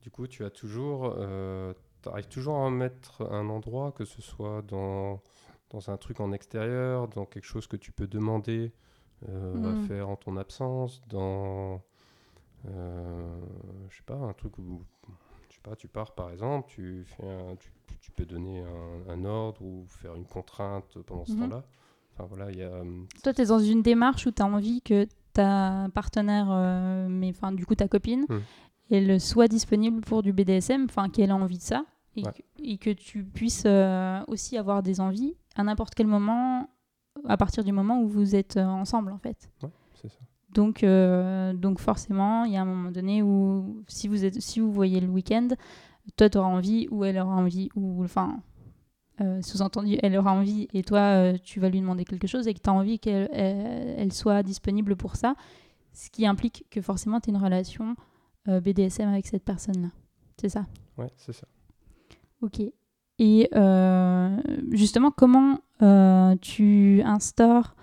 Du 0.03 0.11
coup, 0.11 0.27
tu 0.27 0.45
as 0.45 0.51
toujours, 0.51 1.15
euh, 1.19 1.73
arrives 2.07 2.29
toujours 2.29 2.57
à 2.65 2.71
mettre 2.71 3.23
un 3.31 3.49
endroit, 3.51 3.93
que 3.93 4.05
ce 4.05 4.23
soit 4.23 4.63
dans 4.63 5.21
dans 5.71 5.89
un 5.89 5.97
truc 5.97 6.19
en 6.19 6.33
extérieur, 6.33 7.07
dans 7.07 7.25
quelque 7.27 7.45
chose 7.45 7.69
que 7.69 7.77
tu 7.77 7.93
peux 7.93 8.09
demander 8.09 8.73
euh, 9.29 9.71
à 9.71 9.75
faire 9.77 10.09
en 10.09 10.17
ton 10.17 10.37
absence, 10.37 11.01
dans 11.07 11.81
euh, 12.67 13.41
je 13.89 13.97
sais 13.99 14.03
pas, 14.05 14.17
un 14.17 14.33
truc 14.33 14.59
où 14.59 14.83
je 15.49 15.55
sais 15.55 15.61
pas, 15.63 15.77
tu 15.77 15.87
pars 15.89 16.15
par 16.15 16.31
exemple, 16.31 16.69
tu, 16.69 17.05
fais 17.05 17.29
un- 17.29 17.55
tu, 17.57 17.71
tu 18.01 18.11
peux 18.11 18.25
donner 18.27 18.61
un, 18.63 19.11
un 19.13 19.25
ordre 19.25 19.63
ou 19.63 19.87
faire 19.89 20.15
une 20.17 20.27
contrainte 20.27 20.99
pendant 21.07 21.25
ce 21.25 21.33
Mhm. 21.35 21.39
temps-là. 21.41 21.65
Enfin 22.15 22.25
voilà, 22.29 22.51
il 22.51 22.59
y 22.59 22.63
a. 22.63 22.83
Toi, 23.23 23.33
tu 23.33 23.43
es 23.43 23.47
dans 23.47 23.59
une 23.61 23.83
démarche 23.83 24.27
où 24.27 24.33
tu 24.33 24.43
as 24.43 24.47
envie 24.47 24.83
que 24.83 25.07
ta 25.33 25.87
partenaire, 25.95 26.49
euh, 26.51 27.07
mais 27.09 27.31
enfin 27.31 27.53
du 27.53 27.65
coup 27.65 27.77
ta 27.77 27.87
copine, 27.87 28.27
Hmm. 28.29 28.39
Elle 28.91 29.21
soit 29.21 29.49
disponible 29.49 30.01
pour 30.01 30.23
du 30.23 30.33
BDSM, 30.33 30.85
enfin 30.89 31.09
qu'elle 31.09 31.31
a 31.31 31.37
envie 31.37 31.59
de 31.59 31.63
ça, 31.63 31.85
et, 32.17 32.25
Ouais. 32.25 32.33
que, 32.33 32.43
et 32.63 32.77
que 32.79 32.91
tu 32.91 33.25
puisses 33.25 33.63
euh, 33.67 34.21
aussi 34.27 34.57
avoir 34.59 34.83
des 34.83 35.01
envies 35.01 35.35
à 35.57 35.63
n'importe 35.63 35.95
quel 35.95 36.07
moment, 36.09 36.69
à 37.29 37.37
partir 37.37 37.63
du 37.65 37.73
moment 37.73 38.01
où 38.03 38.09
vous 38.09 38.35
êtes 38.35 38.57
euh, 38.57 38.65
ensemble 38.67 39.13
en 39.13 39.19
fait. 39.19 39.51
Ouais, 39.63 39.69
c'est 39.95 40.09
ça. 40.09 40.19
Donc, 40.53 40.83
euh, 40.83 41.53
donc 41.53 41.79
forcément, 41.79 42.45
il 42.45 42.53
y 42.53 42.57
a 42.57 42.63
un 42.63 42.65
moment 42.65 42.91
donné 42.91 43.23
où 43.23 43.85
si 43.87 44.09
vous, 44.09 44.25
êtes, 44.25 44.41
si 44.41 44.59
vous 44.59 44.73
voyez 44.73 45.01
le 45.01 45.07
week-end, 45.09 45.49
toi, 46.17 46.29
tu 46.29 46.39
auras 46.39 46.49
envie 46.49 46.89
ou 46.91 47.05
elle 47.05 47.19
aura 47.19 47.37
envie, 47.37 47.69
ou 47.77 48.03
enfin, 48.03 48.41
euh, 49.21 49.41
sous-entendu, 49.43 49.97
elle 50.03 50.17
aura 50.17 50.33
envie 50.33 50.67
et 50.73 50.83
toi, 50.83 50.99
euh, 50.99 51.37
tu 51.45 51.61
vas 51.61 51.69
lui 51.69 51.81
demander 51.81 52.05
quelque 52.05 52.27
chose 52.27 52.49
et 52.49 52.55
que 52.55 52.59
tu 52.61 52.69
as 52.69 52.73
envie 52.73 52.99
qu'elle 52.99 53.29
elle, 53.33 53.95
elle 53.97 54.13
soit 54.13 54.43
disponible 54.43 54.97
pour 54.97 55.15
ça, 55.15 55.37
ce 55.93 56.11
qui 56.11 56.27
implique 56.27 56.65
que 56.71 56.81
forcément, 56.81 57.21
tu 57.21 57.31
as 57.31 57.33
une 57.33 57.41
relation 57.43 57.95
euh, 58.49 58.61
BDSM 58.61 59.09
avec 59.09 59.27
cette 59.27 59.45
personne-là. 59.45 59.89
C'est 60.41 60.49
ça? 60.49 60.67
Ouais, 60.99 61.11
c'est 61.17 61.33
ça. 61.33 61.47
Ok. 62.43 62.61
Et 63.19 63.49
euh, 63.55 64.37
justement, 64.71 65.11
comment 65.11 65.59
euh, 65.83 66.35
tu 66.41 67.03
instaures, 67.05 67.75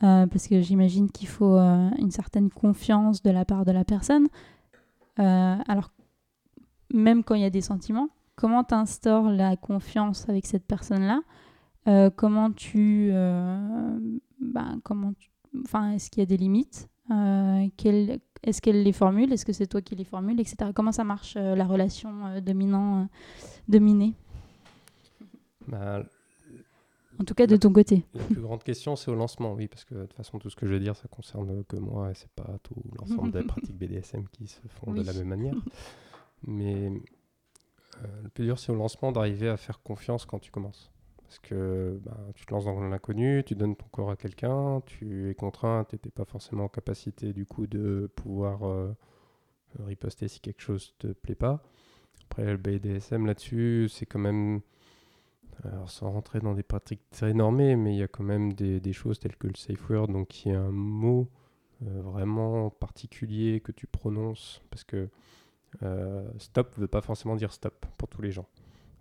parce 0.00 0.46
que 0.48 0.60
j'imagine 0.60 1.10
qu'il 1.10 1.28
faut 1.28 1.56
une 1.58 2.10
certaine 2.10 2.50
confiance 2.50 3.22
de 3.22 3.30
la 3.30 3.44
part 3.44 3.64
de 3.64 3.70
la 3.72 3.84
personne, 3.84 4.28
alors 5.16 5.92
même 6.92 7.22
quand 7.24 7.34
il 7.34 7.42
y 7.42 7.44
a 7.44 7.50
des 7.50 7.60
sentiments, 7.60 8.08
comment 8.36 8.64
tu 8.64 8.74
instaures 8.74 9.30
la 9.30 9.56
confiance 9.56 10.28
avec 10.28 10.46
cette 10.46 10.66
personne-là? 10.66 11.20
Euh, 11.88 12.10
Comment 12.14 12.52
tu... 12.52 13.10
euh, 13.12 13.98
ben, 14.40 14.80
comment 14.84 15.12
tu- 15.14 15.30
Enfin, 15.64 15.90
est-ce 15.92 16.10
qu'il 16.10 16.20
y 16.20 16.22
a 16.22 16.26
des 16.26 16.36
limites? 16.36 16.88
Euh, 17.10 17.68
Est-ce 18.42 18.60
qu'elle 18.62 18.82
les 18.82 18.92
formule? 18.92 19.32
Est-ce 19.32 19.44
que 19.44 19.52
c'est 19.52 19.66
toi 19.66 19.82
qui 19.82 19.94
les 19.96 20.04
formule, 20.04 20.40
etc. 20.40 20.70
Comment 20.74 20.92
ça 20.92 21.04
marche 21.04 21.34
euh, 21.36 21.54
la 21.54 21.64
relation 21.64 22.26
euh, 22.26 22.40
dominant 22.40 23.02
euh, 23.02 23.04
dominé 23.68 24.14
Bah, 25.68 26.02
En 27.20 27.24
tout 27.24 27.34
cas, 27.34 27.46
de 27.46 27.56
ton 27.56 27.72
côté. 27.72 28.04
la 28.14 28.24
plus 28.24 28.40
grande 28.40 28.62
question, 28.62 28.96
c'est 28.96 29.10
au 29.10 29.14
lancement, 29.14 29.52
oui, 29.54 29.68
parce 29.68 29.84
que 29.84 29.94
de 29.94 30.00
toute 30.02 30.14
façon, 30.14 30.38
tout 30.38 30.50
ce 30.50 30.56
que 30.56 30.66
je 30.66 30.74
vais 30.74 30.80
dire, 30.80 30.96
ça 30.96 31.08
concerne 31.08 31.64
que 31.64 31.76
moi 31.76 32.10
et 32.10 32.14
c'est 32.14 32.30
pas 32.30 32.58
tout 32.62 32.74
l'ensemble 32.98 33.32
des 33.32 33.42
pratiques 33.46 33.76
BDSM 33.76 34.26
qui 34.28 34.46
se 34.46 34.60
font 34.68 34.92
de 34.92 35.02
la 35.02 35.12
même 35.12 35.28
manière. 35.28 35.54
Mais 36.44 36.90
euh, 38.02 38.06
le 38.22 38.28
plus 38.30 38.44
dur, 38.44 38.58
c'est 38.58 38.72
au 38.72 38.76
lancement 38.76 39.12
d'arriver 39.12 39.48
à 39.48 39.56
faire 39.56 39.80
confiance 39.82 40.24
quand 40.24 40.38
tu 40.38 40.50
commences. 40.50 40.90
Parce 41.32 41.48
que 41.48 41.98
bah, 42.04 42.18
tu 42.34 42.44
te 42.44 42.52
lances 42.52 42.66
dans 42.66 42.78
l'inconnu, 42.78 43.42
tu 43.42 43.54
donnes 43.54 43.74
ton 43.74 43.86
corps 43.90 44.10
à 44.10 44.16
quelqu'un, 44.16 44.82
tu 44.84 45.30
es 45.30 45.34
contraint, 45.34 45.86
tu 45.88 45.94
n'étais 45.94 46.10
pas 46.10 46.26
forcément 46.26 46.64
en 46.64 46.68
capacité 46.68 47.32
du 47.32 47.46
coup 47.46 47.66
de 47.66 48.10
pouvoir 48.16 48.68
euh, 48.68 48.92
riposter 49.78 50.28
si 50.28 50.40
quelque 50.40 50.60
chose 50.60 50.94
te 50.98 51.06
plaît 51.06 51.34
pas. 51.34 51.62
Après, 52.24 52.44
le 52.44 52.58
BDSM 52.58 53.24
là-dessus, 53.24 53.88
c'est 53.88 54.04
quand 54.04 54.18
même. 54.18 54.60
Alors, 55.64 55.88
sans 55.88 56.10
rentrer 56.10 56.40
dans 56.40 56.52
des 56.52 56.62
pratiques 56.62 57.08
très 57.10 57.32
normées, 57.32 57.76
mais 57.76 57.94
il 57.94 57.98
y 57.98 58.02
a 58.02 58.08
quand 58.08 58.24
même 58.24 58.52
des, 58.52 58.92
choses 58.92 59.18
telles 59.18 59.36
que 59.36 59.46
le 59.46 59.56
safe 59.56 59.88
word, 59.88 60.08
donc 60.08 60.28
qui 60.28 60.50
est 60.50 60.54
un 60.54 60.70
mot 60.70 61.30
euh, 61.86 62.02
vraiment 62.02 62.68
particulier 62.68 63.60
que 63.60 63.72
tu 63.72 63.86
prononces, 63.86 64.60
parce 64.68 64.84
que 64.84 65.08
euh, 65.82 66.28
stop 66.36 66.76
ne 66.76 66.82
veut 66.82 66.88
pas 66.88 67.00
forcément 67.00 67.36
dire 67.36 67.52
stop 67.54 67.86
pour 67.96 68.08
tous 68.08 68.20
les 68.20 68.32
gens. 68.32 68.46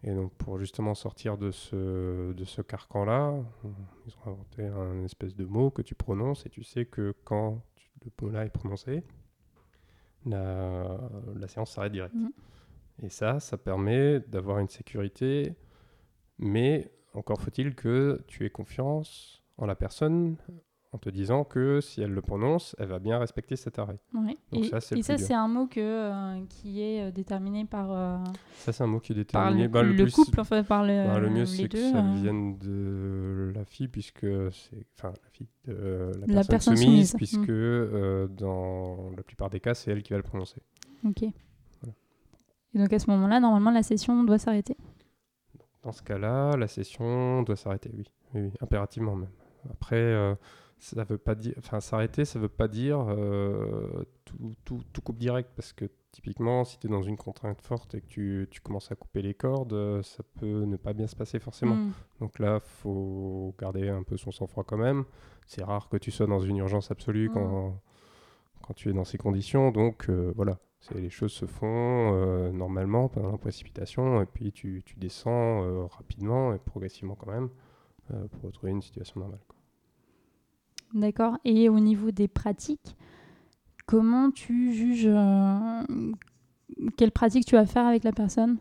Et 0.04 0.14
donc, 0.14 0.34
pour 0.34 0.58
justement 0.58 0.96
sortir 0.96 1.38
de 1.38 1.52
ce, 1.52 2.34
de 2.34 2.44
ce 2.46 2.62
carcan-là, 2.62 3.36
ils 4.08 4.14
ont 4.26 4.32
inventé 4.32 4.66
un 4.66 5.04
espèce 5.04 5.36
de 5.36 5.46
mot 5.46 5.70
que 5.70 5.84
tu 5.84 5.94
prononces 5.94 6.46
et 6.46 6.50
tu 6.50 6.64
sais 6.64 6.86
que 6.86 7.14
quand 7.24 7.62
tu- 7.76 7.90
le 8.04 8.12
mot-là 8.26 8.46
est 8.46 8.50
prononcé, 8.50 9.04
la, 10.26 11.00
la 11.36 11.48
séance 11.48 11.72
s'arrête 11.72 11.92
direct. 11.92 12.16
Mhm. 12.16 12.32
Et 13.04 13.10
ça, 13.10 13.40
ça 13.40 13.58
permet 13.58 14.20
d'avoir 14.22 14.60
une 14.60 14.70
sécurité, 14.70 15.56
mais 16.40 16.92
encore 17.14 17.42
faut-il 17.42 17.76
que 17.76 18.24
tu 18.28 18.46
aies 18.46 18.50
confiance 18.50 19.44
en 19.58 19.66
la 19.66 19.76
personne 19.76 20.38
en 20.94 20.98
te 20.98 21.10
disant 21.10 21.46
que 21.46 21.80
si 21.80 22.02
elle 22.02 22.12
le 22.12 22.22
prononce, 22.22 22.76
elle 22.78 22.90
va 22.90 23.00
bien 23.00 23.18
respecter 23.18 23.56
cet 23.56 23.80
arrêt. 23.80 23.98
Ouais. 24.14 24.36
Donc 24.52 24.66
et 24.66 24.68
ça, 24.68 24.82
c'est 24.82 24.96
et 24.96 24.98
le 24.98 25.04
ça, 25.04 25.14
plus 25.14 25.20
dur. 25.20 25.28
c'est 25.28 25.34
un 25.34 25.48
mot 25.48 25.68
que, 25.68 25.80
euh, 25.80 26.42
qui 26.50 26.82
est 26.82 27.08
euh, 27.08 27.12
déterminé 27.12 27.64
par, 27.64 27.92
euh, 27.92 28.18
Ça, 28.56 28.74
c'est 28.74 28.84
un 28.84 28.88
mot 28.88 29.00
qui 29.00 29.14
est 29.14 29.24
par 29.32 29.54
déterminé. 29.54 29.64
le, 29.64 29.70
Bah, 29.70 29.84
le 29.84 29.96
plus- 29.96 30.12
couple, 30.14 30.40
enfin 30.42 30.64
par 30.64 30.84
le, 30.84 31.08
bah, 31.08 31.20
le 31.20 31.30
mieux, 31.30 31.46
c'est 31.46 31.70
que 31.70 31.78
deux. 31.78 31.92
ça 31.92 32.00
euh. 32.06 32.14
vienne 32.16 32.58
de 32.58 33.54
la 33.56 33.64
fille, 33.64 33.88
puisque 33.88 34.28
c'est. 34.52 34.86
Enfin, 34.98 35.14
la 35.24 35.30
fille, 35.32 35.48
de 35.66 36.12
la, 36.28 36.34
La 36.36 36.44
personne, 36.44 36.76
soumise, 36.76 37.12
soumise, 37.12 37.16
puisque 37.16 37.50
mm. 37.50 38.28
dans 38.36 39.12
la 39.16 39.24
plupart 39.24 39.50
des 39.50 39.62
cas, 39.62 39.74
c'est 39.74 39.92
elle 39.92 40.04
qui 40.04 40.12
va 40.12 40.18
le 40.18 40.24
prononcer. 40.24 40.62
Ok. 41.06 41.24
Et 41.24 42.78
donc 42.80 42.92
à 42.94 43.00
ce 43.00 43.10
moment-là, 43.12 43.40
normalement, 43.40 43.72
la 43.72 43.84
session 43.84 44.24
doit 44.24 44.40
s'arrêter. 44.40 44.76
Dans 45.84 45.92
ce 45.92 46.02
cas-là, 46.04 46.56
la 46.58 46.68
session 46.68 47.44
doit 47.44 47.56
s'arrêter, 47.56 47.92
oui. 47.94 48.04
oui, 48.34 48.42
oui, 48.44 48.52
impérativement 48.62 49.16
même. 49.16 49.30
Après, 49.72 50.36
ça 50.82 51.04
veut 51.04 51.18
pas 51.18 51.36
dire, 51.36 51.54
enfin, 51.58 51.80
s'arrêter, 51.80 52.26
ça 52.26 52.40
veut 52.40 52.50
pas 52.50 52.68
dire 52.68 53.06
euh, 53.10 54.04
tout, 54.26 54.56
tout, 54.66 54.84
tout 54.92 55.02
coupe 55.02 55.18
direct, 55.18 55.52
parce 55.56 55.74
que 55.74 55.86
typiquement, 56.12 56.66
si 56.66 56.80
tu 56.80 56.88
es 56.88 56.90
dans 56.90 57.04
une 57.04 57.18
contrainte 57.18 57.62
forte 57.62 57.96
et 57.96 58.02
que 58.02 58.08
tu, 58.08 58.48
tu 58.50 58.62
commences 58.62 58.92
à 58.92 58.96
couper 58.96 59.22
les 59.22 59.34
cordes, 59.34 59.74
euh, 59.74 60.02
ça 60.02 60.24
peut 60.40 60.66
ne 60.66 60.78
pas 60.78 60.94
bien 60.94 61.08
se 61.08 61.16
passer 61.16 61.40
forcément. 61.40 61.76
Mm. 61.76 61.92
Donc 62.20 62.40
là, 62.40 62.60
faut 62.60 63.56
garder 63.60 63.90
un 63.90 64.04
peu 64.04 64.18
son 64.18 64.32
sang-froid 64.32 64.64
quand 64.64 64.78
même. 64.78 65.06
C'est 65.48 65.64
rare 65.64 65.88
que 65.88 65.98
tu 65.98 66.12
sois 66.12 66.28
dans 66.28 66.40
une 66.40 66.58
urgence 66.58 66.92
absolue 66.92 67.30
Mm. 67.30 67.34
quand, 67.34 67.82
quand 68.62 68.74
tu 68.74 68.90
es 68.90 68.94
dans 68.94 69.06
ces 69.06 69.18
conditions. 69.18 69.72
Donc 69.72 70.10
euh, 70.10 70.34
voilà, 70.36 70.58
les 70.96 71.10
choses 71.10 71.32
se 71.32 71.46
font 71.46 72.14
euh, 72.16 72.52
normalement, 72.52 73.08
pas 73.08 73.22
dans 73.22 73.32
la 73.32 73.38
précipitation, 73.38 74.22
et 74.22 74.26
puis 74.26 74.52
tu, 74.52 74.82
tu 74.86 74.96
descends 74.98 75.64
euh, 75.64 75.86
rapidement 75.86 76.54
et 76.54 76.60
progressivement 76.60 77.16
quand 77.16 77.32
même 77.32 77.50
pour 78.32 78.42
retrouver 78.42 78.74
une 78.74 78.82
situation 78.82 79.22
normale. 79.22 79.40
quoi. 79.48 79.56
D'accord. 80.94 81.38
Et 81.46 81.70
au 81.70 81.80
niveau 81.80 82.12
des 82.12 82.28
pratiques, 82.28 82.96
comment 83.86 84.32
tu 84.32 84.74
juges 84.74 85.08
euh, 85.08 85.84
quelle 86.98 87.12
pratique 87.12 87.46
tu 87.46 87.56
vas 87.56 87.66
faire 87.66 87.86
avec 87.86 88.04
la 88.04 88.12
personne? 88.12 88.58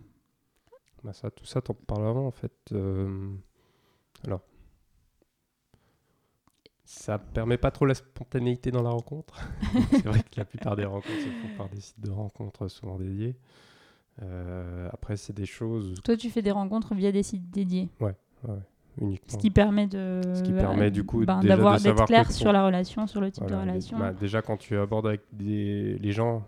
Bah 1.03 1.13
ça, 1.13 1.31
tout 1.31 1.47
ça, 1.47 1.63
t'en 1.63 1.75
parles 1.75 2.07
avant 2.07 2.27
en 2.27 2.31
fait. 2.31 2.53
Euh, 2.73 3.33
alors, 4.25 4.43
ça 6.85 7.19
permet 7.19 7.57
pas 7.57 7.71
trop 7.71 7.87
la 7.87 7.95
spontanéité 7.95 8.71
dans 8.71 8.83
la 8.83 8.91
rencontre. 8.91 9.49
c'est 9.93 10.07
vrai 10.07 10.21
que 10.23 10.37
la 10.37 10.45
plupart 10.45 10.77
des 10.77 10.85
rencontres 10.85 11.09
se 11.09 11.31
font 11.31 11.57
par 11.57 11.69
des 11.71 11.81
sites 11.81 12.01
de 12.01 12.11
rencontres 12.11 12.69
souvent 12.69 12.99
dédiés. 12.99 13.37
Euh, 14.23 14.89
après, 14.93 15.17
c'est 15.17 15.33
des 15.33 15.47
choses 15.47 15.95
Toi, 16.05 16.17
tu 16.17 16.29
fais 16.29 16.43
des 16.43 16.51
rencontres 16.51 16.95
via 16.95 17.13
des 17.13 17.23
sites 17.23 17.51
dédiés, 17.51 17.89
uniquement. 19.01 19.33
ce 19.33 19.37
qui 19.39 19.51
permet 19.51 19.87
de 19.87 20.23
Ce 20.35 20.43
qui 20.43 20.53
permet, 20.53 20.91
du 20.91 21.05
coup, 21.05 21.25
ben, 21.25 21.41
d'avoir 21.43 21.81
d'être 21.81 22.05
clair 22.07 22.27
que 22.27 22.33
sur 22.33 22.53
la 22.53 22.65
relation, 22.67 23.07
sur 23.07 23.21
le 23.21 23.31
type 23.31 23.43
Voilà, 23.45 23.57
de 23.65 23.71
relation. 23.71 23.99
bah, 23.99 24.13
déjà, 24.13 24.43
quand 24.43 24.57
tu 24.57 24.77
abordes 24.77 25.07
avec 25.07 25.23
des, 25.33 25.97
les 25.99 26.13
gens 26.13 26.47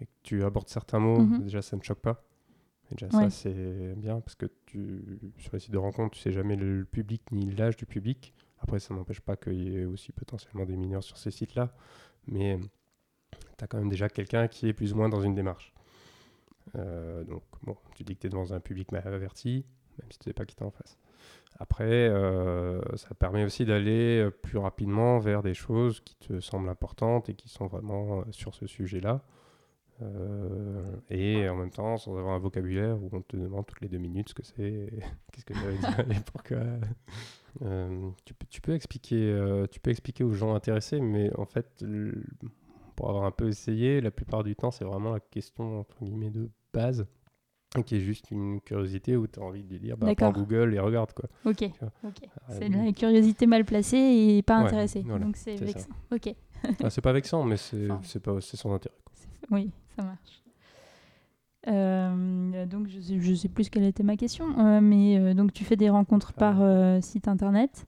et 0.00 0.06
que 0.06 0.10
tu 0.22 0.44
abordes 0.44 0.68
certains 0.68 0.98
mots, 0.98 1.20
Mhm. 1.22 1.42
déjà, 1.44 1.62
ça 1.62 1.76
ne 1.76 1.82
choque 1.82 2.00
pas. 2.00 2.22
Et 2.90 2.94
déjà, 2.96 3.06
Ouais. 3.16 3.24
ça, 3.24 3.30
c'est 3.30 3.94
bien 3.96 4.20
parce 4.20 4.34
que 4.34 4.46
tu, 4.66 5.02
sur 5.38 5.52
les 5.54 5.60
sites 5.60 5.70
de 5.72 5.78
rencontres, 5.78 6.16
tu 6.16 6.20
sais 6.20 6.32
jamais 6.32 6.56
le 6.56 6.84
public 6.84 7.22
ni 7.32 7.50
l'âge 7.52 7.76
du 7.76 7.86
public. 7.86 8.34
Après, 8.60 8.78
ça 8.78 8.94
n'empêche 8.94 9.20
pas 9.20 9.36
qu'il 9.36 9.54
y 9.54 9.76
ait 9.78 9.84
aussi 9.84 10.12
potentiellement 10.12 10.64
des 10.66 10.76
mineurs 10.76 11.02
sur 11.04 11.16
ces 11.16 11.30
sites-là. 11.30 11.72
Mais 12.26 12.58
tu 13.58 13.64
as 13.64 13.66
quand 13.66 13.78
même 13.78 13.88
déjà 13.88 14.08
quelqu'un 14.08 14.48
qui 14.48 14.68
est 14.68 14.72
plus 14.72 14.92
ou 14.92 14.96
moins 14.96 15.08
dans 15.08 15.20
une 15.20 15.34
démarche. 15.34 15.72
Euh, 16.76 17.24
donc, 17.24 17.42
bon, 17.62 17.76
tu 17.94 18.04
dis 18.04 18.14
que 18.16 18.20
tu 18.22 18.26
es 18.26 18.30
devant 18.30 18.50
un 18.52 18.60
public 18.60 18.90
mal 18.92 19.06
averti, 19.06 19.64
même 20.00 20.10
si 20.10 20.18
tu 20.18 20.28
ne 20.28 20.30
sais 20.30 20.34
pas 20.34 20.44
qui 20.44 20.56
t'es 20.56 20.64
en 20.64 20.70
face. 20.70 20.96
Après, 21.58 22.08
euh, 22.08 22.80
ça 22.96 23.14
permet 23.14 23.44
aussi 23.44 23.64
d'aller 23.64 24.24
euh, 24.24 24.30
plus 24.30 24.58
rapidement 24.58 25.18
vers 25.18 25.42
des 25.42 25.54
choses 25.54 26.00
qui 26.00 26.16
te 26.16 26.40
semblent 26.40 26.68
importantes 26.68 27.28
et 27.28 27.34
qui 27.34 27.48
sont 27.48 27.66
vraiment 27.66 28.20
euh, 28.20 28.24
sur 28.32 28.54
ce 28.54 28.66
sujet-là. 28.66 29.22
Et 31.08 31.48
en 31.48 31.54
même 31.54 31.70
temps, 31.70 31.96
sans 31.96 32.18
avoir 32.18 32.34
un 32.34 32.38
vocabulaire 32.38 33.00
où 33.00 33.08
on 33.12 33.22
te 33.22 33.36
demande 33.36 33.64
toutes 33.64 33.80
les 33.80 33.88
deux 33.88 33.98
minutes 33.98 34.30
ce 34.30 34.34
que 34.34 34.42
c'est, 34.42 34.90
qu'est-ce 35.32 35.44
que 35.44 35.54
veut 35.54 35.78
dire 35.78 36.00
et 36.10 36.20
pourquoi. 36.32 36.58
Tu, 38.24 38.34
tu 38.50 38.60
peux 38.60 38.74
expliquer, 38.74 39.64
tu 39.70 39.80
peux 39.80 39.90
expliquer 39.90 40.24
aux 40.24 40.34
gens 40.34 40.54
intéressés, 40.54 41.00
mais 41.00 41.34
en 41.38 41.46
fait, 41.46 41.86
pour 42.96 43.08
avoir 43.08 43.24
un 43.24 43.30
peu 43.30 43.48
essayé, 43.48 44.00
la 44.00 44.10
plupart 44.10 44.42
du 44.42 44.56
temps, 44.56 44.72
c'est 44.72 44.84
vraiment 44.84 45.12
la 45.12 45.20
question 45.20 45.80
entre 45.80 46.04
guillemets 46.04 46.30
de 46.30 46.50
base, 46.74 47.06
qui 47.82 47.96
est 47.96 48.00
juste 48.00 48.30
une 48.30 48.60
curiosité 48.60 49.16
où 49.16 49.26
tu 49.26 49.40
as 49.40 49.42
envie 49.42 49.62
de 49.62 49.70
lui 49.70 49.78
dire, 49.80 49.96
bah, 49.96 50.14
prends. 50.16 50.30
Google 50.32 50.74
et 50.74 50.78
regarde 50.78 51.12
quoi. 51.12 51.28
Ok. 51.44 51.62
Euh, 51.62 51.68
C'est 52.48 52.68
de 52.68 52.76
la 52.76 52.92
curiosité 52.92 53.46
mal 53.46 53.64
placée 53.64 53.96
et 53.96 54.42
pas 54.42 54.60
Ouais, 54.60 54.66
intéressée. 54.66 55.02
voilà, 55.06 55.24
Donc 55.24 55.36
c'est 55.36 55.56
ça. 55.56 55.64
vexant. 55.64 55.88
Ok, 56.12 56.34
ah, 56.84 56.90
c'est 56.90 57.00
pas 57.00 57.12
vexant, 57.12 57.44
mais 57.44 57.56
c'est 57.56 57.90
Enfin. 57.90 58.40
son 58.40 58.72
intérêt. 58.72 58.94
quoi. 59.04 59.58
oui, 59.58 59.70
ça 59.96 60.02
marche. 60.04 60.40
Euh, 61.66 62.66
donc 62.66 62.88
je 62.88 63.00
sais, 63.00 63.18
je 63.20 63.34
sais 63.34 63.48
plus 63.48 63.70
quelle 63.70 63.84
était 63.84 64.02
ma 64.02 64.16
question, 64.16 64.46
euh, 64.58 64.80
mais 64.82 65.18
euh, 65.18 65.32
donc 65.34 65.52
tu 65.54 65.64
fais 65.64 65.76
des 65.76 65.88
rencontres 65.88 66.32
Ah. 66.36 66.38
par 66.38 67.02
site 67.02 67.26
internet. 67.28 67.86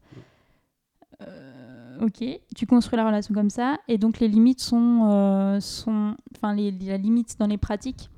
Ok, 2.03 2.23
tu 2.55 2.67
construis 2.67 2.99
la 2.99 3.07
relation 3.07 3.35
comme 3.35 3.49
ça, 3.49 3.79
et 3.89 3.97
donc 3.97 4.21
les 4.21 4.29
limites 4.29 4.61
sont, 4.61 5.59
sont, 5.63 6.15
enfin 6.35 6.55
les, 6.55 6.71
la 6.71 6.99
limite 6.99 7.37
dans 7.39 7.47
les 7.47 7.57
pratiques 7.57 8.11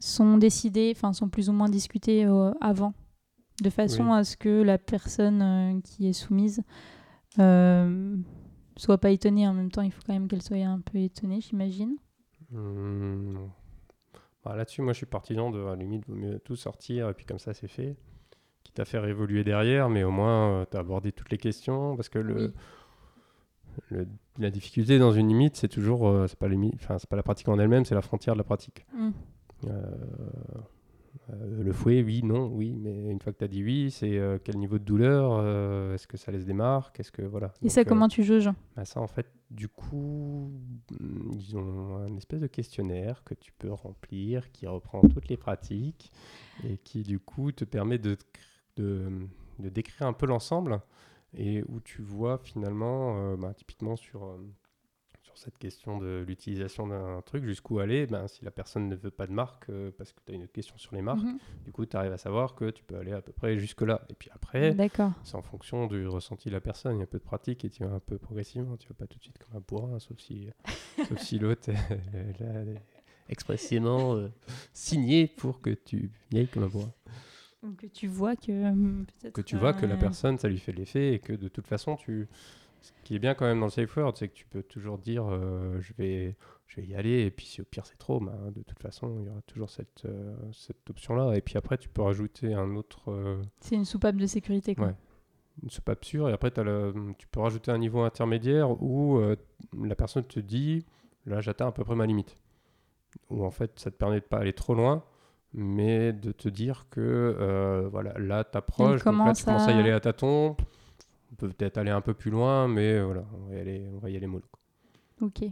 sont 0.00 0.36
décidées, 0.38 0.92
enfin 0.96 1.12
sont 1.12 1.28
plus 1.28 1.48
ou 1.48 1.52
moins 1.52 1.68
discutées 1.68 2.24
euh, 2.24 2.52
avant, 2.60 2.94
de 3.62 3.70
façon 3.70 4.06
Oui. 4.06 4.12
à 4.18 4.24
ce 4.24 4.36
que 4.36 4.62
la 4.62 4.78
personne 4.78 5.42
euh, 5.42 5.80
qui 5.82 6.08
est 6.08 6.12
soumise 6.12 6.62
euh, 7.38 8.16
soit 8.76 8.98
pas 8.98 9.10
étonnée. 9.10 9.46
En 9.46 9.52
même 9.54 9.70
temps, 9.70 9.82
il 9.82 9.92
faut 9.92 10.00
quand 10.06 10.12
même 10.14 10.26
qu'elle 10.26 10.42
soit 10.42 10.56
un 10.56 10.80
peu 10.80 10.98
étonnée, 10.98 11.40
j'imagine. 11.40 11.96
Hum. 12.54 13.50
Bah, 14.44 14.56
Là-dessus, 14.56 14.82
moi, 14.82 14.92
je 14.94 14.98
suis 14.98 15.06
partisan 15.06 15.50
de, 15.50 15.60
à 15.60 15.70
la 15.70 15.76
limite, 15.76 16.06
vaut 16.08 16.14
mieux 16.14 16.38
tout 16.40 16.56
sortir, 16.56 17.08
et 17.10 17.14
puis 17.14 17.26
comme 17.26 17.38
ça, 17.38 17.52
c'est 17.54 17.68
fait. 17.68 17.96
Quitte 18.64 18.80
à 18.80 18.84
faire 18.84 19.04
évoluer 19.04 19.44
derrière, 19.44 19.88
mais 19.90 20.02
au 20.02 20.10
moins, 20.10 20.64
tu 20.70 20.76
as 20.76 20.80
abordé 20.80 21.12
toutes 21.12 21.30
les 21.30 21.38
questions, 21.38 21.94
parce 21.96 22.08
que 22.08 22.18
le, 22.18 22.34
Oui. 22.46 22.52
le- 23.90 24.08
la 24.38 24.50
difficulté 24.50 24.98
dans 24.98 25.12
une 25.12 25.28
limite, 25.28 25.56
c'est 25.56 25.68
toujours, 25.68 26.08
euh, 26.08 26.26
c'est 26.26 26.38
pas, 26.38 26.48
pas 26.48 27.16
la 27.16 27.22
pratique 27.22 27.48
en 27.48 27.58
elle-même, 27.58 27.84
c'est 27.84 27.94
la 27.94 28.00
frontière 28.02 28.34
de 28.34 28.38
la 28.38 28.44
pratique. 28.44 28.86
Mm. 28.94 29.10
Euh, 29.66 31.62
le 31.62 31.72
fouet, 31.72 32.02
oui, 32.02 32.22
non, 32.22 32.46
oui, 32.46 32.76
mais 32.76 33.10
une 33.10 33.20
fois 33.20 33.32
que 33.32 33.38
tu 33.38 33.44
as 33.44 33.48
dit 33.48 33.62
oui, 33.62 33.90
c'est 33.90 34.16
euh, 34.18 34.38
quel 34.42 34.56
niveau 34.58 34.78
de 34.78 34.84
douleur, 34.84 35.32
euh, 35.42 35.94
est-ce 35.94 36.06
que 36.06 36.16
ça 36.16 36.30
laisse 36.32 36.44
des 36.46 36.52
marques, 36.52 36.98
est-ce 37.00 37.12
que, 37.12 37.22
voilà. 37.22 37.52
Et 37.60 37.66
Donc, 37.66 37.70
ça, 37.72 37.84
comment 37.84 38.08
tu 38.08 38.22
juges 38.22 38.50
bah 38.76 38.84
ça, 38.84 39.00
en 39.00 39.06
fait, 39.06 39.26
du 39.50 39.68
coup, 39.68 40.50
mm, 40.98 41.32
ils 41.34 41.56
ont 41.56 41.96
un 41.96 42.16
espèce 42.16 42.40
de 42.40 42.46
questionnaire 42.46 43.22
que 43.24 43.34
tu 43.34 43.52
peux 43.58 43.72
remplir 43.72 44.50
qui 44.52 44.66
reprend 44.66 45.00
toutes 45.02 45.28
les 45.28 45.36
pratiques 45.36 46.10
et 46.64 46.78
qui, 46.78 47.02
du 47.02 47.18
coup, 47.18 47.52
te 47.52 47.64
permet 47.64 47.98
de, 47.98 48.14
cr- 48.14 48.18
de, 48.76 49.10
de 49.58 49.68
décrire 49.68 50.06
un 50.06 50.12
peu 50.12 50.26
l'ensemble 50.26 50.80
et 51.36 51.62
où 51.68 51.80
tu 51.80 52.02
vois 52.02 52.38
finalement, 52.38 53.36
bah, 53.36 53.54
typiquement 53.54 53.94
sur 53.96 54.36
cette 55.40 55.58
question 55.58 55.98
de 55.98 56.24
l'utilisation 56.26 56.86
d'un 56.86 57.22
truc, 57.22 57.44
jusqu'où 57.44 57.78
aller, 57.78 58.06
ben, 58.06 58.28
si 58.28 58.44
la 58.44 58.50
personne 58.50 58.88
ne 58.88 58.94
veut 58.94 59.10
pas 59.10 59.26
de 59.26 59.32
marque, 59.32 59.68
euh, 59.70 59.90
parce 59.96 60.12
que 60.12 60.20
tu 60.24 60.32
as 60.32 60.34
une 60.36 60.42
autre 60.42 60.52
question 60.52 60.76
sur 60.78 60.94
les 60.94 61.02
marques, 61.02 61.22
Mhm. 61.24 61.38
du 61.64 61.72
coup, 61.72 61.86
tu 61.86 61.96
arrives 61.96 62.12
à 62.12 62.18
savoir 62.18 62.54
que 62.54 62.70
tu 62.70 62.84
peux 62.84 62.96
aller 62.96 63.12
à 63.12 63.22
peu 63.22 63.32
près 63.32 63.58
jusque-là. 63.58 64.02
Et 64.10 64.14
puis 64.14 64.28
après, 64.34 64.72
c'est 65.24 65.34
en 65.36 65.42
fonction 65.42 65.86
du 65.86 66.06
ressenti 66.06 66.48
de 66.48 66.54
la 66.54 66.60
personne. 66.60 66.96
Il 66.96 66.98
y 66.98 67.00
a 67.00 67.04
un 67.04 67.06
peu 67.06 67.18
de 67.18 67.24
pratique 67.24 67.64
et 67.64 67.70
tu 67.70 67.82
vas 67.84 67.90
un 67.94 68.00
peu 68.00 68.18
progressivement. 68.18 68.76
Tu 68.76 68.86
vas 68.88 68.94
pas 68.94 69.06
tout 69.06 69.18
de 69.18 69.22
suite 69.24 69.38
comme 69.38 69.56
un 69.56 69.64
bourrin, 69.66 69.98
sauf 69.98 70.18
si, 70.18 70.50
sauf 71.08 71.18
si 71.18 71.38
l'autre 71.38 71.70
expressément 73.28 74.14
euh, 74.16 74.28
signé 74.72 75.26
pour 75.26 75.60
que 75.60 75.70
tu 75.70 76.10
y 76.32 76.38
ailles 76.38 76.48
comme 76.48 76.64
un 76.64 76.68
bourrin. 76.68 76.92
Donc 77.62 77.76
que 77.76 77.86
tu 77.86 78.06
vois 78.06 78.36
que 78.36 78.50
euh, 78.50 79.04
peut-être. 79.20 79.34
Que 79.34 79.40
tu 79.42 79.56
vois 79.56 79.72
que 79.72 79.86
la 79.86 79.96
personne, 79.96 80.38
ça 80.38 80.48
lui 80.48 80.58
fait 80.58 80.72
l'effet 80.72 81.14
et 81.14 81.18
que 81.18 81.32
de 81.32 81.48
toute 81.48 81.66
façon, 81.66 81.96
tu... 81.96 82.28
ce 82.80 82.92
qui 83.04 83.14
est 83.14 83.18
bien 83.18 83.34
quand 83.34 83.44
même 83.46 83.60
dans 83.60 83.66
le 83.66 83.70
safe 83.70 83.96
word, 83.96 84.12
c'est 84.16 84.28
que 84.28 84.34
tu 84.34 84.46
peux 84.46 84.62
toujours 84.62 84.98
dire 84.98 85.24
euh, 85.28 85.78
je, 85.80 85.92
vais, 85.98 86.36
je 86.66 86.80
vais 86.80 86.86
y 86.86 86.94
aller 86.94 87.22
et 87.26 87.30
puis 87.30 87.46
si 87.46 87.60
au 87.60 87.64
pire 87.64 87.84
c'est 87.86 87.98
trop, 87.98 88.20
ben, 88.20 88.32
de 88.54 88.62
toute 88.62 88.78
façon, 88.80 89.16
il 89.20 89.26
y 89.26 89.28
aura 89.30 89.42
toujours 89.42 89.70
cette, 89.70 90.04
euh, 90.06 90.34
cette 90.52 90.88
option-là. 90.88 91.34
Et 91.36 91.40
puis 91.40 91.56
après, 91.58 91.76
tu 91.78 91.88
peux 91.88 92.02
rajouter 92.02 92.54
un 92.54 92.74
autre. 92.76 93.10
euh, 93.10 93.42
C'est 93.60 93.74
une 93.76 93.84
soupape 93.84 94.16
de 94.16 94.26
sécurité, 94.26 94.74
quoi. 94.74 94.86
Ouais. 94.88 94.94
une 95.62 95.70
soupape 95.70 96.04
sûre 96.04 96.28
et 96.28 96.32
après 96.32 96.50
le- 96.56 96.94
tu 97.18 97.26
peux 97.26 97.40
rajouter 97.40 97.70
un 97.70 97.78
niveau 97.78 98.00
intermédiaire 98.00 98.70
où 98.82 99.20
la 99.82 99.94
personne 99.94 100.24
te 100.24 100.40
dit 100.40 100.86
là 101.26 101.40
j'atteins 101.42 101.66
à 101.68 101.72
peu 101.72 101.84
près 101.84 101.94
ma 101.96 102.06
limite 102.06 102.38
où 103.28 103.44
en 103.44 103.50
fait 103.50 103.78
ça 103.78 103.90
te 103.90 103.96
permet 103.96 104.20
de 104.20 104.24
pas 104.24 104.38
aller 104.38 104.54
trop 104.54 104.74
loin 104.74 105.04
mais 105.52 106.12
de 106.14 106.32
te 106.32 106.48
dire 106.48 106.86
que 106.90 107.88
voilà 107.90 108.14
là 108.18 108.42
t'approches 108.44 109.04
donc 109.04 109.14
là 109.26 109.32
tu 109.34 109.44
commences 109.44 109.68
à 109.68 109.72
y 109.72 109.80
aller 109.80 109.90
à 109.90 110.00
tâtons 110.00 110.56
on 111.32 111.34
peut 111.36 111.48
peut-être 111.48 111.78
aller 111.78 111.90
un 111.90 112.00
peu 112.00 112.14
plus 112.14 112.30
loin 112.30 112.68
mais 112.68 112.94
euh, 112.94 113.04
voilà 113.04 113.24
on 113.34 113.48
va 113.48 113.54
y 113.54 113.60
aller 113.60 113.88
on 113.94 113.98
va 113.98 114.10
y 114.10 114.16
aller 114.16 114.26
mollo. 114.26 114.44
Ok. 115.20 115.42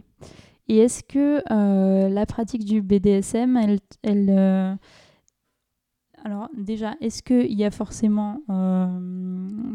Et 0.67 0.77
est-ce 0.77 1.03
que 1.03 1.41
euh, 1.51 2.09
la 2.09 2.25
pratique 2.25 2.63
du 2.63 2.81
BDSM, 2.81 3.57
elle, 3.57 3.79
elle 4.03 4.29
euh, 4.29 4.75
alors 6.23 6.49
déjà, 6.55 6.95
est-ce 7.01 7.23
qu'il 7.23 7.53
y 7.53 7.63
a 7.63 7.71
forcément 7.71 8.41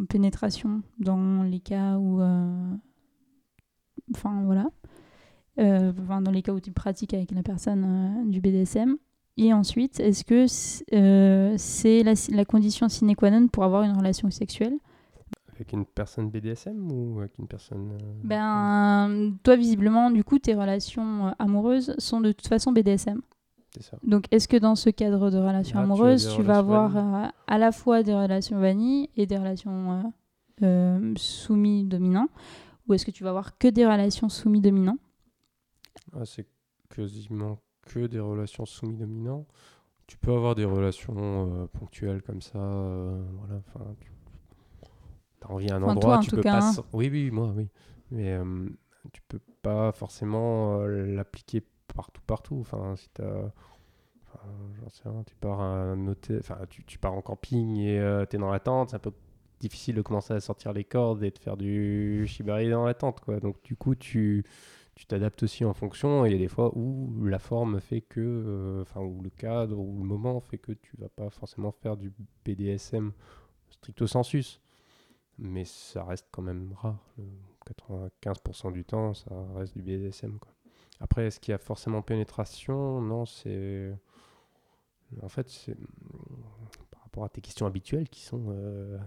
pénétration 0.09 0.83
dans 0.99 1.43
les 1.43 1.61
cas 1.61 1.97
où 1.97 2.21
Enfin, 4.15 4.43
voilà. 4.45 4.69
Dans 5.57 6.31
les 6.31 6.43
cas 6.43 6.53
où 6.53 6.61
tu 6.61 6.71
pratiques 6.71 7.15
avec 7.15 7.31
la 7.33 7.43
personne 7.43 8.31
du 8.31 8.41
BDSM. 8.41 8.97
Et 9.37 9.53
ensuite, 9.53 9.99
est-ce 10.01 10.23
que 10.23 10.47
c'est 10.47 12.03
la, 12.03 12.13
la 12.31 12.45
condition 12.45 12.89
sine 12.89 13.17
qua 13.17 13.31
non 13.31 13.49
pour 13.49 13.65
avoir 13.65 13.83
une 13.83 13.97
relation 13.97 14.31
sexuelle? 14.31 14.79
Avec 15.55 15.73
une 15.73 15.85
personne 15.85 16.31
BDSM 16.31 16.91
ou 16.91 17.21
avec 17.21 17.39
une 17.39 17.47
personne. 17.47 17.93
euh, 17.93 18.13
Ben, 18.25 19.35
toi, 19.43 19.57
visiblement, 19.57 20.11
du 20.11 20.25
coup, 20.25 20.39
tes 20.39 20.55
relations 20.55 21.29
euh, 21.29 21.31
amoureuses 21.39 21.95
sont 21.99 22.21
de 22.21 22.33
toute 22.33 22.49
façon 22.49 22.73
BDSM. 22.73 23.21
C'est 23.75 23.83
ça. 23.83 23.99
Donc, 24.05 24.27
est-ce 24.31 24.47
que 24.47 24.57
dans 24.57 24.77
ce 24.77 24.89
cadre 24.91 25.31
de 25.31 25.39
relations 25.39 25.81
amoureuses, 25.81 26.33
tu, 26.37 26.43
vas 26.43 26.59
avoir 26.59 26.97
euh, 26.97 27.29
à 27.49 27.59
la 27.59 27.73
fois 27.73 28.05
des 28.05 28.15
relations 28.15 28.59
vanille 28.59 29.11
et 29.17 29.27
des 29.27 29.37
relations 29.37 30.13
euh, 30.63 31.13
soumis-dominants 31.17 32.29
Ou 32.87 32.95
est-ce 32.95 33.05
que 33.05 33.11
tu 33.11 33.25
vas 33.25 33.31
avoir 33.31 33.59
que 33.59 33.67
des 33.67 33.85
relations 33.85 34.29
soumis-dominants 34.29 34.99
Ah, 36.13 36.25
c'est 36.25 36.47
quasiment 36.95 37.59
que 37.83 38.07
des 38.07 38.21
relations 38.21 38.65
soumis-dominants. 38.65 39.45
Tu 40.07 40.19
peux 40.19 40.33
avoir 40.33 40.55
des 40.55 40.67
relations 40.67 41.17
euh, 41.17 41.67
ponctuelles 41.67 42.23
comme 42.23 42.43
ça. 42.43 42.59
voilà, 42.59 43.57
enfin, 43.67 43.85
tu 44.01 44.13
as 45.45 45.51
envie 45.51 45.71
à 45.71 45.77
un 45.77 45.83
Enfin, 45.83 45.97
endroit, 45.97 46.17
toi, 46.17 46.19
en 46.19 46.25
tu 46.25 46.31
tout 46.31 46.37
peux 46.37 46.45
cas, 46.45 46.59
pas. 46.59 46.71
hein. 46.71 46.85
Oui, 46.93 47.09
oui, 47.11 47.31
moi, 47.31 47.53
oui. 47.57 47.69
Mais 48.11 48.33
euh, 48.33 48.69
tu 49.13 49.21
peux 49.29 49.41
pas 49.63 49.93
forcément 49.93 50.81
euh, 50.81 51.07
l'appliquer 51.15 51.63
partout, 51.95 52.23
partout. 52.27 52.59
Enfin, 52.61 52.97
si 52.97 53.09
t'as. 53.15 53.51
Enfin, 54.27 54.41
j'en 54.81 54.89
sais 54.89 55.09
rien, 55.09 55.23
tu 55.25 55.35
pars 55.37 55.61
à 55.61 55.93
hôtel, 55.95 56.39
enfin, 56.41 56.59
tu, 56.69 56.85
tu 56.85 56.99
pars 56.99 57.15
en 57.15 57.23
camping 57.23 57.77
et 57.79 58.25
tu 58.29 58.37
es 58.37 58.39
dans 58.39 58.51
la 58.51 58.61
tente, 58.61 58.91
c'est 58.91 58.97
un 58.97 59.01
peu 59.01 59.13
difficile 59.61 59.95
de 59.97 60.03
commencer 60.03 60.35
à 60.35 60.41
sortir 60.41 60.73
les 60.73 60.85
cordes 60.85 61.23
et 61.23 61.31
de 61.31 61.39
faire 61.39 61.57
du 61.57 62.25
shibari 62.27 62.69
dans 62.71 62.85
la 62.85 62.95
tente, 62.95 63.21
quoi. 63.21 63.41
Donc, 63.41 63.63
du 63.65 63.77
coup, 63.77 63.95
tu 63.95 64.45
tu 64.97 65.07
t'adaptes 65.07 65.43
aussi 65.43 65.65
en 65.65 65.75
fonction 65.75 66.25
et 66.25 66.29
il 66.31 66.33
y 66.33 66.37
a 66.37 66.39
des 66.39 66.49
fois 66.49 66.71
où 66.77 67.13
la 67.25 67.39
forme 67.41 67.81
fait 67.81 68.01
que, 68.01 68.21
euh, 68.21 68.83
enfin, 68.83 69.01
où 69.01 69.21
le 69.23 69.31
cadre 69.31 69.79
ou 69.79 69.99
le 70.03 70.05
moment 70.09 70.41
fait 70.41 70.59
que 70.59 70.73
tu 70.73 70.97
vas 70.99 71.09
pas 71.09 71.31
forcément 71.31 71.73
faire 71.73 71.97
du 71.97 72.13
BDSM 72.45 73.13
stricto 73.71 74.07
sensus. 74.07 74.61
Mais 75.39 75.65
ça 75.65 76.05
reste 76.05 76.27
quand 76.31 76.43
même 76.43 76.73
rare. 76.77 76.99
Le 77.19 77.25
95% 77.67 78.71
du 78.73 78.85
temps, 78.85 79.15
ça 79.15 79.31
reste 79.55 79.75
du 79.77 79.83
BDSM. 79.83 80.39
Quoi. 80.39 80.53
Après, 81.01 81.27
est-ce 81.27 81.41
qu'il 81.41 81.53
y 81.53 81.55
a 81.55 81.59
forcément 81.59 82.03
pénétration? 82.03 83.01
Non, 83.01 83.27
c'est. 83.27 83.93
En 85.23 85.29
fait, 85.29 85.49
c'est. 85.49 85.77
Par 86.91 87.03
rapport 87.03 87.25
à 87.25 87.29
tes 87.29 87.41
questions 87.41 87.67
habituelles 87.67 88.09
qui 88.09 88.23
sont. 88.23 88.45
euh, 88.49 88.99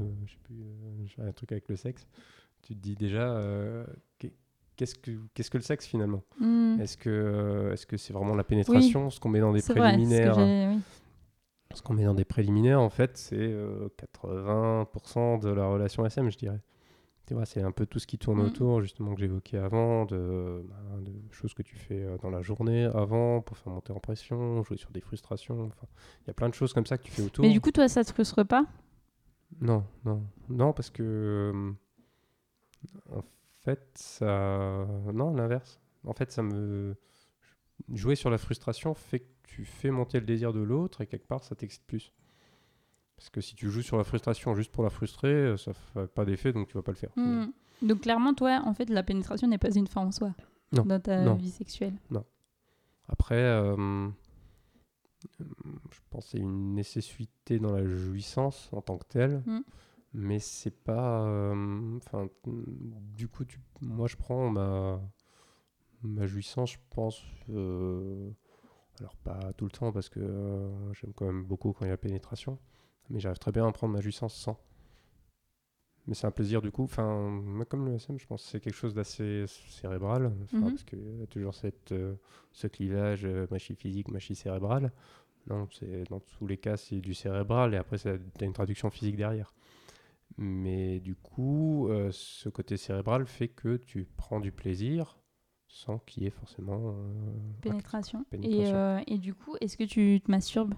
euh, 0.00 0.04
je 0.26 0.32
sais 0.32 0.38
plus, 0.44 0.62
euh, 0.62 1.06
j'ai 1.06 1.22
un 1.22 1.32
truc 1.32 1.52
avec 1.52 1.68
le 1.68 1.76
sexe. 1.76 2.06
Tu 2.62 2.74
te 2.74 2.80
dis 2.80 2.94
déjà. 2.94 3.32
euh, 3.36 3.84
qu'est- 4.18 4.32
Qu'est-ce 4.76 4.94
que, 4.94 5.10
qu'est-ce 5.34 5.50
que 5.50 5.58
le 5.58 5.62
sexe 5.62 5.86
finalement? 5.86 6.22
Hmm, 6.40 6.80
Est-ce 6.80 6.96
que 6.96 7.10
euh, 7.10 7.72
est-ce 7.74 7.86
que 7.86 7.98
c'est 7.98 8.12
vraiment 8.14 8.34
la 8.34 8.42
pénétration 8.42 9.10
Ce 9.10 9.20
qu'on 9.20 9.28
met 9.28 9.38
dans 9.40 9.52
des 9.52 9.60
C'est 9.60 9.74
vrai, 9.74 9.92
c'est 9.92 9.98
ce 9.98 10.22
que 10.22 10.30
préliminaires? 10.30 10.78
Ce 11.74 11.82
qu'on 11.82 11.94
met 11.94 12.04
dans 12.04 12.14
des 12.14 12.24
préliminaires, 12.24 12.80
en 12.80 12.90
fait, 12.90 13.16
c'est 13.16 13.36
euh, 13.38 13.88
80% 13.98 15.38
de 15.40 15.48
la 15.50 15.66
relation 15.66 16.04
SM, 16.06 16.30
je 16.30 16.38
dirais. 16.38 16.60
Tu 17.26 17.34
vois, 17.34 17.46
c'est 17.46 17.62
un 17.62 17.70
peu 17.70 17.86
tout 17.86 17.98
ce 18.00 18.06
qui 18.06 18.18
tourne 18.18 18.40
Mm. 18.42 18.46
autour, 18.46 18.80
justement, 18.82 19.14
que 19.14 19.20
j'évoquais 19.20 19.58
avant, 19.58 20.04
de, 20.06 20.64
bah, 20.68 20.76
de 21.00 21.12
choses 21.32 21.54
que 21.54 21.62
tu 21.62 21.76
fais 21.76 22.02
euh, 22.02 22.18
dans 22.18 22.30
la 22.30 22.42
journée, 22.42 22.84
avant, 22.84 23.40
pour 23.40 23.56
faire 23.56 23.72
monter 23.72 23.92
en 23.92 24.00
pression, 24.00 24.62
jouer 24.64 24.76
sur 24.76 24.90
des 24.90 25.00
frustrations. 25.00 25.70
Il 26.22 26.28
y 26.28 26.30
a 26.30 26.34
plein 26.34 26.48
de 26.48 26.54
choses 26.54 26.72
comme 26.72 26.86
ça 26.86 26.98
que 26.98 27.04
tu 27.04 27.12
fais 27.12 27.22
autour. 27.22 27.44
Mais 27.44 27.52
du 27.52 27.60
coup, 27.60 27.70
toi, 27.70 27.88
ça 27.88 28.04
te 28.04 28.12
frustre 28.12 28.44
pas? 28.44 28.66
Non, 29.60 29.84
non, 30.04 30.22
non, 30.48 30.72
parce 30.72 30.90
que 30.90 31.02
euh, 31.54 31.72
en 33.14 33.22
fait, 33.64 33.86
ça, 33.94 34.86
non, 35.12 35.34
l'inverse. 35.34 35.78
En 36.04 36.14
fait, 36.14 36.32
ça 36.32 36.42
me 36.42 36.96
jouer 37.92 38.16
sur 38.16 38.30
la 38.30 38.38
frustration 38.38 38.94
fait 38.94 39.20
que 39.20 39.41
tu 39.44 39.64
fais 39.64 39.90
monter 39.90 40.20
le 40.20 40.26
désir 40.26 40.52
de 40.52 40.60
l'autre 40.60 41.00
et 41.00 41.06
quelque 41.06 41.26
part, 41.26 41.42
ça 41.44 41.54
t'excite 41.54 41.84
plus. 41.86 42.12
Parce 43.16 43.30
que 43.30 43.40
si 43.40 43.54
tu 43.54 43.68
joues 43.70 43.82
sur 43.82 43.96
la 43.98 44.04
frustration 44.04 44.54
juste 44.54 44.72
pour 44.72 44.82
la 44.84 44.90
frustrer, 44.90 45.28
euh, 45.32 45.56
ça 45.56 45.72
fait 45.72 46.06
pas 46.08 46.24
d'effet, 46.24 46.52
donc 46.52 46.68
tu 46.68 46.74
vas 46.74 46.82
pas 46.82 46.92
le 46.92 46.96
faire. 46.96 47.10
Hmm. 47.16 47.46
Donc, 47.82 48.00
clairement, 48.02 48.34
toi, 48.34 48.62
en 48.64 48.74
fait, 48.74 48.88
la 48.90 49.02
pénétration 49.02 49.46
n'est 49.48 49.58
pas 49.58 49.74
une 49.74 49.86
fin 49.86 50.02
en 50.06 50.10
soi 50.12 50.34
Non, 50.72 50.84
dans 50.84 51.00
ta 51.00 51.20
non. 51.22 51.34
vie 51.34 51.50
sexuelle. 51.50 51.94
Après, 53.08 53.34
euh, 53.42 54.08
je 55.38 56.00
pense 56.10 56.24
que 56.26 56.30
c'est 56.32 56.38
une 56.38 56.74
nécessité 56.74 57.58
dans 57.58 57.72
la 57.72 57.84
jouissance 57.84 58.68
en 58.72 58.80
tant 58.82 58.98
que 58.98 59.06
telle, 59.06 59.42
Mm. 59.46 59.60
mais 60.14 60.38
c'est 60.38 60.70
pas. 60.84 61.24
euh, 61.26 61.96
Enfin, 61.98 62.28
du 62.46 63.28
coup, 63.28 63.44
tu, 63.44 63.58
moi, 63.80 64.06
je 64.08 64.16
prends 64.16 64.48
ma, 64.50 65.00
ma 66.02 66.26
jouissance, 66.26 66.72
je 66.72 66.78
pense. 66.90 67.22
euh, 67.50 68.30
alors, 69.02 69.16
pas 69.16 69.52
tout 69.54 69.64
le 69.64 69.70
temps, 69.72 69.90
parce 69.90 70.08
que 70.08 70.20
euh, 70.20 70.92
j'aime 70.94 71.12
quand 71.12 71.26
même 71.26 71.42
beaucoup 71.42 71.72
quand 71.72 71.84
il 71.84 71.88
y 71.88 71.92
a 71.92 71.96
pénétration, 71.96 72.56
mais 73.10 73.18
j'arrive 73.18 73.38
très 73.38 73.50
bien 73.50 73.66
à 73.66 73.72
prendre 73.72 73.92
ma 73.92 74.00
jouissance 74.00 74.32
sans. 74.32 74.60
Mais 76.06 76.14
c'est 76.14 76.26
un 76.26 76.30
plaisir 76.30 76.62
du 76.62 76.70
coup. 76.70 76.84
Enfin, 76.84 77.30
moi, 77.30 77.64
comme 77.64 77.86
le 77.86 77.94
SM, 77.94 78.16
je 78.18 78.26
pense 78.26 78.44
que 78.44 78.50
c'est 78.50 78.60
quelque 78.60 78.76
chose 78.76 78.94
d'assez 78.94 79.44
cérébral. 79.48 80.32
Mhm. 80.52 80.70
Parce 80.70 80.84
qu'il 80.84 81.18
y 81.18 81.22
a 81.22 81.26
toujours 81.26 81.54
cette, 81.54 81.90
euh, 81.90 82.14
ce 82.52 82.68
clivage 82.68 83.24
euh, 83.24 83.46
machine 83.50 83.76
physique, 83.76 84.08
machine 84.08 84.36
cérébrale. 84.36 84.92
Non, 85.48 85.68
c'est 85.72 86.04
dans 86.08 86.20
tous 86.20 86.46
les 86.46 86.58
cas, 86.58 86.76
c'est 86.76 87.00
du 87.00 87.14
cérébral 87.14 87.74
et 87.74 87.76
après, 87.76 87.98
tu 87.98 88.08
as 88.08 88.44
une 88.44 88.52
traduction 88.52 88.90
physique 88.90 89.16
derrière. 89.16 89.52
Mais 90.38 91.00
du 91.00 91.16
coup, 91.16 91.88
euh, 91.88 92.10
ce 92.12 92.48
côté 92.48 92.76
cérébral 92.76 93.26
fait 93.26 93.48
que 93.48 93.76
tu 93.76 94.06
prends 94.16 94.38
du 94.38 94.52
plaisir 94.52 95.18
sans 95.74 95.98
qu'il 96.00 96.22
y 96.22 96.26
ait 96.26 96.30
forcément. 96.30 96.78
euh, 96.84 97.32
Pénétration. 97.62 98.24
Et, 98.32 98.38
Pénétration. 98.38 98.76
euh, 98.76 99.00
et 99.06 99.16
du 99.18 99.34
coup, 99.34 99.56
est-ce 99.60 99.76
que 99.78 99.84
tu 99.84 100.20
te 100.20 100.30
masturbes? 100.30 100.74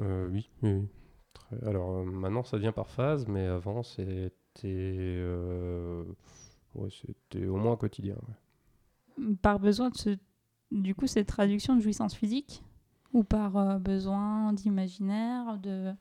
Euh, 0.00 0.28
oui, 0.30 0.48
oui, 0.62 0.72
oui. 0.72 0.88
Très- 1.34 1.62
Alors 1.66 2.04
maintenant 2.04 2.42
ça 2.42 2.56
vient 2.58 2.72
par 2.72 2.88
phase, 2.88 3.26
mais 3.28 3.46
avant 3.46 3.82
c'était 3.82 4.32
ouais, 6.74 6.88
c'était 6.90 7.46
au 7.46 7.56
moins 7.56 7.76
quotidien. 7.76 8.16
ouais. 9.18 9.34
par 9.42 9.60
besoin 9.60 9.90
de 9.90 9.96
ce... 9.96 10.16
Du 10.70 10.94
coup, 10.94 11.06
cette 11.08 11.26
traduction 11.26 11.74
de 11.74 11.80
jouissance 11.80 12.14
physique? 12.14 12.62
Ou 13.12 13.24
par 13.24 13.78
besoin 13.80 14.52
d'imaginaire 14.52 15.58
de... 15.58 15.92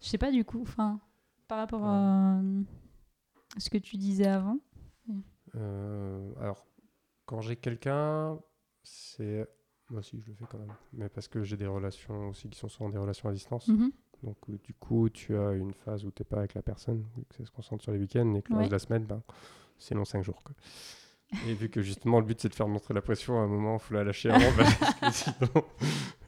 Je 0.00 0.06
sais 0.08 0.18
pas 0.18 0.30
du 0.30 0.44
coup, 0.44 0.62
enfin, 0.62 1.00
par 1.48 1.58
rapport 1.58 1.84
à 1.84 2.40
ce 3.58 3.68
que 3.70 3.78
tu 3.78 3.96
disais 3.96 4.26
avant? 4.26 4.58
Alors 6.40 6.64
quand 7.26 7.40
j'ai 7.40 7.56
quelqu'un, 7.56 8.38
c'est 8.82 9.46
moi 9.90 10.00
aussi 10.00 10.20
je 10.20 10.28
le 10.30 10.34
fais 10.34 10.44
quand 10.50 10.58
même, 10.58 10.72
mais 10.92 11.08
parce 11.08 11.28
que 11.28 11.42
j'ai 11.42 11.56
des 11.56 11.66
relations 11.66 12.28
aussi 12.30 12.48
qui 12.48 12.58
sont 12.58 12.68
souvent 12.68 12.88
des 12.90 12.98
relations 12.98 13.28
à 13.28 13.32
distance. 13.32 13.68
Mhm. 13.68 13.92
Donc 14.22 14.36
euh, 14.48 14.58
du 14.62 14.72
coup 14.74 15.08
tu 15.10 15.36
as 15.36 15.52
une 15.52 15.74
phase 15.74 16.04
où 16.04 16.10
t'es 16.10 16.24
pas 16.24 16.38
avec 16.38 16.54
la 16.54 16.62
personne, 16.62 17.04
vu 17.16 17.24
que 17.28 17.34
ça 17.36 17.44
se 17.44 17.50
concentre 17.50 17.82
sur 17.82 17.92
les 17.92 17.98
week-ends 17.98 18.34
et 18.34 18.42
que 18.42 18.48
le 18.50 18.54
Ouais. 18.56 18.60
reste 18.62 18.70
de 18.70 18.74
la 18.74 18.78
semaine, 18.78 19.04
ben, 19.04 19.22
c'est 19.78 19.94
long 19.94 20.04
5 20.04 20.22
jours. 20.22 20.42
quoi. 20.42 20.54
Et 21.48 21.54
vu 21.54 21.68
que 21.68 21.82
justement 21.82 22.20
le 22.20 22.26
but 22.26 22.40
c'est 22.40 22.48
de 22.48 22.54
faire 22.54 22.68
montrer 22.68 22.94
la 22.94 23.02
pression 23.02 23.38
à 23.38 23.42
un 23.42 23.48
moment, 23.48 23.78
faut 23.78 23.92
la 23.94 24.04
lâcher 24.04 24.30
avant 24.30 24.52
parce 24.56 24.94
que 24.94 25.10
sinon 25.10 25.64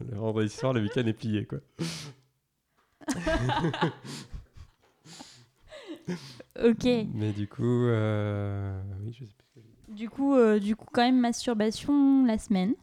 le 0.00 0.16
vendredi 0.16 0.48
soir 0.50 0.72
le 0.72 0.82
week-end 0.82 1.06
est 1.06 1.12
plié 1.12 1.46
quoi. 1.46 1.58
Ok. 6.62 6.84
Mais 7.14 7.32
du 7.32 7.48
coup, 7.48 7.62
euh, 7.86 8.80
oui, 9.00 9.12
je 9.12 9.24
sais 9.24 9.32
plus. 9.32 9.45
Du 9.88 10.10
coup, 10.10 10.34
euh, 10.34 10.58
du 10.58 10.74
coup, 10.76 10.86
quand 10.92 11.02
même 11.02 11.18
masturbation 11.20 12.24
la 12.24 12.38
semaine. 12.38 12.74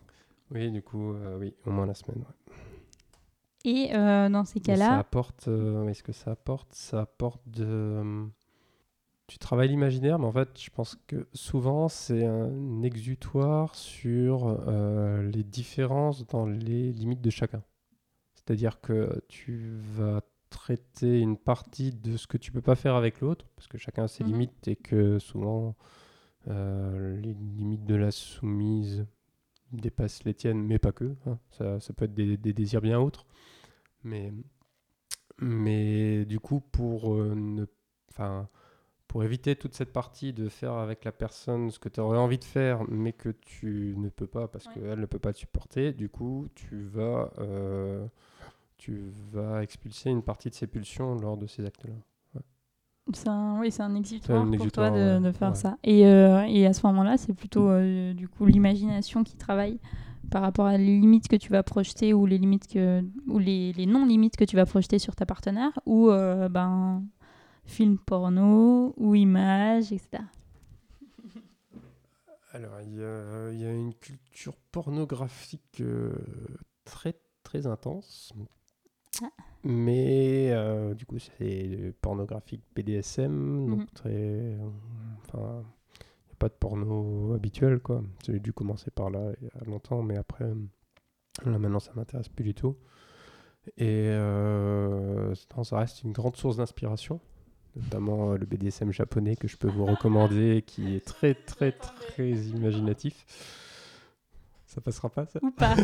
Oui, 0.52 0.72
du 0.72 0.82
coup, 0.82 1.14
euh, 1.14 1.38
oui, 1.40 1.54
au 1.66 1.72
moins 1.72 1.86
la 1.86 1.94
semaine. 1.94 2.20
ouais. 2.20 2.56
Et 3.66 3.96
euh, 3.96 4.30
dans 4.30 4.46
ces 4.46 4.60
Et 4.60 4.64
Ça 4.64 4.76
cas-là, 4.78 5.00
apporte, 5.00 5.48
est-ce 5.48 6.04
que 6.04 6.12
ça 6.12 6.32
apporte 6.32 6.74
Ça 6.74 7.02
apporte 7.02 7.42
de. 7.48 8.26
Tu 9.28 9.38
travailles 9.40 9.70
l'imaginaire, 9.70 10.20
mais 10.20 10.26
en 10.26 10.32
fait, 10.34 10.50
je 10.60 10.70
pense 10.70 10.98
que 11.08 11.28
souvent, 11.34 11.88
c'est 11.88 12.26
un 12.26 12.82
exutoire 12.84 13.74
sur 13.74 14.58
les 15.22 15.44
différences 15.44 16.28
dans 16.28 16.46
les 16.46 16.92
limites 16.92 17.22
de 17.22 17.30
chacun. 17.30 17.64
C'est-à-dire 18.36 18.82
que 18.82 19.22
tu 19.30 19.72
vas 19.96 20.22
traiter 20.50 21.20
une 21.22 21.38
partie 21.38 21.92
de 21.92 22.18
ce 22.18 22.28
que 22.28 22.38
tu 22.38 22.52
peux 22.52 22.62
pas 22.62 22.76
faire 22.76 22.96
avec 22.96 23.22
l'autre, 23.22 23.46
parce 23.56 23.68
que 23.70 23.78
chacun 23.78 24.04
a 24.04 24.08
ses 24.10 24.24
Mhm. 24.26 24.30
limites 24.30 24.68
et 24.68 24.76
que 24.76 25.18
souvent, 25.20 25.74
euh, 26.50 27.18
les 27.22 27.34
limites 27.34 27.86
de 27.86 27.96
la 27.96 28.12
soumise 28.12 29.06
dépassent 29.72 30.24
les 30.26 30.34
tiennes, 30.36 30.64
mais 30.64 30.80
pas 30.80 30.92
que. 30.94 31.16
hein. 31.28 31.40
Ça, 31.52 31.80
ça 31.80 31.94
peut 31.94 32.06
être 32.06 32.14
des, 32.16 32.38
des 32.38 32.54
désirs 32.54 32.82
bien 32.82 33.00
autres. 33.00 33.26
Mais, 34.04 34.34
mais 35.40 36.26
du 36.26 36.40
coup, 36.40 36.60
pour, 36.60 37.14
euh, 37.16 37.36
ne, 37.36 37.66
pour 39.08 39.24
éviter 39.24 39.56
toute 39.56 39.76
cette 39.76 39.94
partie 39.94 40.34
de 40.34 40.50
faire 40.50 40.74
avec 40.74 41.06
la 41.06 41.12
personne 41.12 41.70
ce 41.70 41.78
que 41.80 41.90
tu 41.90 42.00
aurais 42.00 42.18
envie 42.18 42.40
de 42.40 42.44
faire, 42.44 42.84
mais 42.90 43.14
que 43.14 43.30
tu 43.30 43.94
ne 43.98 44.10
peux 44.10 44.28
pas 44.28 44.48
parce 44.48 44.68
Ouais. 44.68 44.74
qu'elle 44.74 45.00
ne 45.00 45.06
peut 45.06 45.20
pas 45.20 45.34
te 45.34 45.38
supporter, 45.40 45.94
du 45.94 46.10
coup, 46.10 46.48
tu 46.56 46.84
vas, 46.84 47.32
euh, 47.40 48.08
tu 48.78 48.98
vas 49.32 49.64
expulser 49.64 50.10
une 50.12 50.24
partie 50.24 50.50
de 50.50 50.56
ses 50.56 50.68
pulsions 50.68 51.16
lors 51.16 51.38
de 51.38 51.48
ces 51.48 51.66
actes-là. 51.66 51.94
C'est 53.12 53.28
un, 53.28 53.60
oui, 53.60 53.70
c'est 53.70 53.82
un 53.84 53.92
C'est 53.92 53.98
exutoire 54.00 54.42
un 54.42 54.52
pour 54.54 54.54
exutoire, 54.54 54.90
toi 54.90 54.98
de, 54.98 55.20
ouais. 55.20 55.20
de 55.20 55.32
faire 55.32 55.50
Ouais. 55.50 55.56
ça. 55.56 55.78
Et, 55.84 56.08
euh, 56.08 56.44
et 56.48 56.66
à 56.66 56.74
ce 56.74 56.86
moment-là, 56.88 57.18
c'est 57.18 57.34
plutôt 57.34 57.70
euh, 57.70 58.14
du 58.14 58.28
coup 58.30 58.46
l'imagination 58.46 59.24
qui 59.24 59.36
travaille 59.36 59.80
par 60.32 60.42
rapport 60.42 60.66
à 60.66 60.78
les 60.78 61.00
limites 61.00 61.28
que 61.28 61.36
tu 61.36 61.52
vas 61.52 61.64
projeter 61.64 62.14
ou 62.14 62.26
les 62.26 62.38
limites 62.38 62.68
que 62.68 63.04
ou 63.28 63.40
les, 63.40 63.74
les 63.74 63.86
non-limites 63.86 64.38
que 64.38 64.46
tu 64.46 64.56
vas 64.56 64.66
projeter 64.66 65.00
sur 65.00 65.16
ta 65.16 65.26
partenaire 65.26 65.78
ou 65.86 66.10
euh, 66.10 66.48
ben 66.50 67.04
film 67.66 67.98
porno 67.98 68.94
ou 68.98 69.16
images, 69.16 69.92
etc. 69.92 70.24
Alors, 72.54 72.80
il 72.82 72.94
y 72.94 73.60
y 73.62 73.66
a 73.66 73.72
une 73.74 73.94
culture 73.96 74.56
pornographique 74.72 75.82
euh, 75.82 76.14
très 76.86 77.16
très 77.44 77.68
intense. 77.68 78.32
Mais 79.64 80.50
euh, 80.52 80.94
du 80.94 81.06
coup, 81.06 81.18
c'est 81.20 81.94
pornographique 82.02 82.62
BDSM, 82.76 83.70
donc 83.70 83.80
Mhm. 83.80 83.88
très. 83.94 84.10
euh, 84.12 84.58
Enfin, 85.26 85.64
il 86.02 86.28
n'y 86.28 86.34
a 86.34 86.36
pas 86.38 86.50
de 86.50 86.54
porno 86.54 87.34
habituel, 87.34 87.80
quoi. 87.80 88.04
J'ai 88.26 88.40
dû 88.40 88.52
commencer 88.54 88.92
par 88.92 89.10
là 89.10 89.32
il 89.42 89.48
y 89.48 89.50
a 89.62 89.64
longtemps, 89.66 90.02
mais 90.04 90.18
après, 90.18 90.46
là 91.46 91.58
maintenant, 91.58 91.80
ça 91.80 91.92
m'intéresse 91.96 92.28
plus 92.30 92.44
du 92.44 92.54
tout. 92.54 92.76
Et 93.78 94.08
euh, 94.10 95.34
non, 95.56 95.64
ça 95.64 95.78
reste 95.80 96.04
une 96.04 96.12
grande 96.12 96.36
source 96.36 96.58
d'inspiration, 96.58 97.22
notamment 97.78 98.34
euh, 98.34 98.38
le 98.38 98.46
BDSM 98.46 98.92
japonais 98.92 99.38
que 99.38 99.48
je 99.48 99.56
peux 99.56 99.70
vous 99.70 99.86
recommander, 99.86 100.64
qui 100.68 100.96
est 100.96 101.06
très, 101.06 101.34
très, 101.34 101.72
très 101.72 102.32
imaginatif. 102.34 103.26
Ça 104.74 104.82
passera 104.82 105.08
pas, 105.10 105.28
ça 105.28 105.40
Ou 105.44 105.52
pas. 105.52 105.76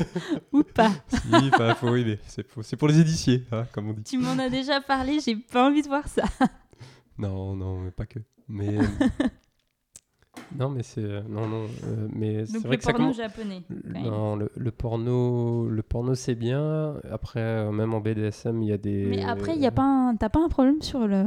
ou 0.52 0.63
pas. 0.63 0.89
Si, 1.10 1.52
pas 1.52 1.75
faut, 1.75 1.91
oui, 1.91 2.04
mais 2.06 2.17
c'est 2.25 2.41
pour, 2.43 2.63
pour 2.80 2.88
les 2.88 2.99
édiciers, 2.99 3.45
hein, 3.52 3.65
comme 3.71 3.89
on 3.89 3.93
dit. 3.93 4.02
Tu 4.04 4.17
m'en 4.17 4.38
as 4.39 4.49
déjà 4.49 4.82
parlé, 4.82 5.19
j'ai 5.19 5.36
pas 5.36 5.67
envie 5.67 5.84
de 5.84 5.88
voir 5.88 6.08
ça. 6.08 6.23
Non, 7.19 7.54
non, 7.56 7.82
mais 7.82 7.91
pas 7.91 8.06
que. 8.06 8.19
Mais 8.47 8.78
non, 10.58 10.69
mais 10.69 10.84
c'est 10.84 11.02
non, 11.28 11.47
non, 11.47 11.67
euh, 11.84 12.08
mais 12.13 12.45
c'est 12.45 12.54
Donc 12.54 12.63
vrai 12.63 12.78
le 12.78 12.82
que 12.82 12.84
porno 12.86 12.97
commence. 12.97 13.17
japonais. 13.17 13.62
Non, 13.84 14.36
le, 14.38 14.49
le 14.56 14.71
porno, 14.71 15.67
le 15.67 15.84
porno 15.84 16.15
c'est 16.15 16.36
bien. 16.36 16.95
Après, 17.12 17.41
euh, 17.41 17.71
même 17.71 17.93
en 17.93 17.99
BDSM, 17.99 18.63
il 18.63 18.69
y 18.69 18.71
a 18.73 18.78
des. 18.78 19.06
Mais 19.08 19.21
après, 19.23 19.54
il 19.56 19.62
y 19.62 19.67
a 19.67 19.71
pas 19.71 19.84
un- 19.84 20.15
t'as 20.15 20.30
pas 20.30 20.39
un 20.43 20.49
problème 20.49 20.82
sur 20.82 21.08
le, 21.08 21.23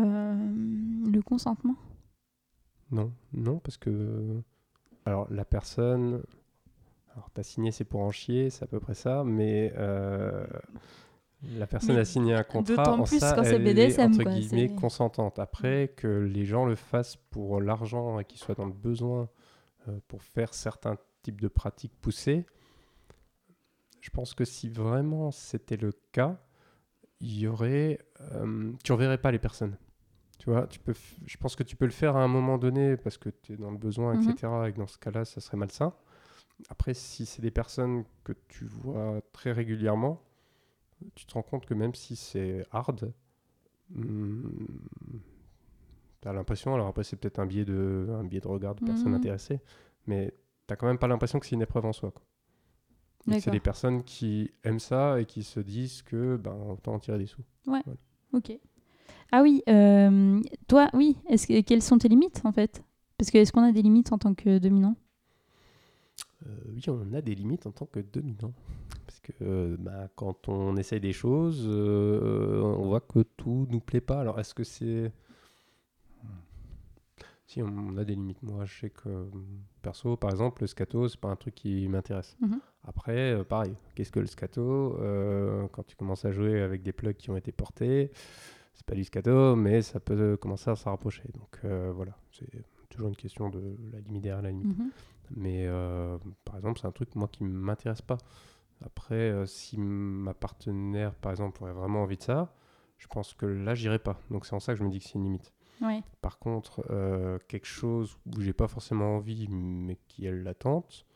le 1.12 1.22
consentement? 1.22 1.76
Non, 2.90 3.12
non, 3.34 3.58
parce 3.58 3.76
que. 3.76 4.40
Alors, 5.04 5.26
la 5.30 5.44
personne. 5.44 6.22
Alors, 7.14 7.30
t'as 7.32 7.42
signé, 7.42 7.72
c'est 7.72 7.84
pour 7.84 8.00
en 8.00 8.10
chier, 8.10 8.50
c'est 8.50 8.64
à 8.64 8.66
peu 8.66 8.80
près 8.80 8.94
ça, 8.94 9.22
mais. 9.24 9.72
euh, 9.76 10.46
La 11.56 11.66
personne 11.66 11.96
Mais 11.96 12.00
a 12.02 12.04
signé 12.04 12.34
un 12.34 12.44
contrat. 12.44 12.76
d'autant 12.76 12.98
en 13.00 13.02
plus 13.04 13.18
ça, 13.18 13.34
quand 13.34 13.42
c'est 13.44 13.56
elle 13.56 13.66
est, 13.66 13.74
BDSM, 13.74 14.12
entre 14.12 14.22
guillemets, 14.24 14.68
consentante. 14.74 15.38
Après, 15.38 15.92
que 15.96 16.06
les 16.06 16.44
gens 16.44 16.64
le 16.66 16.76
fassent 16.76 17.16
pour 17.16 17.60
l'argent 17.60 18.18
et 18.18 18.24
qu'ils 18.24 18.38
soient 18.38 18.54
dans 18.54 18.66
le 18.66 18.72
besoin 18.72 19.28
euh, 19.88 19.98
pour 20.08 20.22
faire 20.22 20.54
certains 20.54 20.96
types 21.22 21.40
de 21.40 21.48
pratiques 21.48 21.94
poussées, 22.00 22.46
je 24.00 24.10
pense 24.10 24.34
que 24.34 24.44
si 24.44 24.68
vraiment 24.68 25.30
c'était 25.30 25.76
le 25.76 25.92
cas, 26.12 26.38
il 27.20 27.38
y 27.38 27.46
aurait. 27.46 27.98
euh, 28.32 28.72
tu 28.84 28.92
reverrais 28.92 29.18
pas 29.18 29.30
les 29.32 29.38
personnes. 29.38 29.76
Tu 30.38 30.50
vois, 30.50 30.66
tu 30.66 30.80
peux, 30.80 30.94
je 31.26 31.36
pense 31.36 31.54
que 31.54 31.62
tu 31.62 31.76
peux 31.76 31.84
le 31.84 31.92
faire 31.92 32.16
à 32.16 32.22
un 32.22 32.28
moment 32.28 32.58
donné 32.58 32.96
parce 32.96 33.16
que 33.18 33.28
tu 33.30 33.52
es 33.52 33.56
dans 33.56 33.70
le 33.70 33.78
besoin, 33.78 34.14
etc. 34.20 34.48
Et 34.68 34.72
que 34.72 34.78
dans 34.78 34.88
ce 34.88 34.98
cas-là, 34.98 35.24
ça 35.24 35.40
serait 35.40 35.56
malsain. 35.56 35.92
Après, 36.68 36.94
si 36.94 37.26
c'est 37.26 37.42
des 37.42 37.50
personnes 37.50 38.04
que 38.24 38.32
tu 38.48 38.64
vois 38.64 39.20
très 39.32 39.52
régulièrement, 39.52 40.22
tu 41.14 41.26
te 41.26 41.34
rends 41.34 41.42
compte 41.42 41.66
que 41.66 41.74
même 41.74 41.94
si 41.94 42.16
c'est 42.16 42.64
hard, 42.72 43.12
tu 46.20 46.28
as 46.28 46.32
l'impression, 46.32 46.74
alors 46.74 46.86
après 46.86 47.04
c'est 47.04 47.16
peut-être 47.16 47.38
un 47.38 47.46
biais 47.46 47.64
de, 47.64 48.08
un 48.10 48.24
biais 48.24 48.40
de 48.40 48.48
regard 48.48 48.74
de 48.74 48.80
personnes 48.80 49.12
Mhm. 49.12 49.18
intéressées, 49.18 49.60
mais 50.06 50.32
tu 50.68 50.76
quand 50.76 50.86
même 50.86 50.98
pas 50.98 51.08
l'impression 51.08 51.38
que 51.40 51.46
c'est 51.46 51.56
une 51.56 51.62
épreuve 51.62 51.84
en 51.84 51.92
soi. 51.92 52.12
C'est 53.38 53.50
des 53.50 53.60
personnes 53.60 54.02
qui 54.02 54.50
aiment 54.64 54.80
ça 54.80 55.20
et 55.20 55.26
qui 55.26 55.44
se 55.44 55.60
disent 55.60 56.02
que 56.02 56.36
ben, 56.36 56.56
autant 56.70 56.94
en 56.94 56.98
tirer 56.98 57.18
des 57.18 57.26
sous. 57.26 57.42
Ok. 58.32 58.58
Ah 59.30 59.42
oui, 59.42 59.62
euh, 59.68 60.40
toi, 60.68 60.88
oui. 60.94 61.16
Est-ce 61.28 61.46
que, 61.46 61.60
quelles 61.60 61.82
sont 61.82 61.98
tes 61.98 62.08
limites 62.08 62.42
en 62.44 62.52
fait? 62.52 62.82
Parce 63.18 63.30
que 63.30 63.38
est-ce 63.38 63.52
qu'on 63.52 63.62
a 63.62 63.72
des 63.72 63.82
limites 63.82 64.12
en 64.12 64.18
tant 64.18 64.34
que 64.34 64.58
dominant? 64.58 64.96
Oui, 66.74 66.82
on 66.88 67.12
a 67.12 67.20
des 67.20 67.34
limites 67.34 67.66
en 67.66 67.72
tant 67.72 67.86
que 67.86 68.00
dominant. 68.00 68.52
Parce 69.06 69.20
que 69.20 69.32
euh, 69.42 69.76
bah, 69.78 70.08
quand 70.16 70.48
on 70.48 70.76
essaye 70.76 71.00
des 71.00 71.12
choses, 71.12 71.64
euh, 71.68 72.60
on 72.62 72.86
voit 72.86 73.00
que 73.00 73.20
tout 73.36 73.66
nous 73.70 73.80
plaît 73.80 74.00
pas. 74.00 74.20
Alors, 74.20 74.38
est-ce 74.40 74.54
que 74.54 74.64
c'est. 74.64 75.12
Si, 77.46 77.60
on 77.60 77.96
a 77.98 78.04
des 78.04 78.14
limites. 78.14 78.42
Moi, 78.42 78.64
je 78.64 78.80
sais 78.80 78.90
que, 78.90 79.08
euh, 79.08 79.24
perso, 79.82 80.16
par 80.16 80.30
exemple, 80.30 80.62
le 80.62 80.66
scato, 80.66 81.06
c'est 81.08 81.20
pas 81.20 81.28
un 81.28 81.36
truc 81.36 81.54
qui 81.54 81.86
m'intéresse. 81.86 82.34
Mhm. 82.40 82.60
Après, 82.84 83.32
euh, 83.32 83.44
pareil, 83.44 83.74
qu'est-ce 83.94 84.10
que 84.10 84.20
le 84.20 84.26
scato 84.26 84.96
Euh, 85.00 85.68
Quand 85.72 85.82
tu 85.82 85.94
commences 85.94 86.24
à 86.24 86.32
jouer 86.32 86.62
avec 86.62 86.82
des 86.82 86.92
plugs 86.92 87.16
qui 87.16 87.30
ont 87.30 87.36
été 87.36 87.52
portés, 87.52 88.10
c'est 88.82 88.86
pas 88.86 88.94
du 88.96 89.04
scato, 89.04 89.54
mais 89.54 89.82
ça 89.82 90.00
peut 90.00 90.36
commencer 90.36 90.70
à 90.70 90.76
se 90.76 90.88
rapprocher. 90.88 91.22
Donc, 91.34 91.60
euh, 91.64 91.92
voilà, 91.94 92.16
c'est 92.32 92.48
toujours 92.88 93.08
une 93.08 93.16
question 93.16 93.48
de 93.48 93.76
la 93.92 94.00
limite 94.00 94.22
derrière 94.22 94.42
la 94.42 94.50
limite. 94.50 94.76
Mhm. 94.76 94.90
Mais 95.36 95.66
euh, 95.66 96.18
par 96.44 96.56
exemple, 96.56 96.80
c'est 96.80 96.86
un 96.86 96.92
truc 96.92 97.14
moi 97.14 97.28
qui 97.28 97.44
m'intéresse 97.44 98.02
pas. 98.02 98.18
Après, 98.84 99.14
euh, 99.14 99.46
si 99.46 99.78
ma 99.78 100.34
partenaire, 100.34 101.14
par 101.14 101.30
exemple, 101.30 101.62
aurait 101.62 101.72
vraiment 101.72 102.02
envie 102.02 102.16
de 102.16 102.22
ça, 102.22 102.54
je 102.98 103.06
pense 103.06 103.34
que 103.34 103.46
là, 103.46 103.74
j'irai 103.74 103.98
pas. 103.98 104.18
Donc 104.30 104.46
c'est 104.46 104.54
en 104.54 104.60
ça 104.60 104.72
que 104.72 104.78
je 104.80 104.84
me 104.84 104.90
dis 104.90 104.98
que 104.98 105.04
c'est 105.04 105.14
une 105.14 105.24
limite. 105.24 105.52
Ouais. 105.80 106.02
Par 106.20 106.38
contre, 106.38 106.84
euh, 106.90 107.38
quelque 107.48 107.66
chose 107.66 108.18
où 108.26 108.40
j'ai 108.40 108.52
pas 108.52 108.68
forcément 108.68 109.16
envie, 109.16 109.48
mais 109.48 109.96
qui 110.08 110.26
elle 110.26 110.42
l'attente, 110.42 111.06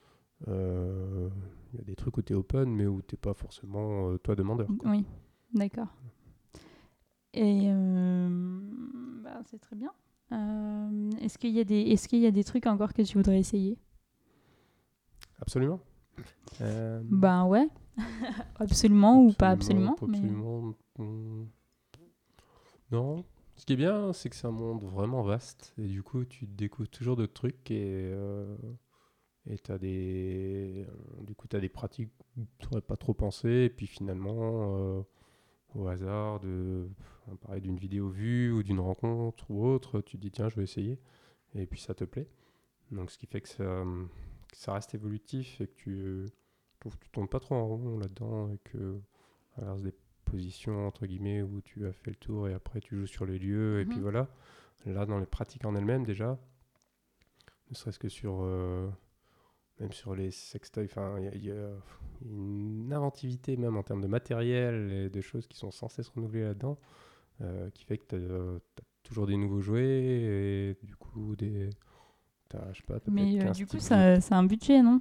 euh, 0.49 1.29
il 1.73 1.79
y 1.79 1.83
a 1.83 1.85
des 1.85 1.97
trucs 1.97 2.17
où 2.17 2.23
tu 2.23 2.33
es 2.33 2.37
open, 2.37 2.69
mais 2.71 2.87
où 2.87 3.03
t'es 3.03 3.17
pas 3.17 3.35
forcément 3.35 4.11
euh, 4.11 4.19
toi 4.19 4.35
demandeur. 4.35 4.69
quoi. 4.79 4.91
Oui, 4.91 5.05
d'accord. 5.53 5.89
Et 7.37 7.63
euh, 7.67 8.29
bah, 9.23 9.41
c'est 9.47 9.61
très 9.61 9.77
bien. 9.77 9.93
Euh, 10.33 11.11
est-ce 11.21 11.39
qu'il 11.39 11.51
y 11.51 11.61
a 11.61 11.65
des 11.65 11.81
est-ce 11.83 12.09
qu'il 12.09 12.19
y 12.21 12.27
a 12.27 12.31
des 12.31 12.43
trucs 12.45 12.67
encore 12.67 12.93
que 12.93 13.03
tu 13.03 13.17
voudrais 13.17 13.39
essayer? 13.39 13.79
Absolument. 15.41 15.81
Euh, 16.63 17.01
Ben 17.05 17.45
ouais. 17.47 17.69
absolument 18.57 19.23
ou 19.23 19.33
pas 19.33 19.51
Absolument, 19.51 19.93
absolument. 19.93 20.09
mais- 20.09 20.19
absolument, 20.19 20.75
hmm. 20.99 21.45
Non. 22.91 23.25
Ce 23.57 23.65
qui 23.65 23.73
est 23.73 23.77
bien, 23.77 24.13
c'est 24.13 24.29
que 24.29 24.37
c'est 24.37 24.47
un 24.47 24.51
monde 24.51 24.83
vraiment 24.85 25.23
vaste. 25.23 25.75
Et 25.79 25.87
du 25.89 26.03
coup, 26.03 26.25
tu 26.25 26.47
découvres 26.47 26.89
toujours 26.91 27.17
d'autres 27.17 27.33
trucs. 27.33 27.71
Et 27.71 27.85
euh, 28.13 28.57
et 29.49 29.59
t'as 29.59 29.79
des, 29.79 30.87
du 31.23 31.35
coup, 31.35 31.47
as 31.53 31.61
des 31.61 31.69
pratiques 31.69 32.11
où 32.37 32.43
tu 32.59 32.67
n'aurais 32.67 32.81
pas 32.83 32.97
trop 32.97 33.15
pensé. 33.15 33.49
Et 33.49 33.71
puis 33.71 33.87
finalement, 33.87 35.05
au 35.77 35.89
hasard, 35.89 36.41
de, 36.41 36.89
pareil, 37.43 37.61
d'une 37.61 37.77
vidéo 37.77 38.09
vue 38.09 38.51
ou 38.53 38.63
d'une 38.63 38.81
rencontre 38.81 39.51
ou 39.51 39.65
autre, 39.67 40.01
tu 40.01 40.17
te 40.17 40.23
dis 40.23 40.31
tiens, 40.31 40.49
je 40.49 40.57
vais 40.57 40.63
essayer. 40.65 40.99
Et 41.55 41.67
puis 41.67 41.81
ça 41.81 41.95
te 41.95 42.05
plaît. 42.05 42.29
Donc 42.91 43.11
ce 43.11 43.19
qui 43.19 43.27
fait 43.27 43.41
que 43.41 43.49
ça, 43.49 43.85
que 44.51 44.57
ça 44.57 44.73
reste 44.75 44.95
évolutif 44.95 45.61
et 45.61 45.67
que 45.67 45.75
tu, 45.75 46.27
tu 47.01 47.11
tournes 47.11 47.29
pas 47.29 47.41
trop 47.41 47.55
en 47.57 47.67
rond 47.67 47.99
là-dedans 47.99 48.51
et 48.51 48.59
que 48.59 49.01
à 49.57 49.61
l'inverse 49.63 49.83
des 49.83 49.95
positions 50.25 50.87
entre 50.87 51.07
guillemets 51.07 51.43
où 51.43 51.61
tu 51.63 51.87
as 51.87 51.93
fait 51.93 52.11
le 52.11 52.17
tour 52.17 52.49
et 52.49 52.55
après 52.55 52.81
tu 52.81 52.97
joues 52.97 53.07
sur 53.07 53.27
les 53.27 53.39
lieux 53.39 53.81
et 53.81 53.85
puis 53.87 53.97
Mhm. 53.97 54.03
voilà 54.03 54.29
là 54.85 55.07
dans 55.07 55.19
les 55.19 55.27
pratiques 55.27 55.65
en 55.65 55.75
elles-mêmes 55.75 56.05
déjà 56.05 56.39
ne 57.71 57.75
serait-ce 57.75 57.99
que 57.99 58.09
sur 58.09 58.41
euh, 58.43 58.89
même 59.81 59.93
sur 59.93 60.15
les 60.15 60.31
sextoys 60.31 60.89
il 61.19 61.25
y 61.25 61.29
a- 61.29 61.35
il 61.35 61.45
y, 61.45 61.51
a 61.51 61.71
une 62.25 62.93
inventivité 62.93 63.57
même 63.57 63.77
en 63.77 63.83
termes 63.83 64.01
de 64.01 64.07
matériel 64.07 64.91
et 64.91 65.11
de 65.11 65.21
choses 65.21 65.47
qui 65.47 65.59
sont 65.59 65.71
censées 65.71 66.03
se 66.03 66.11
renouveler 66.11 66.45
là-dedans 66.45 66.79
euh, 67.43 67.71
qui 67.71 67.85
fait 67.85 67.99
que 67.99 68.07
tu 68.07 68.17
as, 68.17 68.85
toujours 69.03 69.27
des 69.27 69.37
nouveaux 69.37 69.61
jouets 69.61 69.85
et 69.85 70.77
du 70.83 70.97
coup 70.97 71.37
des 71.37 71.71
je 72.73 72.79
sais 72.79 72.83
pas, 72.87 72.99
Mais 73.09 73.37
euh, 73.39 73.43
15 73.43 73.57
du 73.57 73.67
coup, 73.67 73.79
ça, 73.79 74.21
c'est 74.21 74.35
un 74.35 74.45
budget, 74.45 74.83
non? 74.83 75.01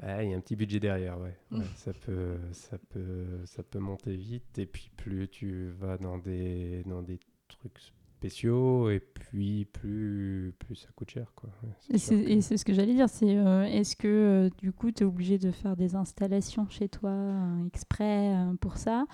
Ah, 0.00 0.22
il 0.22 0.30
y 0.30 0.34
a 0.34 0.36
un 0.36 0.40
petit 0.40 0.56
budget 0.56 0.80
derrière, 0.80 1.18
ouais. 1.20 1.36
Mm. 1.50 1.58
Ouais, 1.60 1.66
ça, 1.76 1.92
peut, 1.92 2.36
ça, 2.52 2.78
peut, 2.90 3.44
ça 3.46 3.62
peut 3.62 3.78
monter 3.78 4.16
vite. 4.16 4.58
Et 4.58 4.66
puis, 4.66 4.90
plus 4.96 5.28
tu 5.28 5.70
vas 5.70 5.98
dans 5.98 6.18
des, 6.18 6.82
dans 6.84 7.02
des 7.02 7.18
trucs 7.48 7.92
spéciaux, 8.28 8.88
et 8.90 9.00
puis 9.00 9.66
plus, 9.66 10.54
plus 10.58 10.76
ça 10.76 10.88
coûte 10.96 11.10
cher. 11.10 11.32
Quoi. 11.34 11.50
Et 11.90 11.98
c'est 11.98 12.16
que- 12.24 12.56
ce 12.56 12.64
que 12.64 12.72
j'allais 12.72 12.94
dire, 12.94 13.08
c'est 13.08 13.36
euh, 13.36 13.64
est-ce 13.64 13.96
que 13.96 14.08
euh, 14.08 14.50
du 14.58 14.72
coup 14.72 14.90
tu 14.90 15.02
es 15.02 15.06
obligé 15.06 15.38
de 15.38 15.50
faire 15.50 15.76
des 15.76 15.94
installations 15.94 16.66
chez 16.70 16.88
toi 16.88 17.10
euh, 17.10 17.66
exprès 17.66 18.34
pour 18.60 18.78
ça? 18.78 19.04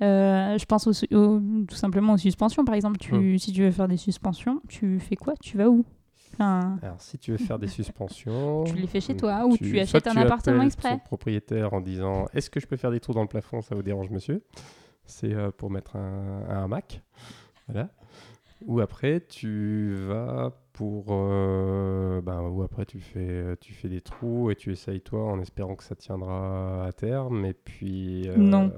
Euh, 0.00 0.56
Je 0.56 0.64
pense 0.64 0.86
au 0.86 0.92
su- 0.94 1.08
au- 1.14 1.40
tout 1.68 1.74
simplement 1.74 2.14
aux 2.14 2.18
suspensions 2.18 2.64
par 2.64 2.74
exemple. 2.74 2.98
Tu, 2.98 3.14
Hmm. 3.14 3.38
Si 3.38 3.52
tu 3.52 3.62
veux 3.62 3.70
faire 3.70 3.88
des 3.88 3.96
suspensions, 3.98 4.62
tu 4.68 4.98
fais 4.98 5.16
quoi? 5.16 5.34
Tu 5.42 5.58
vas 5.58 5.68
où? 5.68 5.84
Enfin, 6.34 6.78
Alors, 6.82 7.00
si 7.00 7.18
tu 7.18 7.32
veux 7.32 7.36
faire 7.38 7.58
des 7.58 7.66
suspensions. 7.80 8.64
Tu 8.64 8.76
les 8.76 8.86
fais 8.86 9.00
chez 9.00 9.16
toi 9.16 9.44
ou 9.46 9.56
tu 9.56 9.78
achètes 9.80 10.04
soit 10.04 10.12
un 10.12 10.14
tu 10.14 10.20
appartement 10.20 10.62
exprès? 10.62 10.92
ton 10.92 10.98
propriétaire 11.00 11.74
en 11.74 11.80
disant 11.82 12.26
Est-ce 12.32 12.48
que 12.48 12.60
je 12.60 12.66
peux 12.66 12.76
faire 12.76 12.90
des 12.92 13.00
trous 13.00 13.12
dans 13.12 13.22
le 13.22 13.28
plafond? 13.28 13.60
Ça 13.60 13.74
vous 13.74 13.82
dérange, 13.82 14.08
monsieur? 14.10 14.42
C'est 15.04 15.32
euh, 15.34 15.50
pour 15.50 15.70
mettre 15.70 15.96
un, 15.96 16.44
un 16.48 16.64
hamac. 16.64 17.02
Voilà. 17.66 17.90
Ou 18.66 18.80
après, 18.80 19.20
tu 19.26 19.94
vas 20.08 20.52
pour. 20.72 21.06
euh, 21.10 22.20
ben, 22.20 22.42
ou 22.42 22.62
après, 22.62 22.84
tu 22.86 23.00
fais, 23.00 23.56
tu 23.60 23.72
fais 23.72 23.88
des 23.88 24.00
trous 24.00 24.50
et 24.50 24.56
tu 24.56 24.72
essayes 24.72 25.00
toi 25.00 25.24
en 25.30 25.40
espérant 25.40 25.76
que 25.76 25.84
ça 25.84 25.94
tiendra 25.94 26.84
à 26.86 26.92
terme. 26.92 27.44
Et 27.44 27.54
puis. 27.54 28.28
euh, 28.28 28.36
Non. 28.36 28.72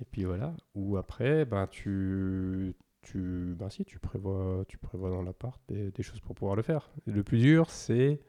Et 0.00 0.04
puis 0.10 0.24
voilà. 0.24 0.54
Ou 0.74 0.96
après, 0.96 1.44
ben, 1.44 1.66
tu. 1.66 2.74
Tu, 3.02 3.54
ben 3.58 3.70
si, 3.70 3.82
tu 3.86 3.98
prévois, 3.98 4.62
tu 4.68 4.76
prévois 4.76 5.08
dans 5.08 5.22
l'appart 5.22 5.58
des, 5.68 5.90
des 5.90 6.02
choses 6.02 6.20
pour 6.20 6.34
pouvoir 6.34 6.54
le 6.54 6.60
faire. 6.62 6.90
Et 7.06 7.10
le 7.12 7.22
plus 7.22 7.38
dur, 7.38 7.70
c'est 7.70 8.20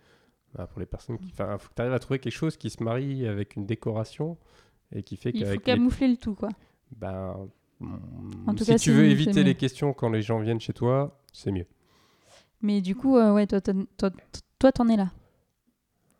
ben, 0.55 0.65
pour 0.65 0.79
les 0.79 0.85
personnes 0.85 1.17
qui. 1.17 1.29
Enfin, 1.31 1.57
faut 1.57 1.67
que 1.69 1.73
tu 1.75 1.81
arrives 1.81 1.93
à 1.93 1.99
trouver 1.99 2.19
quelque 2.19 2.33
chose 2.33 2.55
qui 2.55 2.69
se 2.69 2.81
marie 2.81 3.27
avec 3.27 3.57
une 3.57 3.65
décoration 3.65 4.37
et 4.93 5.03
qui 5.03 5.17
fait 5.17 5.31
Il 5.31 5.39
faut 5.39 5.43
qu'avec 5.45 5.59
les 5.67 5.73
camoufler 5.73 6.07
le 6.07 6.15
tout, 6.17 6.35
quoi. 6.35 6.49
ben, 6.95 7.49
En 8.47 8.53
tout 8.55 8.63
si 8.63 8.71
cas, 8.71 8.77
tu 8.77 8.91
veux 8.91 9.05
éviter 9.05 9.43
les 9.43 9.55
questions 9.55 9.93
quand 9.93 10.09
les 10.09 10.21
gens 10.21 10.39
viennent 10.39 10.59
chez 10.59 10.73
toi, 10.73 11.19
c'est 11.33 11.51
mieux. 11.51 11.65
Mais 12.61 12.81
du 12.81 12.95
coup, 12.95 13.17
euh, 13.17 13.33
ouais, 13.33 13.47
toi, 13.47 13.61
t'en- 13.61 13.85
toi, 13.97 14.09
toi, 14.59 14.71
t'en 14.71 14.87
es 14.87 14.95
là. 14.97 15.11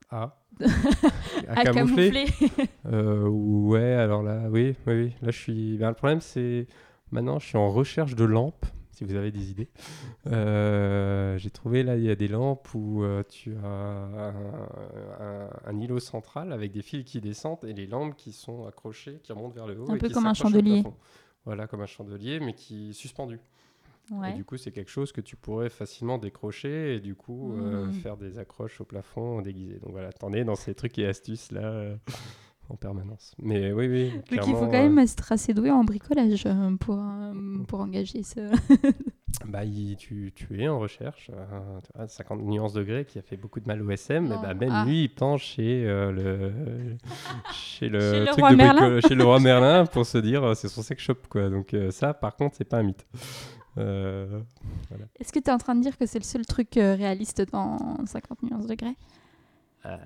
Ah. 0.09 0.38
À 1.47 1.64
camoufler. 1.64 2.26
Euh, 2.86 3.28
ouais, 3.28 3.93
alors 3.93 4.22
là, 4.24 4.47
oui, 4.49 4.76
oui, 4.88 4.93
oui. 4.93 5.14
Là, 5.22 5.32
je 5.32 5.38
suis. 5.38 5.78
ben, 5.78 5.89
le 5.89 5.95
problème, 5.95 6.20
c'est 6.22 6.68
maintenant, 7.12 7.39
je 7.39 7.47
suis 7.47 7.57
en 7.57 7.70
recherche 7.70 8.16
de 8.16 8.26
lampes. 8.26 8.66
Si 8.91 9.03
vous 9.05 9.16
avez 9.16 9.32
des 9.32 9.49
idées, 9.51 9.70
Euh, 10.28 11.38
j'ai 11.38 11.49
trouvé 11.49 11.82
là, 11.84 11.95
il 11.97 12.03
y 12.03 12.09
a 12.12 12.16
des 12.16 12.28
lampes 12.28 12.68
où 12.76 13.03
euh, 13.03 13.24
tu 13.28 13.55
as 13.55 13.68
un, 13.68 14.34
un- 15.20 15.49
un 15.66 15.80
îlot 15.80 15.99
central 15.99 16.51
avec 16.53 16.72
des 16.72 16.82
fils 16.82 17.03
qui 17.05 17.20
descendent 17.22 17.64
et 17.64 17.74
les 17.74 17.88
lampes 17.88 18.16
qui 18.16 18.32
sont 18.32 18.66
accrochées, 18.68 19.20
qui 19.24 19.32
remontent 19.34 19.55
vers 19.55 19.68
le 19.68 19.80
haut. 19.80 19.89
Un 19.91 19.95
et 19.95 19.97
peu 19.97 20.07
qui 20.07 20.14
comme 20.14 20.28
un 20.28 20.34
chandelier. 20.34 20.84
Voilà, 21.45 21.67
comme 21.67 21.81
un 21.81 21.85
chandelier, 21.87 22.39
mais 22.39 22.53
qui 22.53 22.91
est 22.91 22.93
suspendu. 22.93 23.39
Et 24.29 24.33
du 24.33 24.45
coup, 24.45 24.57
c'est 24.57 24.71
quelque 24.71 24.91
chose 24.91 25.11
que 25.11 25.21
tu 25.21 25.35
pourrais 25.35 25.69
facilement 25.69 26.17
décrocher 26.17 26.95
et 26.95 26.99
du 26.99 27.15
coup 27.15 27.53
euh, 27.53 27.85
Mhm. 27.85 27.93
faire 27.93 28.17
des 28.17 28.37
accroches 28.39 28.79
au 28.81 28.83
plafond 28.85 29.41
déguisées. 29.41 29.79
Donc 29.79 29.91
voilà, 29.91 30.11
t'en 30.11 30.33
es 30.33 30.43
dans 30.43 30.55
ces 30.55 30.75
trucs 30.75 30.99
et 30.99 31.07
astuces 31.07 31.51
là 31.51 31.97
en 32.72 32.76
permanence. 32.76 33.36
Mais 33.41 33.72
oui, 33.72 33.88
oui. 33.88 34.11
Donc 34.36 34.47
il 34.47 34.53
faut 34.55 34.65
quand 34.65 34.72
même 34.72 34.97
être 34.99 35.32
assez 35.32 35.53
doué 35.53 35.69
en 35.72 35.84
bricolage 35.84 36.43
euh, 36.45 36.76
pour, 36.78 36.97
euh, 36.99 37.34
pour 37.67 37.82
engager 37.82 38.24
ce. 38.24 38.39
euh, 38.39 38.51
bah, 39.47 39.65
il- 39.65 39.95
tu, 39.97 40.32
tu 40.36 40.61
es 40.61 40.67
en 40.67 40.80
recherche. 40.80 41.30
euh, 41.34 41.80
tu 41.84 41.89
vois, 41.95 42.07
50 42.07 42.41
nuances 42.43 42.74
degrés 42.74 43.05
qui 43.05 43.19
a 43.19 43.22
fait 43.22 43.38
beaucoup 43.38 43.59
de 43.59 43.67
mal 43.67 43.82
au 43.82 43.89
SM. 43.91 44.26
Et 44.26 44.30
bah, 44.30 44.53
même 44.53 44.69
Ah. 44.72 44.86
lui, 44.86 45.03
il 45.03 45.09
penche 45.09 45.43
chez, 45.43 45.84
euh, 45.86 46.11
le, 46.11 46.97
chez 47.53 47.89
le 47.89 47.99
Chez 47.99 48.19
le 48.22 48.26
truc 48.28 48.39
roi 48.39 48.51
de 48.51 48.55
Merlin. 48.55 48.99
chez 49.01 49.15
le 49.15 49.24
roi 49.24 49.39
Merlin 49.41 49.86
pour 49.86 50.05
se 50.05 50.17
dire 50.17 50.43
euh, 50.43 50.53
c'est 50.53 50.67
son 50.69 50.82
sex 50.82 51.01
shop. 51.03 51.15
Quoi. 51.30 51.49
Donc 51.49 51.74
euh, 51.74 51.91
ça, 51.91 52.13
par 52.13 52.36
contre, 52.36 52.55
c'est 52.55 52.63
pas 52.65 52.78
un 52.78 52.84
mythe. 52.84 53.05
Euh, 53.78 54.41
Est-ce 55.19 55.32
que 55.32 55.39
tu 55.39 55.49
es 55.49 55.53
en 55.53 55.57
train 55.57 55.76
de 55.76 55.82
dire 55.82 55.97
que 55.97 56.05
c'est 56.05 56.19
le 56.19 56.26
seul 56.26 56.45
truc 56.45 56.76
euh, 56.78 56.95
réaliste 56.95 57.41
dans 57.51 57.97
50 58.05 58.43
nuances 58.43 58.67
degrés? 58.67 58.95
Euh, 59.86 59.97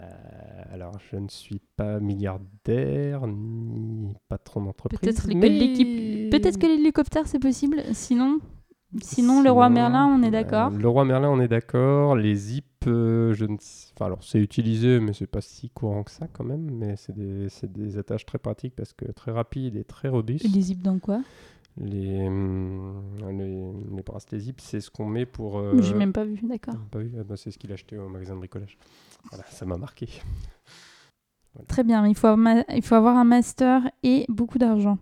alors, 0.72 0.98
je 1.12 1.18
ne 1.18 1.28
suis 1.28 1.60
pas 1.76 2.00
milliardaire 2.00 3.28
ni 3.28 4.14
patron 4.30 4.64
d'entreprise. 4.64 5.00
Peut-être 5.00 5.28
que 5.28 5.34
mais- 5.36 5.50
l'équipe- 5.50 6.30
Peut-être 6.32 6.58
que 6.58 6.66
l'hélicoptère 6.68 7.28
c'est 7.28 7.40
possible. 7.40 7.82
Sinon, 7.94 8.40
sinon 9.02 9.42
le 9.44 9.52
roi 9.52 9.70
Merlin, 9.70 10.06
on 10.08 10.24
est 10.24 10.28
euh, 10.28 10.32
d'accord. 10.32 10.70
le 10.72 10.88
roi 10.88 11.04
Merlin, 11.06 11.30
on 11.30 11.40
est 11.42 11.48
d'accord. 11.50 12.16
Les 12.16 12.36
zips, 12.36 12.66
euh, 12.88 13.34
je 13.34 13.46
ne 13.46 13.56
Enfin, 13.56 14.06
alors, 14.06 14.24
c'est 14.24 14.40
utilisé, 14.40 15.00
mais 15.00 15.14
c'est 15.14 15.28
pas 15.28 15.42
si 15.42 15.70
courant 15.70 16.04
que 16.04 16.12
ça 16.12 16.28
quand 16.32 16.44
même. 16.46 16.70
Mais 16.72 16.96
c'est 16.96 17.14
des, 17.16 17.50
c'est 17.50 17.72
des 17.72 17.98
attaches 17.98 18.26
très 18.26 18.38
pratiques 18.40 18.76
parce 18.76 18.94
que 18.94 19.06
très 19.12 19.32
rapides 19.32 19.76
et 19.76 19.84
très 19.84 20.08
robustes. 20.10 20.46
Les 20.54 20.62
zips 20.62 20.82
dans 20.82 21.00
quoi? 21.00 21.22
Les, 21.78 22.26
hum, 22.26 23.02
les, 23.38 23.66
les 23.98 24.02
bracelets 24.02 24.40
zips, 24.40 24.62
c'est 24.62 24.80
ce 24.80 24.90
qu'on 24.90 25.06
met 25.08 25.26
pour. 25.26 25.60
euh, 25.60 25.82
J'ai 25.82 25.94
même 25.94 26.14
pas 26.14 26.24
vu, 26.24 26.40
d'accord. 26.44 26.76
pas 26.90 27.00
vu 27.00 27.12
Ah 27.20 27.24
bah, 27.26 27.36
C'est 27.36 27.52
ce 27.52 27.58
qu'il 27.58 27.70
a 27.72 27.74
acheté 27.74 27.98
au 27.98 28.08
magasin 28.08 28.34
de 28.36 28.40
bricolage. 28.40 28.78
Voilà, 29.32 29.46
ça 29.50 29.66
m'a 29.66 29.78
marqué. 29.78 30.08
Très 31.68 31.84
bien, 31.84 32.02
mais 32.02 32.10
il 32.12 32.16
faut, 32.16 32.28
ama- 32.28 32.66
il 32.74 32.82
faut 32.82 32.96
avoir 32.96 33.18
un 33.18 33.24
master 33.24 33.82
et 34.04 34.26
beaucoup 34.28 34.58
d'argent. 34.58 34.98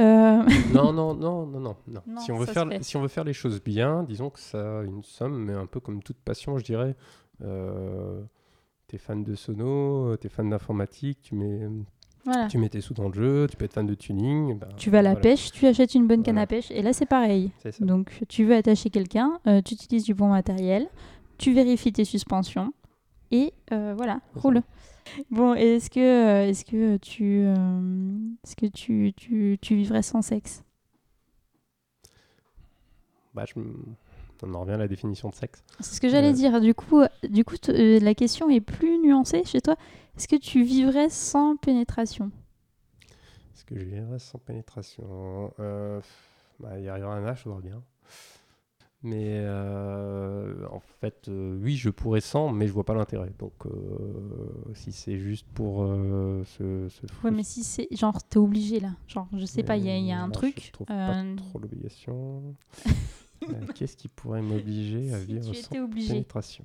Euh, 0.00 0.42
non, 0.74 0.92
non, 0.92 1.14
non, 1.14 1.46
non, 1.46 1.60
non, 1.86 2.20
si, 2.20 2.32
on 2.32 2.38
veut 2.38 2.46
faire, 2.46 2.66
si 2.80 2.96
on 2.96 3.02
veut 3.02 3.08
faire 3.08 3.24
les 3.24 3.32
choses 3.32 3.62
bien, 3.62 4.02
disons 4.02 4.30
que 4.30 4.40
ça 4.40 4.80
a 4.80 4.82
une 4.82 5.02
somme, 5.02 5.38
mais 5.44 5.52
un 5.54 5.66
peu 5.66 5.80
comme 5.80 6.02
toute 6.02 6.18
passion, 6.18 6.58
je 6.58 6.64
dirais. 6.64 6.96
Euh, 7.42 8.20
t'es 8.88 8.98
fan 8.98 9.22
de 9.24 9.34
sono, 9.34 10.16
t'es 10.16 10.28
fan 10.28 10.50
d'informatique, 10.50 11.18
tu 11.22 11.34
mets, 11.34 11.60
voilà. 12.24 12.46
tu 12.48 12.58
mets 12.58 12.68
tes 12.68 12.80
sous 12.80 12.92
dans 12.94 13.08
le 13.08 13.14
jeu, 13.14 13.46
tu 13.48 13.56
peux 13.56 13.64
être 13.64 13.72
fan 13.74 13.86
de 13.86 13.94
tuning. 13.94 14.58
ben, 14.58 14.68
Tu 14.76 14.90
vas 14.90 14.98
à 14.98 15.02
la 15.02 15.10
voilà, 15.10 15.22
pêche, 15.22 15.52
tu 15.52 15.66
achètes 15.66 15.94
une 15.94 16.06
bonne 16.08 16.22
canne 16.24 16.38
à 16.38 16.46
pêche, 16.46 16.70
et 16.72 16.82
là 16.82 16.92
c'est 16.92 17.06
pareil. 17.06 17.52
Donc 17.80 18.22
tu 18.28 18.44
veux 18.44 18.54
attacher 18.56 18.90
quelqu'un, 18.90 19.38
euh, 19.46 19.62
tu 19.62 19.74
utilises 19.74 20.04
du 20.04 20.14
bon 20.14 20.28
matériel, 20.28 20.88
tu 21.38 21.52
vérifies 21.54 21.92
tes 21.92 22.04
suspensions, 22.04 22.72
et 23.30 23.52
euh, 23.72 23.94
voilà, 23.96 24.20
roule. 24.34 24.62
Bon, 25.30 25.54
est-ce 25.54 25.88
que, 25.90 26.00
euh, 26.00 26.48
est-ce 26.48 26.64
que 26.64 26.96
tu, 26.96 27.44
euh, 27.46 28.18
est-ce 28.44 28.56
que 28.56 28.66
tu, 28.66 29.12
tu, 29.16 29.58
tu 29.60 29.76
vivrais 29.76 30.02
sans 30.02 30.22
sexe? 30.22 30.64
Bah, 33.34 33.44
je 33.46 33.54
on 34.42 34.54
en 34.54 34.60
revient 34.60 34.72
à 34.72 34.78
la 34.78 34.88
définition 34.88 35.30
de 35.30 35.34
sexe. 35.34 35.64
C'est 35.80 35.94
ce 35.94 36.00
que 36.00 36.08
j'allais 36.10 36.34
dire. 36.34 36.60
Du 36.60 36.74
coup, 36.74 37.02
du 37.28 37.44
coup, 37.44 37.54
la 37.68 38.14
question 38.14 38.50
est 38.50 38.60
plus 38.60 38.98
nuancée 38.98 39.44
chez 39.44 39.62
toi. 39.62 39.76
Est-ce 40.16 40.28
que 40.28 40.36
tu 40.36 40.62
vivrais 40.62 41.08
sans 41.08 41.56
pénétration? 41.56 42.30
Est-ce 43.54 43.64
que 43.64 43.78
je 43.78 43.84
vivrais 43.84 44.18
sans 44.18 44.38
pénétration? 44.38 45.52
Bah, 46.60 46.78
Il 46.78 46.84
y 46.84 46.88
arrivera 46.88 47.14
un 47.14 47.24
âge, 47.26 47.40
je 47.44 47.48
voudrais 47.48 47.62
bien. 47.62 47.82
Mais 49.08 49.38
euh, 49.44 50.66
en 50.72 50.80
fait, 50.80 51.28
euh, 51.28 51.56
oui, 51.62 51.76
je 51.76 51.90
pourrais 51.90 52.20
sans, 52.20 52.50
mais 52.50 52.66
je 52.66 52.72
vois 52.72 52.84
pas 52.84 52.94
l'intérêt. 52.94 53.30
Donc, 53.38 53.52
euh, 53.66 53.70
si 54.74 54.90
c'est 54.90 55.16
juste 55.18 55.46
pour 55.54 55.84
euh, 55.84 56.42
se, 56.44 56.88
se 56.88 57.06
Ouais, 57.22 57.30
mais 57.30 57.44
si 57.44 57.62
c'est 57.62 57.86
genre 57.92 58.20
t'es 58.26 58.38
obligé 58.38 58.80
là, 58.80 58.90
genre 59.06 59.28
je 59.32 59.44
sais 59.46 59.62
pas, 59.62 59.76
il 59.76 59.84
y, 59.86 60.06
y 60.06 60.12
a 60.12 60.20
un 60.20 60.28
Euh, 60.28 60.32
truc. 60.32 60.60
Je 60.66 60.72
trouve 60.72 60.86
euh, 60.90 61.06
pas 61.36 61.42
trop 61.42 61.58
l'obligation. 61.58 62.54
Euh, 63.50 63.66
Qu'est-ce 63.74 63.96
qui 63.98 64.08
pourrait 64.08 64.40
m'obliger 64.42 65.12
à 65.12 65.20
si 65.20 65.26
vivre 65.26 65.54
sans 65.54 65.78
obligé. 65.78 66.08
pénétration? 66.14 66.64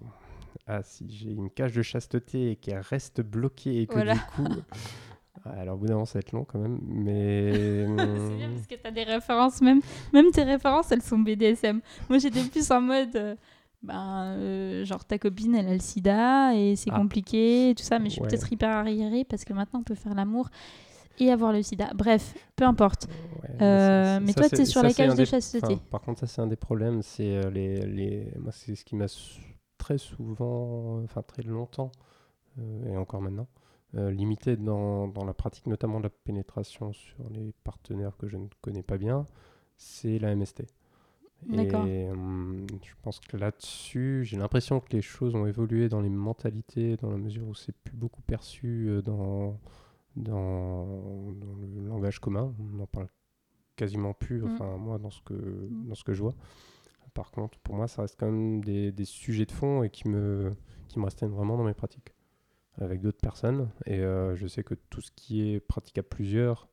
Ah, 0.66 0.82
si 0.84 1.06
j'ai 1.10 1.30
une 1.30 1.50
cage 1.50 1.74
de 1.74 1.82
chasteté 1.82 2.52
et 2.52 2.56
qu'elle 2.56 2.80
reste 2.80 3.22
bloquée 3.22 3.82
et 3.82 3.88
que 3.88 3.94
Voilà. 3.94 4.14
du 4.16 4.20
coup. 4.22 4.48
Alors, 5.46 5.76
au 5.76 5.78
bout 5.80 5.88
d'un 5.88 5.94
moment, 5.94 6.06
ça 6.06 6.14
va 6.16 6.20
être 6.20 6.32
long 6.34 6.44
quand 6.46 6.60
même. 6.60 6.80
Mais. 6.84 7.52
C'est 7.88 8.36
bien 8.36 8.48
hum, 8.50 8.54
parce 8.56 8.68
que 8.68 8.76
t'as 8.76 8.92
des 8.92 9.04
références, 9.04 9.62
même, 9.62 9.82
même 10.14 10.30
tes 10.32 10.44
références 10.44 10.92
elles 10.92 11.02
sont 11.02 11.20
BDSM. 11.20 11.82
Moi 12.10 12.20
j'étais 12.20 12.44
plus 12.44 12.70
en 12.72 12.82
mode, 12.82 13.16
euh, 13.16 13.36
ben, 13.82 14.36
euh, 14.38 14.86
genre 14.86 15.04
ta 15.06 15.18
copine 15.18 15.56
elle 15.56 15.68
a 15.70 15.74
le 15.74 15.80
sida 15.80 16.54
et 16.56 16.76
c'est 16.76 16.92
Ah. 16.94 16.98
compliqué 17.00 17.72
et 17.72 17.76
tout 17.76 17.84
ça, 17.84 17.98
mais 17.98 18.06
je 18.10 18.14
suis 18.14 18.22
Ouais. 18.22 18.28
peut-être 18.28 18.52
hyper 18.52 18.70
arriérée 18.70 19.24
parce 19.24 19.44
que 19.46 19.54
maintenant 19.54 19.80
on 19.80 19.84
peut 19.84 19.96
faire 19.96 20.14
l'amour 20.14 20.50
et 21.20 21.32
avoir 21.32 21.52
le 21.54 21.62
sida. 21.64 21.90
Bref, 21.96 22.34
peu 22.56 22.66
importe. 22.66 23.08
ouais, 23.44 23.50
Euh, 23.62 24.20
mais 24.22 24.34
ça, 24.34 24.42
toi 24.42 24.50
t'es 24.50 24.66
sur 24.66 24.82
ça, 24.82 24.88
la 24.88 24.94
cage 24.94 25.12
de 25.12 25.16
des- 25.16 25.26
chasteté. 25.26 25.66
enfin, 25.66 25.82
par 25.90 26.02
contre, 26.02 26.20
ça, 26.20 26.28
c'est 26.28 26.42
un 26.42 26.48
des 26.48 26.56
problèmes. 26.56 27.02
C'est 27.02 27.38
euh, 27.38 27.50
les, 27.50 27.78
les. 27.86 28.32
Moi, 28.40 28.52
c'est 28.52 28.76
ce 28.76 28.84
qui 28.86 28.96
m'a 28.96 29.06
très 29.78 29.98
souvent. 29.98 31.02
Enfin, 31.04 31.22
très 31.24 31.42
longtemps. 31.44 31.92
euh, 32.60 32.94
et 32.94 32.98
encore 32.98 33.22
maintenant. 33.22 33.48
Euh, 33.96 34.12
limité 34.12 34.56
dans, 34.56 35.08
dans 35.08 35.26
la 35.26 35.34
pratique, 35.34 35.68
notamment 35.68 36.00
de 36.00 36.04
la 36.06 36.10
pénétration 36.10 36.94
sur 36.94 37.30
les 37.30 37.54
partenaires 37.64 38.16
que 38.18 38.28
je 38.28 38.38
ne 38.38 38.48
connais 38.62 38.84
pas 38.84 38.98
bien, 38.98 39.26
c'est 39.78 40.20
la 40.20 40.36
MST. 40.36 40.64
Et 41.54 42.10
hum, 42.12 42.68
je 42.84 42.94
pense 43.02 43.20
que 43.20 43.36
là-dessus, 43.36 44.24
j'ai 44.26 44.38
l'impression 44.38 44.80
que 44.80 44.92
les 44.92 45.02
choses 45.02 45.34
ont 45.36 45.48
évolué 45.48 45.90
dans 45.90 46.00
les 46.02 46.10
mentalités, 46.10 46.98
dans 46.98 47.10
la 47.10 47.18
mesure 47.18 47.48
où 47.48 47.56
c'est 47.56 47.76
plus 47.76 47.96
beaucoup 47.98 48.22
perçu 48.22 48.88
euh, 48.90 49.02
dans, 49.02 49.60
dans, 50.16 50.86
dans 51.34 51.56
le 51.56 51.88
langage 51.88 52.20
commun. 52.20 52.54
On 52.60 52.78
n'en 52.78 52.86
parle 52.86 53.08
quasiment 53.76 54.14
plus, 54.14 54.42
Mm. 54.42 54.52
enfin 54.54 54.78
moi, 54.78 55.00
dans 55.00 55.10
ce, 55.10 55.22
que, 55.22 55.68
dans 55.88 55.96
ce 55.96 56.04
que 56.04 56.14
je 56.14 56.22
vois. 56.22 56.36
Par 57.14 57.32
contre, 57.32 57.58
pour 57.60 57.76
moi, 57.76 57.88
ça 57.88 58.04
reste 58.04 58.16
quand 58.20 58.28
même 58.32 58.64
des, 58.64 58.92
des 58.92 59.06
sujets 59.06 59.46
de 59.46 59.52
fond 59.52 59.84
et 59.84 59.90
qui 59.90 60.08
me, 60.08 60.54
qui 60.88 61.00
me 61.00 61.06
restreignent 61.06 61.32
vraiment 61.32 61.58
dans 61.58 61.64
mes 61.64 61.74
pratiques 61.74 62.14
avec 62.80 63.02
d'autres 63.02 63.20
personnes. 63.20 63.70
Et 63.86 64.00
euh, 64.00 64.36
je 64.36 64.48
sais 64.48 64.64
que 64.64 64.76
tout 64.90 65.02
ce 65.02 65.12
qui 65.12 65.50
est 65.50 65.60
pratique 65.60 65.98
à 65.98 66.04
plusieurs 66.04 66.68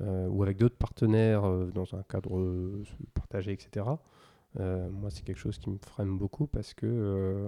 euh, 0.00 0.26
ou 0.28 0.42
avec 0.42 0.56
d'autres 0.56 0.76
partenaires 0.76 1.44
euh, 1.44 1.70
dans 1.72 1.94
un 1.94 2.02
cadre 2.02 2.82
partagé, 3.14 3.52
etc., 3.52 3.86
moi, 4.58 5.08
c'est 5.08 5.22
quelque 5.24 5.38
chose 5.38 5.58
qui 5.58 5.70
me 5.70 5.78
freine 5.78 6.18
beaucoup 6.18 6.46
parce 6.46 6.74
que, 6.74 7.46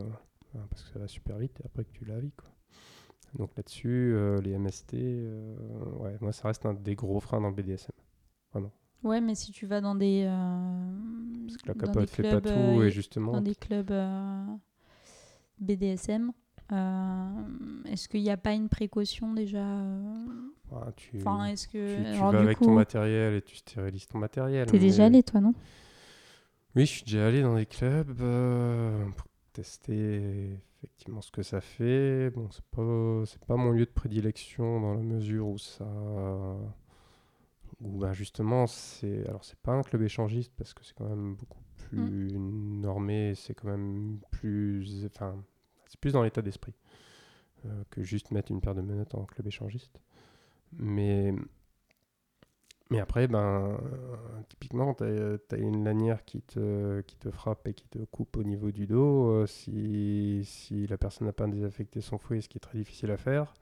parce 0.70 0.82
que 0.84 0.88
ça 0.90 0.98
va 0.98 1.06
super 1.06 1.36
vite 1.36 1.60
et 1.60 1.66
après 1.66 1.84
que 1.84 1.92
tu 1.92 2.06
la 2.06 2.18
vis. 2.18 2.32
Quoi. 2.32 2.48
Donc 3.38 3.50
là-dessus, 3.56 4.12
euh, 4.14 4.40
les 4.40 4.56
MST, 4.56 4.94
euh, 4.94 5.56
ouais, 5.98 6.16
moi, 6.20 6.32
ça 6.32 6.48
reste 6.48 6.64
un 6.66 6.74
des 6.74 6.94
gros 6.94 7.20
freins 7.20 7.40
dans 7.40 7.48
le 7.48 7.54
BDSM. 7.54 7.90
Ouais, 9.02 9.20
mais 9.20 9.34
si 9.34 9.52
tu 9.52 9.66
vas 9.66 9.82
dans 9.82 9.94
des. 9.94 10.24
euh, 10.26 11.46
Parce 11.46 11.58
que 11.58 11.68
la 11.68 11.74
capote 11.74 12.08
fait 12.08 12.22
pas 12.22 12.40
clubs, 12.40 12.44
tout 12.44 12.82
et 12.82 12.90
justement, 12.90 13.32
dans 13.32 13.42
des 13.42 13.54
clubs 13.54 13.92
BDSM, 15.60 16.32
euh, 16.72 17.42
est-ce 17.86 18.08
qu'il 18.08 18.22
n'y 18.22 18.30
a 18.30 18.36
pas 18.36 18.52
une 18.52 18.68
précaution 18.68 19.34
déjà 19.34 19.58
euh, 19.64 20.24
ah, 20.72 20.92
tu, 20.96 21.18
Enfin, 21.18 21.46
est-ce 21.46 21.68
que. 21.68 21.96
tu 22.02 22.06
alors, 22.18 22.32
vas 22.32 22.38
du 22.40 22.44
avec 22.44 22.58
coup, 22.58 22.64
ton 22.64 22.72
matériel 22.74 23.34
et 23.34 23.42
tu 23.42 23.56
stérilises 23.56 24.06
ton 24.06 24.18
matériel. 24.18 24.66
T'es 24.66 24.78
déjà 24.78 25.02
mais- 25.02 25.06
allé, 25.16 25.22
toi, 25.22 25.40
non? 25.40 25.54
Oui, 26.76 26.86
je 26.86 26.90
suis 26.92 27.04
déjà 27.04 27.26
allé 27.28 27.42
dans 27.42 27.54
des 27.54 27.66
clubs 27.66 28.20
euh, 28.20 29.04
pour 29.16 29.26
tester 29.52 30.58
effectivement 30.78 31.20
ce 31.20 31.30
que 31.30 31.42
ça 31.42 31.60
fait. 31.60 32.30
Bon, 32.30 32.48
c'est 32.50 32.64
pas, 32.64 33.22
c'est 33.26 33.44
pas 33.44 33.56
mon 33.56 33.70
lieu 33.70 33.84
de 33.86 33.90
prédilection 33.90 34.80
dans 34.80 34.94
la 34.94 35.02
mesure 35.02 35.46
où 35.48 35.58
ça. 35.58 35.86
Où 37.80 37.98
ben 37.98 38.12
justement, 38.12 38.66
c'est. 38.66 39.26
Alors, 39.28 39.44
c'est 39.44 39.58
pas 39.58 39.72
un 39.72 39.82
club 39.82 40.02
échangiste 40.02 40.52
parce 40.56 40.74
que 40.74 40.84
c'est 40.84 40.94
quand 40.94 41.08
même 41.08 41.34
beaucoup 41.34 41.62
plus 41.76 42.32
normé, 42.38 43.34
c'est 43.36 43.54
quand 43.54 43.68
même 43.68 44.18
plus. 44.30 45.06
Enfin, 45.06 45.36
c'est 45.94 46.00
plus 46.00 46.12
dans 46.12 46.24
l'état 46.24 46.42
d'esprit 46.42 46.74
euh, 47.66 47.84
que 47.90 48.02
juste 48.02 48.32
mettre 48.32 48.50
une 48.50 48.60
paire 48.60 48.74
de 48.74 48.80
menottes 48.80 49.14
en 49.14 49.24
club 49.24 49.46
échangiste. 49.46 50.00
Mais. 50.72 51.32
Mais 52.90 53.00
après, 53.00 53.28
ben, 53.28 53.78
euh, 53.80 54.16
typiquement, 54.48 54.92
tu 54.92 55.04
as, 55.04 55.56
une 55.56 55.84
lanière 55.84 56.24
qui 56.24 56.42
te, 56.42 57.00
qui 57.00 57.16
te 57.16 57.30
frappe 57.30 57.66
et 57.66 57.72
qui 57.72 57.88
te 57.88 57.98
coupe 58.04 58.36
au 58.36 58.44
niveau 58.44 58.70
du 58.72 58.86
dos. 58.86 59.30
euh, 59.30 59.46
si, 59.46 60.42
si 60.44 60.86
la 60.86 60.98
personne 60.98 61.26
n'a 61.26 61.32
pas 61.32 61.46
désaffecté 61.46 62.02
son 62.02 62.18
fouet, 62.18 62.42
ce 62.42 62.48
qui 62.48 62.58
est 62.58 62.60
très 62.60 62.76
difficile 62.76 63.10
à 63.10 63.16
faire, 63.16 63.54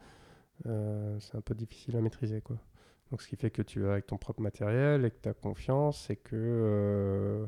c'est 0.64 1.36
un 1.36 1.40
peu 1.40 1.54
difficile 1.54 1.96
à 1.96 2.00
maîtriser. 2.00 2.40
Quoi. 2.40 2.56
Donc, 3.10 3.22
ce 3.22 3.28
qui 3.28 3.36
fait 3.36 3.50
que 3.50 3.62
tu 3.62 3.80
vas 3.80 3.92
avec 3.92 4.06
ton 4.06 4.18
propre 4.18 4.40
matériel 4.42 5.04
et 5.04 5.10
que 5.10 5.20
tu 5.22 5.28
as 5.28 5.34
confiance 5.34 6.10
et 6.10 6.16
que, 6.16 7.46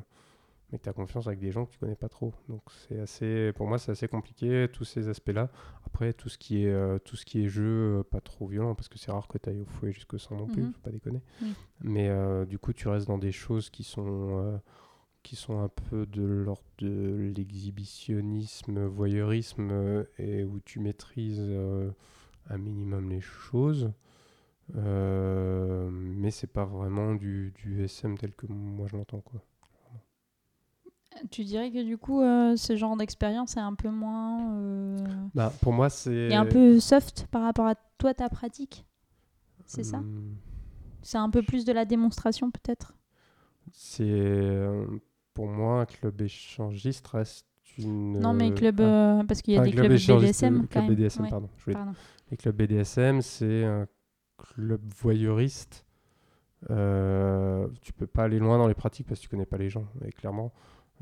mais 0.72 0.78
que 0.78 0.84
tu 0.84 0.88
as 0.88 0.92
confiance 0.92 1.26
avec 1.26 1.38
des 1.38 1.50
gens 1.52 1.66
que 1.66 1.72
tu 1.72 1.78
connais 1.78 1.94
pas 1.96 2.08
trop. 2.08 2.32
Donc, 2.48 2.62
c'est 2.88 2.98
assez, 2.98 3.52
pour 3.52 3.66
moi, 3.68 3.78
c'est 3.78 3.92
assez 3.92 4.08
compliqué, 4.08 4.66
tous 4.72 4.84
ces 4.84 5.08
aspects-là. 5.08 5.50
Après, 5.86 6.12
tout 6.12 6.28
ce 6.28 6.38
qui 6.38 6.64
est, 6.64 6.72
euh, 6.72 6.98
tout 6.98 7.16
ce 7.16 7.24
qui 7.24 7.44
est 7.44 7.48
jeu, 7.48 7.98
euh, 8.00 8.02
pas 8.02 8.20
trop 8.20 8.46
violent, 8.46 8.74
parce 8.74 8.88
que 8.88 8.98
c'est 8.98 9.12
rare 9.12 9.28
que 9.28 9.38
tu 9.38 9.48
ailles 9.50 9.60
au 9.60 9.66
fouet 9.66 9.92
jusqu'au 9.92 10.18
sang 10.18 10.36
non 10.36 10.46
plus, 10.46 10.62
Mhm. 10.62 10.72
faut 10.72 10.80
pas 10.80 10.90
déconner. 10.90 11.22
Mais 11.80 12.08
euh, 12.08 12.44
du 12.44 12.58
coup, 12.58 12.72
tu 12.72 12.88
restes 12.88 13.06
dans 13.06 13.18
des 13.18 13.32
choses 13.32 13.70
qui 13.70 13.84
sont, 13.84 14.04
euh, 14.40 14.58
qui 15.22 15.36
sont 15.36 15.60
un 15.60 15.68
peu 15.68 16.06
de 16.06 16.22
l'ordre 16.22 16.62
de 16.78 17.32
l'exhibitionnisme, 17.36 18.84
voyeurisme, 18.86 20.04
et 20.18 20.44
où 20.44 20.60
tu 20.60 20.80
maîtrises 20.80 21.40
un 22.50 22.58
minimum 22.58 23.08
les 23.10 23.20
choses. 23.20 23.92
Mais 24.74 26.30
c'est 26.30 26.46
pas 26.52 26.64
vraiment 26.64 27.14
du, 27.14 27.52
du 27.56 27.82
SM 27.84 28.18
tel 28.18 28.32
que 28.34 28.46
moi 28.46 28.86
je 28.90 28.96
l'entends. 28.96 29.20
quoi. 29.20 29.40
Tu 31.30 31.44
dirais 31.44 31.70
que 31.70 31.82
du 31.82 31.96
coup, 31.96 32.20
euh, 32.22 32.56
ce 32.56 32.76
genre 32.76 32.96
d'expérience 32.96 33.56
est 33.56 33.60
un 33.60 33.74
peu 33.74 33.88
moins. 33.88 34.52
euh, 34.52 34.96
Bah, 35.34 35.52
pour 35.62 35.72
moi, 35.72 35.88
c'est. 35.88 36.14
est 36.14 36.34
un 36.34 36.44
peu 36.44 36.80
soft 36.80 37.26
par 37.30 37.42
rapport 37.42 37.66
à 37.66 37.74
toi, 37.98 38.14
ta 38.14 38.28
pratique? 38.28 38.84
C'est 39.66 39.84
ça? 39.84 39.98
Hum, 39.98 40.34
C'est 41.02 41.18
un 41.18 41.30
peu 41.30 41.42
plus 41.42 41.64
de 41.64 41.72
la 41.72 41.84
démonstration, 41.84 42.50
peut-être? 42.50 42.94
C'est. 43.72 44.04
euh, 44.04 44.86
pour 45.32 45.46
moi, 45.46 45.80
un 45.80 45.86
club 45.86 46.20
échangiste 46.20 47.06
reste 47.08 47.46
une. 47.78 48.18
Non, 48.20 48.34
mais 48.34 48.52
club. 48.52 48.80
ah, 48.80 48.84
euh, 49.20 49.24
parce 49.24 49.40
qu'il 49.42 49.54
y 49.54 49.56
a 49.58 49.62
des 49.62 49.70
club 49.70 49.86
clubs 49.86 50.20
BDSM 50.20 50.66
club. 50.68 50.86
BDSM, 50.88 51.24
Ouais, 51.24 51.30
pardon. 51.30 51.48
Je 51.58 51.64
voulais 51.64 51.74
pardon. 51.76 51.92
Les 52.30 52.36
clubs 52.36 52.56
BDSM, 52.56 53.22
c'est 53.22 53.64
un 53.64 53.86
club 54.36 54.80
voyeuriste. 54.96 55.86
Tu 56.68 57.92
peux 57.92 58.06
pas 58.06 58.24
aller 58.24 58.38
loin 58.38 58.58
dans 58.58 58.68
les 58.68 58.74
pratiques 58.74 59.06
parce 59.06 59.20
que 59.20 59.24
tu 59.24 59.28
connais 59.28 59.46
pas 59.46 59.58
les 59.58 59.70
gens. 59.70 59.86
Et 60.04 60.12
clairement, 60.12 60.52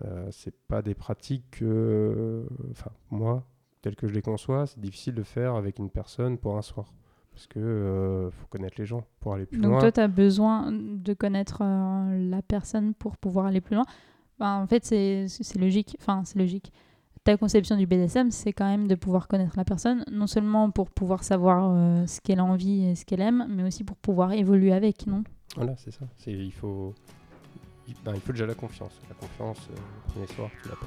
euh, 0.05 0.29
c'est 0.31 0.55
pas 0.69 0.83
des 0.83 0.95
pratiques 0.95 1.45
que, 1.53 2.47
enfin, 2.71 2.91
moi, 3.11 3.45
tel 3.83 3.97
que 3.97 4.07
je 4.07 4.15
les 4.15 4.23
conçois, 4.23 4.67
c'est 4.67 4.81
difficile 4.81 5.15
de 5.15 5.23
faire 5.23 5.55
avec 5.55 5.79
une 5.79 5.91
personne 5.91 6.39
pour 6.39 6.57
un 6.57 6.63
soir. 6.63 6.93
Parce 7.33 7.47
que 7.47 7.59
euh, 7.59 8.31
faut 8.31 8.47
connaître 8.49 8.75
les 8.79 8.85
gens 8.85 9.05
pour 9.21 9.35
aller 9.35 9.47
plus 9.47 9.59
Donc 9.61 9.73
loin. 9.73 9.81
toi, 9.81 9.93
tu 9.93 10.01
as 10.01 10.09
besoin 10.09 10.71
de 10.71 11.15
connaître 11.15 11.63
euh, 11.63 12.31
la 12.31 12.43
personne 12.43 12.95
pour 12.95 13.17
pouvoir 13.17 13.47
aller 13.47 13.61
plus 13.61 13.75
loin. 13.75 13.85
Enfin, 14.39 14.63
en 14.63 14.67
fait, 14.67 14.85
c'est 14.85 15.27
logique. 15.59 15.97
Enfin, 16.01 16.23
c'est 16.25 16.39
logique. 16.39 16.73
Ta 17.25 17.37
conception 17.37 17.77
du 17.77 17.87
BDSM, 17.87 18.31
c'est 18.33 18.53
quand 18.53 18.69
même 18.69 18.89
de 18.89 18.97
pouvoir 18.97 19.29
connaître 19.29 19.55
la 19.57 19.65
personne, 19.65 20.05
non 20.11 20.27
seulement 20.27 20.71
pour 20.71 20.91
pouvoir 20.91 21.23
savoir 21.23 21.71
euh, 21.73 22.05
ce 22.07 22.21
qu'elle 22.21 22.41
a 22.41 22.45
envie 22.45 22.85
et 22.85 22.95
ce 22.97 23.05
qu'elle 23.05 23.21
aime, 23.21 23.47
mais 23.49 23.63
aussi 23.63 23.85
pour 23.85 23.97
pouvoir 23.97 24.33
évoluer 24.33 24.73
avec, 24.73 25.07
non? 25.07 25.23
Voilà, 25.55 25.77
c'est 25.77 25.93
ça. 25.93 26.07
Il, 26.27 26.53
faut, 26.53 26.95
il, 27.89 27.95
ben, 28.05 28.13
il 28.15 28.21
faut 28.21 28.33
déjà 28.33 28.47
la 28.47 28.55
confiance. 28.55 28.93
La 29.09 29.15
confiance, 29.15 29.59
euh, 29.71 29.75
le 30.07 30.13
premier 30.13 30.27
soir, 30.29 30.51
tu 30.63 30.69
l'as 30.69 30.77
pas. 30.77 30.87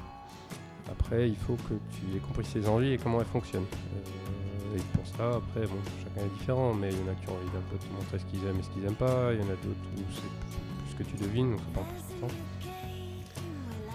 Après, 0.90 1.28
il 1.28 1.36
faut 1.36 1.54
que 1.68 1.74
tu 1.90 2.16
aies 2.16 2.20
compris 2.20 2.44
ses 2.44 2.68
envies 2.68 2.92
et 2.92 2.98
comment 2.98 3.20
elles 3.20 3.26
fonctionnent. 3.26 3.64
Euh, 3.64 4.76
et 4.76 4.80
pour 4.96 5.06
ça, 5.06 5.36
après, 5.36 5.66
bon, 5.66 5.76
chacun 6.02 6.26
est 6.26 6.38
différent, 6.38 6.74
mais 6.74 6.90
il 6.92 6.98
y 6.98 7.02
en 7.02 7.12
a 7.12 7.14
qui 7.14 7.28
ont 7.28 7.34
envie 7.34 7.50
d'un 7.50 7.62
peu 7.70 7.76
te 7.76 7.92
montrer 7.92 8.18
ce 8.18 8.24
qu'ils 8.26 8.44
aiment 8.46 8.58
et 8.60 8.62
ce 8.62 8.70
qu'ils 8.70 8.82
n'aiment 8.82 8.94
pas. 8.94 9.32
Il 9.32 9.40
y 9.40 9.42
en 9.42 9.46
a 9.46 9.56
d'autres 9.56 9.86
où 9.96 10.02
c'est 10.12 10.94
plus 10.96 11.04
que 11.04 11.10
tu 11.10 11.16
devines, 11.22 11.50
donc 11.52 11.60
c'est 11.66 11.72
pas 11.74 11.80
important. 11.80 12.34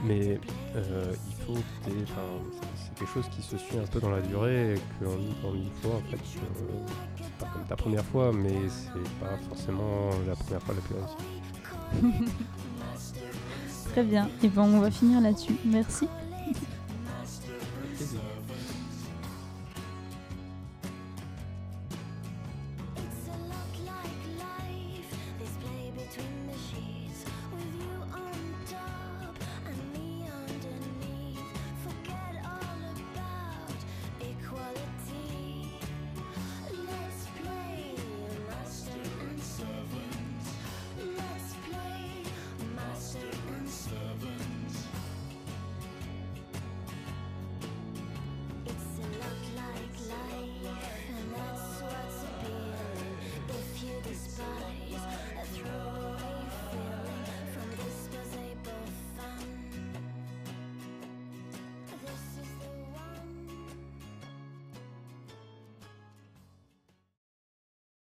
Mais 0.03 0.39
euh, 0.75 1.13
il 1.29 1.43
faut 1.45 1.53
que 1.53 2.03
enfin, 2.03 2.21
c'est- 2.75 2.93
quelque 2.95 3.13
chose 3.13 3.29
qui 3.29 3.41
se 3.43 3.57
suit 3.57 3.77
un 3.77 3.85
peu 3.85 3.99
dans 3.99 4.09
la 4.09 4.21
durée 4.21 4.73
et 4.75 4.79
qu'en 4.99 5.11
en 5.49 5.53
une 5.55 5.69
fois, 5.81 5.95
en 5.95 6.09
fait, 6.09 6.17
c'est 6.25 7.31
pas 7.39 7.45
comme 7.53 7.65
ta 7.65 7.75
première 7.75 8.05
fois, 8.05 8.31
mais 8.33 8.53
c'est 8.67 9.09
pas 9.19 9.37
forcément 9.47 10.09
la 10.27 10.35
première 10.35 10.61
fois 10.63 10.75
la 10.75 10.81
plus 10.81 10.95
réussie. 10.95 12.31
Très 13.91 14.03
bien. 14.03 14.29
Et 14.43 14.47
ben, 14.47 14.61
on 14.61 14.79
va 14.79 14.89
finir 14.89 15.19
là-dessus. 15.21 15.55
Merci. 15.65 16.07